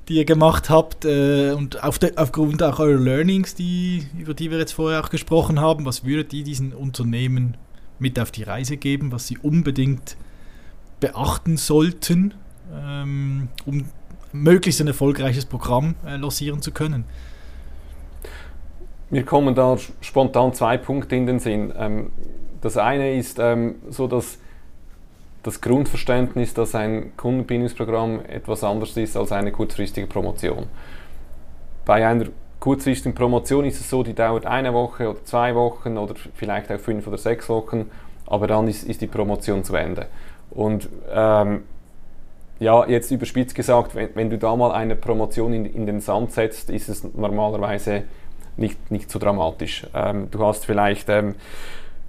die 0.09 0.17
ihr 0.17 0.25
gemacht 0.25 0.69
habt 0.71 1.05
äh, 1.05 1.53
und 1.53 1.83
auf 1.83 1.99
de, 1.99 2.17
aufgrund 2.17 2.63
auch 2.63 2.79
eurer 2.79 3.01
Learnings, 3.01 3.55
die, 3.55 4.07
über 4.19 4.35
die 4.35 4.51
wir 4.51 4.59
jetzt 4.59 4.73
vorher 4.73 5.03
auch 5.03 5.11
gesprochen 5.11 5.61
haben, 5.61 5.87
was 5.87 6.05
würdet 6.05 6.33
ihr 6.33 6.45
diesen 6.45 6.73
Unternehmen 6.73 7.57
mit 7.99 8.19
auf 8.19 8.31
die 8.31 8.43
Reise 8.43 8.77
geben, 8.77 9.13
was 9.13 9.27
sie 9.27 9.39
unbedingt 9.39 10.17
beachten 11.01 11.57
sollten, 11.57 12.35
ähm, 12.75 13.49
um 13.65 13.87
möglichst 14.33 14.81
ein 14.81 14.89
erfolgreiches 14.89 15.47
Programm 15.47 15.95
äh, 16.07 16.17
lancieren 16.17 16.61
zu 16.61 16.73
können? 16.73 17.05
Mir 19.15 19.25
kommen 19.25 19.55
da 19.55 19.77
spontan 20.01 20.55
zwei 20.55 20.77
Punkte 20.77 21.15
in 21.15 21.25
den 21.25 21.39
Sinn. 21.39 21.73
Ähm, 21.79 22.11
das 22.61 22.77
eine 22.77 23.15
ist 23.15 23.39
ähm, 23.39 23.77
so, 23.89 24.09
dass 24.09 24.41
das 25.45 25.61
Grundverständnis, 25.61 26.53
dass 26.53 26.75
ein 26.75 27.17
Kundenbindungsprogramm 27.17 28.23
etwas 28.27 28.65
anderes 28.65 28.97
ist 28.97 29.17
als 29.17 29.31
eine 29.31 29.53
kurzfristige 29.53 30.09
Promotion. 30.09 30.67
Bei 31.85 32.05
einer 32.05 32.25
kurzfristigen 32.59 33.15
Promotion 33.15 33.65
ist 33.65 33.79
es 33.79 33.89
so, 33.89 34.03
die 34.03 34.15
dauert 34.15 34.47
eine 34.47 34.75
Woche 34.75 35.09
oder 35.09 35.25
zwei 35.25 35.55
Wochen 35.55 35.97
oder 35.97 36.17
vielleicht 36.35 36.73
auch 36.73 36.81
fünf 36.81 37.07
oder 37.07 37.19
sechs 37.19 37.49
Wochen, 37.49 37.93
aber 38.27 38.49
dann 38.49 38.67
ist, 38.67 38.83
ist 38.83 39.01
die 39.01 39.07
Promotion 39.07 39.63
zu 39.63 39.77
Ende. 39.77 40.09
Und 40.51 40.89
ähm, 41.13 41.63
ja, 42.59 42.85
jetzt 42.89 43.13
überspitzt 43.13 43.55
gesagt, 43.55 43.95
wenn, 43.95 44.09
wenn, 44.15 44.29
du 44.29 44.39
da 44.39 44.57
mal 44.57 44.73
eine 44.73 44.97
Promotion 44.97 45.53
in, 45.53 45.67
in 45.67 45.87
den 45.87 46.01
Sand 46.01 46.33
setzt, 46.33 46.69
ist 46.69 46.89
es 46.89 47.05
normalerweise 47.15 48.03
nicht, 48.57 48.91
nicht 48.91 49.11
so 49.11 49.19
dramatisch. 49.19 49.87
Ähm, 49.95 50.29
du 50.31 50.45
hast 50.45 50.67
vielleicht 50.67 51.09
ähm, 51.09 51.35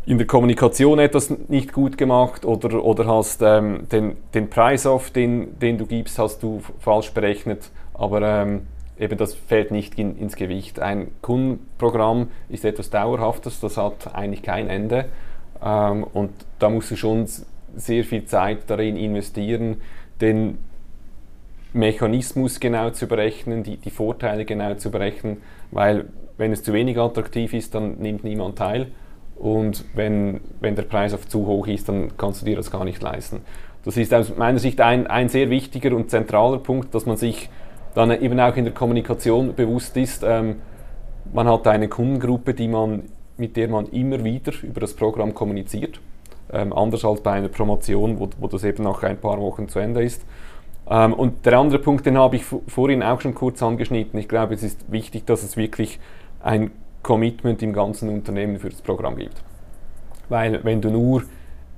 in 0.05 0.17
der 0.17 0.27
Kommunikation 0.27 0.99
etwas 0.99 1.29
nicht 1.29 1.73
gut 1.73 1.97
gemacht 1.97 2.45
oder, 2.45 2.83
oder 2.83 3.07
hast 3.07 3.41
ähm, 3.41 3.87
den, 3.91 4.15
den 4.33 4.49
Preis 4.49 4.85
auf, 4.85 5.09
den, 5.09 5.57
den 5.59 5.77
du 5.77 5.85
gibst, 5.85 6.19
hast 6.19 6.43
du 6.43 6.61
falsch 6.79 7.11
berechnet, 7.11 7.69
aber 7.93 8.21
ähm, 8.21 8.67
eben 8.99 9.17
das 9.17 9.33
fällt 9.33 9.71
nicht 9.71 9.97
in, 9.97 10.17
ins 10.17 10.35
Gewicht. 10.35 10.79
Ein 10.79 11.07
Kundenprogramm 11.21 12.29
ist 12.49 12.65
etwas 12.65 12.91
Dauerhaftes, 12.91 13.59
das 13.59 13.77
hat 13.77 14.13
eigentlich 14.13 14.43
kein 14.43 14.69
Ende 14.69 15.05
ähm, 15.63 16.03
und 16.03 16.31
da 16.59 16.69
musst 16.69 16.91
du 16.91 16.95
schon 16.95 17.27
sehr 17.75 18.03
viel 18.03 18.25
Zeit 18.25 18.69
darin 18.69 18.97
investieren, 18.97 19.81
den 20.21 20.59
Mechanismus 21.75 22.59
genau 22.59 22.89
zu 22.91 23.07
berechnen, 23.07 23.63
die, 23.63 23.77
die 23.77 23.89
Vorteile 23.89 24.45
genau 24.45 24.75
zu 24.75 24.91
berechnen, 24.91 25.37
weil 25.71 26.05
wenn 26.37 26.51
es 26.51 26.63
zu 26.63 26.73
wenig 26.73 26.97
attraktiv 26.97 27.53
ist, 27.53 27.75
dann 27.75 27.97
nimmt 27.97 28.23
niemand 28.23 28.57
teil. 28.57 28.87
Und 29.35 29.83
wenn, 29.93 30.39
wenn 30.61 30.75
der 30.75 30.83
Preis 30.83 31.13
auf 31.13 31.27
zu 31.27 31.45
hoch 31.45 31.67
ist, 31.67 31.89
dann 31.89 32.15
kannst 32.17 32.41
du 32.41 32.45
dir 32.45 32.55
das 32.55 32.71
gar 32.71 32.85
nicht 32.85 33.01
leisten. 33.01 33.41
Das 33.83 33.97
ist 33.97 34.13
aus 34.13 34.35
meiner 34.35 34.59
Sicht 34.59 34.79
ein, 34.81 35.07
ein 35.07 35.29
sehr 35.29 35.49
wichtiger 35.49 35.95
und 35.95 36.09
zentraler 36.09 36.57
Punkt, 36.57 36.95
dass 36.95 37.05
man 37.05 37.17
sich 37.17 37.49
dann 37.93 38.09
eben 38.11 38.39
auch 38.39 38.55
in 38.55 38.65
der 38.65 38.73
Kommunikation 38.73 39.53
bewusst 39.53 39.97
ist. 39.97 40.23
Ähm, 40.23 40.57
man 41.33 41.47
hat 41.47 41.67
eine 41.67 41.89
Kundengruppe, 41.89 42.53
die 42.53 42.67
man, 42.67 43.03
mit 43.37 43.57
der 43.57 43.67
man 43.67 43.87
immer 43.87 44.23
wieder 44.23 44.53
über 44.63 44.79
das 44.79 44.93
Programm 44.93 45.33
kommuniziert. 45.33 45.99
Ähm, 46.51 46.71
anders 46.71 47.03
als 47.03 47.21
bei 47.21 47.31
einer 47.31 47.49
Promotion, 47.49 48.19
wo, 48.19 48.29
wo 48.39 48.47
das 48.47 48.63
eben 48.63 48.83
nach 48.83 49.03
ein 49.03 49.17
paar 49.17 49.39
Wochen 49.39 49.67
zu 49.67 49.79
Ende 49.79 50.03
ist. 50.03 50.23
Ähm, 50.89 51.13
und 51.13 51.45
der 51.45 51.57
andere 51.57 51.79
Punkt, 51.79 52.05
den 52.05 52.17
habe 52.17 52.35
ich 52.35 52.45
vorhin 52.67 53.03
auch 53.03 53.21
schon 53.21 53.33
kurz 53.35 53.61
angeschnitten. 53.63 54.19
Ich 54.19 54.27
glaube, 54.27 54.53
es 54.53 54.63
ist 54.63 54.91
wichtig, 54.91 55.25
dass 55.25 55.43
es 55.43 55.57
wirklich 55.57 55.99
ein 56.41 56.71
Commitment 57.01 57.61
im 57.61 57.73
ganzen 57.73 58.09
Unternehmen 58.09 58.59
für 58.59 58.69
das 58.69 58.81
Programm 58.81 59.17
gibt. 59.17 59.43
Weil 60.29 60.63
wenn 60.63 60.81
du 60.81 60.89
nur 60.89 61.23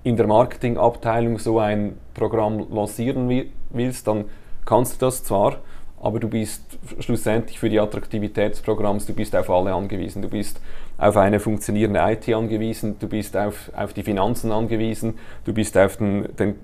in 0.04 0.16
der 0.16 0.28
Marketingabteilung 0.28 1.38
so 1.38 1.60
ein 1.60 1.98
Programm 2.14 2.66
lancieren 2.72 3.30
willst, 3.72 4.08
dann 4.08 4.26
kannst 4.66 5.02
du 5.02 5.06
das 5.06 5.24
zwar, 5.24 5.58
aber 6.02 6.20
du 6.20 6.30
bist 6.30 6.78
schlussendlich 7.00 7.60
für 7.60 7.70
die 7.70 7.80
Attraktivität 7.80 8.54
des 8.54 8.62
Programms, 8.62 9.06
du 9.06 9.14
bist 9.14 9.36
auf 9.36 9.50
alle 9.50 9.74
angewiesen. 9.74 10.22
Du 10.22 10.30
bist 10.30 10.62
auf 10.98 11.18
eine 11.18 11.40
funktionierende 11.40 12.00
IT 12.00 12.34
angewiesen, 12.34 12.98
du 13.00 13.08
bist 13.08 13.36
auf, 13.36 13.72
auf 13.76 13.94
die 13.94 14.04
Finanzen 14.04 14.52
angewiesen, 14.52 15.16
du 15.46 15.54
bist 15.54 15.78
auf 15.78 15.98
den, 15.98 16.36
den 16.38 16.56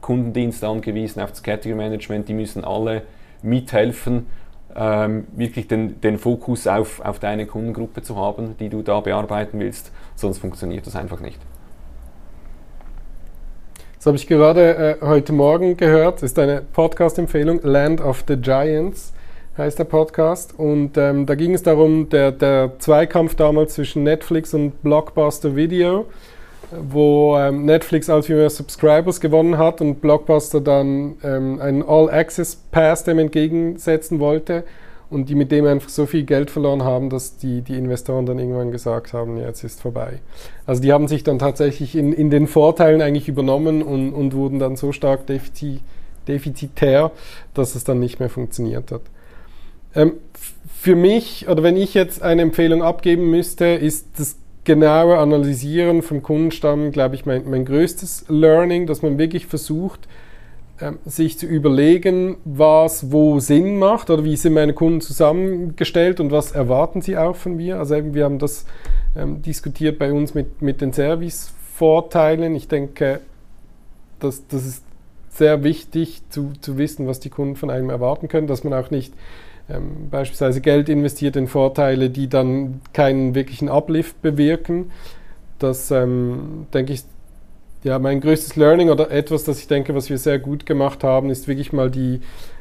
Kundendienst 0.00 0.64
angewiesen, 0.64 1.20
auf 1.20 1.30
das 1.30 1.42
Category 1.42 1.76
Management, 1.76 2.28
die 2.28 2.34
müssen 2.34 2.64
alle 2.64 3.02
mithelfen 3.42 4.26
ähm, 4.78 5.26
wirklich 5.34 5.66
den, 5.66 6.00
den 6.00 6.18
Fokus 6.18 6.66
auf, 6.66 7.00
auf 7.00 7.18
deine 7.18 7.46
Kundengruppe 7.46 8.02
zu 8.02 8.16
haben, 8.16 8.56
die 8.58 8.68
du 8.68 8.82
da 8.82 9.00
bearbeiten 9.00 9.58
willst, 9.58 9.90
sonst 10.14 10.38
funktioniert 10.38 10.86
das 10.86 10.94
einfach 10.94 11.20
nicht. 11.20 11.38
Das 13.96 14.06
habe 14.06 14.16
ich 14.16 14.28
gerade 14.28 14.98
äh, 15.00 15.04
heute 15.04 15.32
Morgen 15.32 15.76
gehört. 15.76 16.16
Das 16.16 16.30
ist 16.30 16.38
eine 16.38 16.62
Podcast-Empfehlung. 16.62 17.60
Land 17.64 18.00
of 18.00 18.22
the 18.28 18.36
Giants 18.36 19.12
heißt 19.56 19.80
der 19.80 19.84
Podcast. 19.84 20.56
Und 20.56 20.96
ähm, 20.96 21.26
da 21.26 21.34
ging 21.34 21.52
es 21.52 21.64
darum, 21.64 22.08
der, 22.08 22.30
der 22.30 22.78
Zweikampf 22.78 23.34
damals 23.34 23.74
zwischen 23.74 24.04
Netflix 24.04 24.54
und 24.54 24.80
Blockbuster 24.84 25.56
Video. 25.56 26.06
Wo 26.70 27.36
ähm, 27.38 27.64
Netflix 27.64 28.10
als 28.10 28.28
mehr 28.28 28.50
Subscribers 28.50 29.20
gewonnen 29.20 29.58
hat 29.58 29.80
und 29.80 30.00
Blockbuster 30.00 30.60
dann 30.60 31.16
ähm, 31.22 31.60
einen 31.60 31.82
All-Access-Pass 31.82 33.04
dem 33.04 33.18
entgegensetzen 33.18 34.20
wollte 34.20 34.64
und 35.10 35.28
die 35.28 35.34
mit 35.34 35.50
dem 35.50 35.64
einfach 35.66 35.88
so 35.88 36.04
viel 36.04 36.24
Geld 36.24 36.50
verloren 36.50 36.84
haben, 36.84 37.08
dass 37.08 37.38
die, 37.38 37.62
die 37.62 37.76
Investoren 37.76 38.26
dann 38.26 38.38
irgendwann 38.38 38.70
gesagt 38.70 39.12
haben, 39.14 39.38
jetzt 39.38 39.64
ist 39.64 39.80
vorbei. 39.80 40.18
Also 40.66 40.82
die 40.82 40.92
haben 40.92 41.08
sich 41.08 41.24
dann 41.24 41.38
tatsächlich 41.38 41.96
in, 41.96 42.12
in 42.12 42.28
den 42.28 42.46
Vorteilen 42.46 43.00
eigentlich 43.00 43.28
übernommen 43.28 43.82
und, 43.82 44.12
und 44.12 44.34
wurden 44.34 44.58
dann 44.58 44.76
so 44.76 44.92
stark 44.92 45.26
defizit, 45.26 45.80
defizitär, 46.26 47.10
dass 47.54 47.74
es 47.74 47.84
dann 47.84 48.00
nicht 48.00 48.20
mehr 48.20 48.28
funktioniert 48.28 48.92
hat. 48.92 49.02
Ähm, 49.94 50.12
für 50.78 50.94
mich, 50.94 51.48
oder 51.48 51.62
wenn 51.62 51.76
ich 51.76 51.94
jetzt 51.94 52.22
eine 52.22 52.42
Empfehlung 52.42 52.82
abgeben 52.82 53.30
müsste, 53.30 53.64
ist 53.64 54.06
das 54.18 54.36
genaue 54.68 55.16
Analysieren 55.16 56.02
vom 56.02 56.22
Kundenstamm, 56.22 56.92
glaube 56.92 57.14
ich, 57.14 57.24
mein, 57.24 57.48
mein 57.48 57.64
größtes 57.64 58.26
Learning, 58.28 58.86
dass 58.86 59.00
man 59.00 59.16
wirklich 59.16 59.46
versucht, 59.46 60.06
ähm, 60.78 60.98
sich 61.06 61.38
zu 61.38 61.46
überlegen, 61.46 62.36
was 62.44 63.10
wo 63.10 63.40
Sinn 63.40 63.78
macht 63.78 64.10
oder 64.10 64.24
wie 64.24 64.36
sind 64.36 64.52
meine 64.52 64.74
Kunden 64.74 65.00
zusammengestellt 65.00 66.20
und 66.20 66.32
was 66.32 66.52
erwarten 66.52 67.00
sie 67.00 67.16
auch 67.16 67.34
von 67.34 67.56
mir. 67.56 67.78
Also 67.78 67.94
eben, 67.94 68.12
wir 68.12 68.24
haben 68.24 68.38
das 68.38 68.66
ähm, 69.16 69.40
diskutiert 69.40 69.98
bei 69.98 70.12
uns 70.12 70.34
mit, 70.34 70.60
mit 70.60 70.82
den 70.82 70.92
Service-Vorteilen. 70.92 72.54
Ich 72.54 72.68
denke, 72.68 73.20
dass 74.20 74.46
das 74.48 74.66
ist 74.66 74.84
sehr 75.30 75.64
wichtig 75.64 76.20
zu, 76.28 76.52
zu 76.60 76.76
wissen, 76.76 77.06
was 77.06 77.20
die 77.20 77.30
Kunden 77.30 77.56
von 77.56 77.70
einem 77.70 77.88
erwarten 77.88 78.28
können, 78.28 78.48
dass 78.48 78.64
man 78.64 78.74
auch 78.74 78.90
nicht 78.90 79.14
ähm, 79.68 80.08
beispielsweise 80.10 80.60
Geld 80.60 80.88
investiert 80.88 81.36
in 81.36 81.46
Vorteile, 81.46 82.10
die 82.10 82.28
dann 82.28 82.80
keinen 82.92 83.34
wirklichen 83.34 83.68
Uplift 83.68 84.20
bewirken. 84.22 84.90
Das, 85.58 85.90
ähm, 85.90 86.66
denke 86.72 86.92
ich, 86.92 87.04
ja, 87.84 87.98
mein 87.98 88.20
größtes 88.20 88.56
Learning 88.56 88.90
oder 88.90 89.10
etwas, 89.10 89.44
das 89.44 89.60
ich 89.60 89.68
denke, 89.68 89.94
was 89.94 90.10
wir 90.10 90.18
sehr 90.18 90.38
gut 90.38 90.66
gemacht 90.66 91.04
haben, 91.04 91.30
ist 91.30 91.46
wirklich 91.46 91.72
mal 91.72 91.90
die, 91.90 92.20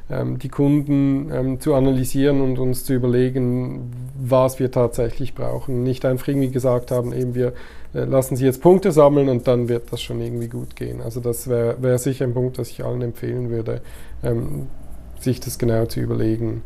ähm, 0.09 0.37
die 0.37 0.49
Kunden 0.49 1.31
ähm, 1.33 1.59
zu 1.59 1.73
analysieren 1.73 2.41
und 2.41 2.59
uns 2.59 2.85
zu 2.85 2.93
überlegen, 2.93 3.91
was 4.19 4.59
wir 4.59 4.69
tatsächlich 4.71 5.33
brauchen. 5.33 5.83
Nicht 5.83 6.05
einfach 6.05 6.27
irgendwie 6.27 6.51
gesagt 6.51 6.91
haben, 6.91 7.13
eben 7.13 7.33
wir 7.33 7.53
äh, 7.93 8.03
lassen 8.03 8.35
sie 8.35 8.45
jetzt 8.45 8.61
Punkte 8.61 8.91
sammeln 8.91 9.27
und 9.29 9.47
dann 9.47 9.69
wird 9.69 9.91
das 9.91 10.01
schon 10.01 10.21
irgendwie 10.21 10.49
gut 10.49 10.75
gehen. 10.75 11.01
Also 11.01 11.19
das 11.19 11.47
wäre 11.47 11.81
wär 11.81 11.97
sicher 11.97 12.25
ein 12.25 12.33
Punkt, 12.33 12.59
das 12.59 12.69
ich 12.69 12.83
allen 12.83 13.01
empfehlen 13.01 13.49
würde, 13.49 13.81
ähm, 14.23 14.67
sich 15.19 15.39
das 15.39 15.57
genau 15.57 15.85
zu 15.85 15.99
überlegen. 15.99 16.61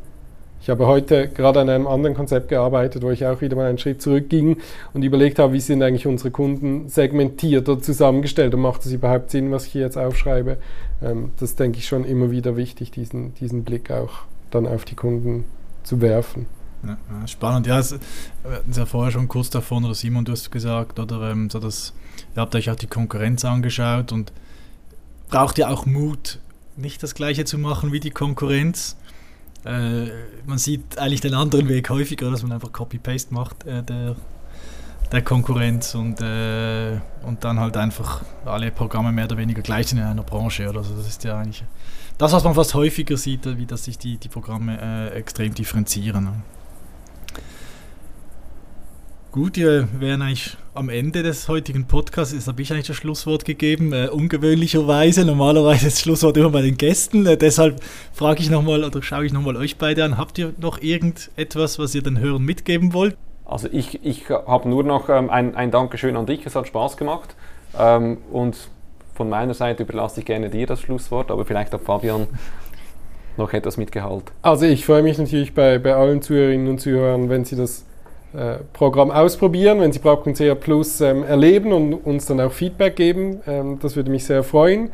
Ich 0.61 0.69
habe 0.69 0.85
heute 0.85 1.27
gerade 1.27 1.59
an 1.59 1.69
einem 1.69 1.87
anderen 1.87 2.15
Konzept 2.15 2.47
gearbeitet, 2.47 3.01
wo 3.01 3.09
ich 3.09 3.25
auch 3.25 3.41
wieder 3.41 3.55
mal 3.55 3.67
einen 3.67 3.79
Schritt 3.79 3.99
zurückging 3.99 4.57
und 4.93 5.01
überlegt 5.01 5.39
habe, 5.39 5.53
wie 5.53 5.59
sind 5.59 5.81
eigentlich 5.81 6.05
unsere 6.05 6.29
Kunden 6.29 6.87
segmentiert 6.87 7.67
oder 7.67 7.81
zusammengestellt 7.81 8.53
und 8.53 8.61
macht 8.61 8.85
es 8.85 8.91
überhaupt 8.91 9.31
Sinn, 9.31 9.51
was 9.51 9.65
ich 9.65 9.71
hier 9.71 9.81
jetzt 9.81 9.97
aufschreibe. 9.97 10.57
Ähm, 11.01 11.31
das 11.39 11.55
denke 11.55 11.79
ich 11.79 11.87
schon 11.87 12.05
immer 12.05 12.29
wieder 12.29 12.57
wichtig, 12.57 12.91
diesen, 12.91 13.33
diesen 13.35 13.63
Blick 13.63 13.89
auch 13.89 14.19
dann 14.51 14.67
auf 14.67 14.85
die 14.85 14.95
Kunden 14.95 15.45
zu 15.81 15.99
werfen. 15.99 16.45
Ja, 16.83 17.27
spannend, 17.27 17.65
ja, 17.65 17.77
wir 17.79 18.57
hatten 18.57 18.71
es 18.71 18.77
ja 18.77 18.85
vorher 18.85 19.11
schon 19.11 19.27
kurz 19.27 19.49
davon, 19.49 19.83
oder 19.85 19.95
Simon, 19.95 20.25
du 20.25 20.31
hast 20.31 20.51
gesagt, 20.51 20.99
oder 20.99 21.31
ähm, 21.31 21.49
so 21.49 21.59
dass, 21.59 21.93
ihr 22.35 22.41
habt 22.41 22.55
euch 22.55 22.69
auch 22.69 22.75
die 22.75 22.87
Konkurrenz 22.87 23.45
angeschaut 23.45 24.11
und 24.11 24.31
braucht 25.29 25.57
ja 25.57 25.69
auch 25.69 25.85
Mut, 25.87 26.39
nicht 26.75 27.01
das 27.03 27.15
Gleiche 27.15 27.45
zu 27.45 27.57
machen 27.57 27.91
wie 27.91 27.99
die 27.99 28.11
Konkurrenz. 28.11 28.97
Äh, 29.65 30.07
man 30.45 30.57
sieht 30.57 30.97
eigentlich 30.97 31.21
den 31.21 31.33
anderen 31.33 31.69
Weg 31.69 31.89
häufiger, 31.89 32.31
dass 32.31 32.41
man 32.41 32.51
einfach 32.51 32.71
Copy-Paste 32.71 33.33
macht 33.33 33.65
äh, 33.65 33.83
der, 33.83 34.15
der 35.11 35.21
Konkurrenz 35.21 35.93
und, 35.93 36.19
äh, 36.21 36.99
und 37.25 37.43
dann 37.43 37.59
halt 37.59 37.77
einfach 37.77 38.23
alle 38.45 38.71
Programme 38.71 39.11
mehr 39.11 39.25
oder 39.25 39.37
weniger 39.37 39.61
gleich 39.61 39.87
sind 39.87 39.99
in 39.99 40.05
einer 40.05 40.23
Branche. 40.23 40.67
Oder 40.67 40.83
so. 40.83 40.95
Das 40.95 41.07
ist 41.07 41.23
ja 41.23 41.37
eigentlich 41.37 41.63
das, 42.17 42.31
was 42.33 42.43
man 42.43 42.55
fast 42.55 42.73
häufiger 42.73 43.17
sieht, 43.17 43.45
wie 43.57 43.65
dass 43.65 43.85
sich 43.85 43.97
die, 43.97 44.17
die 44.17 44.29
Programme 44.29 44.79
äh, 44.81 45.17
extrem 45.17 45.53
differenzieren. 45.53 46.43
Gut, 49.31 49.55
wir 49.55 49.87
wären 49.97 50.21
eigentlich 50.21 50.57
am 50.73 50.89
Ende 50.89 51.23
des 51.23 51.47
heutigen 51.47 51.85
Podcasts. 51.85 52.33
Jetzt 52.33 52.49
habe 52.49 52.61
ich 52.61 52.73
eigentlich 52.73 52.87
das 52.87 52.97
Schlusswort 52.97 53.45
gegeben, 53.45 53.93
äh, 53.93 54.09
ungewöhnlicherweise. 54.09 55.23
Normalerweise 55.23 55.87
ist 55.87 55.95
das 55.95 56.01
Schlusswort 56.01 56.35
immer 56.35 56.49
bei 56.49 56.61
den 56.61 56.75
Gästen. 56.75 57.25
Äh, 57.25 57.37
deshalb 57.37 57.81
frage 58.11 58.41
ich 58.41 58.49
nochmal 58.49 58.83
oder 58.83 59.01
schaue 59.01 59.25
ich 59.25 59.31
nochmal 59.31 59.55
euch 59.55 59.77
beide 59.77 60.03
an. 60.03 60.17
Habt 60.17 60.37
ihr 60.37 60.53
noch 60.59 60.81
irgendetwas, 60.81 61.79
was 61.79 61.95
ihr 61.95 62.03
den 62.03 62.19
Hörern 62.19 62.43
mitgeben 62.43 62.93
wollt? 62.93 63.15
Also 63.45 63.69
ich, 63.71 64.03
ich 64.03 64.27
habe 64.27 64.67
nur 64.67 64.83
noch 64.83 65.07
ähm, 65.07 65.29
ein, 65.29 65.55
ein 65.55 65.71
Dankeschön 65.71 66.17
an 66.17 66.25
dich. 66.25 66.45
Es 66.45 66.53
hat 66.55 66.67
Spaß 66.67 66.97
gemacht. 66.97 67.33
Ähm, 67.79 68.17
und 68.33 68.57
von 69.15 69.29
meiner 69.29 69.53
Seite 69.53 69.83
überlasse 69.83 70.19
ich 70.19 70.25
gerne 70.25 70.49
dir 70.49 70.67
das 70.67 70.81
Schlusswort, 70.81 71.31
aber 71.31 71.45
vielleicht 71.45 71.73
auch 71.73 71.79
Fabian 71.79 72.27
noch 73.37 73.53
etwas 73.53 73.77
mit 73.77 73.93
Gehalt. 73.93 74.25
Also 74.41 74.65
ich 74.65 74.85
freue 74.85 75.03
mich 75.03 75.17
natürlich 75.17 75.53
bei, 75.53 75.79
bei 75.79 75.95
allen 75.95 76.21
Zuhörerinnen 76.21 76.67
und 76.67 76.81
Zuhörern, 76.81 77.29
wenn 77.29 77.45
Sie 77.45 77.55
das 77.55 77.85
Programm 78.73 79.11
ausprobieren, 79.11 79.81
wenn 79.81 79.91
Sie 79.91 79.99
Brauch.ch 79.99 80.59
Plus 80.59 81.01
ähm, 81.01 81.23
erleben 81.23 81.73
und 81.73 81.93
uns 81.93 82.25
dann 82.25 82.39
auch 82.39 82.51
Feedback 82.51 82.95
geben. 82.95 83.41
Ähm, 83.45 83.79
das 83.81 83.95
würde 83.95 84.09
mich 84.09 84.25
sehr 84.25 84.43
freuen. 84.43 84.91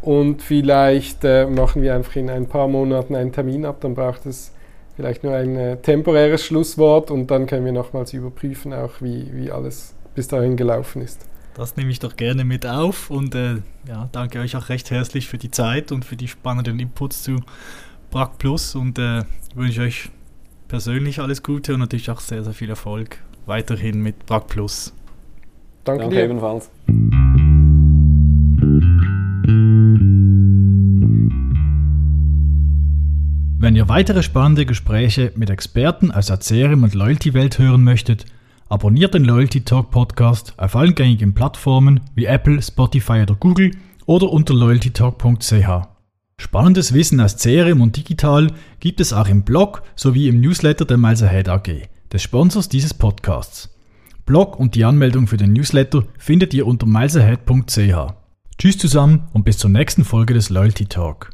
Und 0.00 0.42
vielleicht 0.42 1.24
äh, 1.24 1.46
machen 1.46 1.82
wir 1.82 1.94
einfach 1.94 2.16
in 2.16 2.30
ein 2.30 2.46
paar 2.46 2.68
Monaten 2.68 3.16
einen 3.16 3.32
Termin 3.32 3.64
ab, 3.64 3.78
dann 3.80 3.94
braucht 3.94 4.26
es 4.26 4.52
vielleicht 4.94 5.24
nur 5.24 5.34
ein 5.34 5.56
äh, 5.56 5.76
temporäres 5.76 6.44
Schlusswort 6.44 7.10
und 7.10 7.30
dann 7.30 7.46
können 7.46 7.64
wir 7.64 7.72
nochmals 7.72 8.12
überprüfen, 8.12 8.72
auch 8.72 9.00
wie, 9.00 9.28
wie 9.32 9.50
alles 9.50 9.94
bis 10.14 10.28
dahin 10.28 10.56
gelaufen 10.56 11.02
ist. 11.02 11.26
Das 11.54 11.76
nehme 11.76 11.90
ich 11.90 11.98
doch 11.98 12.14
gerne 12.14 12.44
mit 12.44 12.66
auf 12.66 13.10
und 13.10 13.34
äh, 13.34 13.56
ja, 13.88 14.08
danke 14.12 14.38
euch 14.38 14.56
auch 14.56 14.68
recht 14.68 14.90
herzlich 14.90 15.26
für 15.26 15.38
die 15.38 15.50
Zeit 15.50 15.90
und 15.90 16.04
für 16.04 16.16
die 16.16 16.28
spannenden 16.28 16.78
Inputs 16.78 17.24
zu 17.24 17.40
Brack 18.10 18.38
Plus 18.38 18.74
und 18.76 18.98
äh, 18.98 19.22
wünsche 19.54 19.82
euch 19.82 20.10
persönlich 20.68 21.20
alles 21.20 21.42
Gute 21.42 21.74
und 21.74 21.80
natürlich 21.80 22.10
auch 22.10 22.20
sehr, 22.20 22.44
sehr 22.44 22.52
viel 22.52 22.68
Erfolg 22.70 23.18
weiterhin 23.46 24.02
mit 24.02 24.26
Brack 24.26 24.46
Plus. 24.48 24.92
Danke, 25.84 26.02
Danke 26.02 26.16
dir. 26.16 26.24
ebenfalls. 26.24 26.70
Wenn 33.60 33.74
ihr 33.74 33.88
weitere 33.88 34.22
spannende 34.22 34.66
Gespräche 34.66 35.32
mit 35.34 35.50
Experten 35.50 36.12
aus 36.12 36.26
der 36.26 36.38
CRM 36.38 36.84
und 36.84 36.94
Loyalty-Welt 36.94 37.58
hören 37.58 37.82
möchtet, 37.82 38.26
abonniert 38.68 39.14
den 39.14 39.24
Loyalty 39.24 39.62
Talk 39.62 39.90
Podcast 39.90 40.54
auf 40.58 40.76
allen 40.76 40.94
gängigen 40.94 41.34
Plattformen 41.34 42.00
wie 42.14 42.26
Apple, 42.26 42.62
Spotify 42.62 43.22
oder 43.22 43.34
Google 43.34 43.72
oder 44.06 44.30
unter 44.30 44.54
loyaltytalk.ch. 44.54 45.97
Spannendes 46.40 46.94
Wissen 46.94 47.20
aus 47.20 47.36
CRM 47.36 47.80
und 47.80 47.96
digital 47.96 48.52
gibt 48.78 49.00
es 49.00 49.12
auch 49.12 49.28
im 49.28 49.42
Blog 49.42 49.82
sowie 49.96 50.28
im 50.28 50.40
Newsletter 50.40 50.84
der 50.84 50.96
Miles 50.96 51.22
Ahead 51.22 51.48
AG, 51.48 51.68
des 52.12 52.22
Sponsors 52.22 52.68
dieses 52.68 52.94
Podcasts. 52.94 53.76
Blog 54.24 54.58
und 54.58 54.76
die 54.76 54.84
Anmeldung 54.84 55.26
für 55.26 55.36
den 55.36 55.52
Newsletter 55.52 56.04
findet 56.16 56.54
ihr 56.54 56.66
unter 56.66 56.86
milesahead.ch. 56.86 58.14
Tschüss 58.56 58.78
zusammen 58.78 59.28
und 59.32 59.44
bis 59.44 59.58
zur 59.58 59.70
nächsten 59.70 60.04
Folge 60.04 60.34
des 60.34 60.48
Loyalty 60.48 60.86
Talk. 60.86 61.30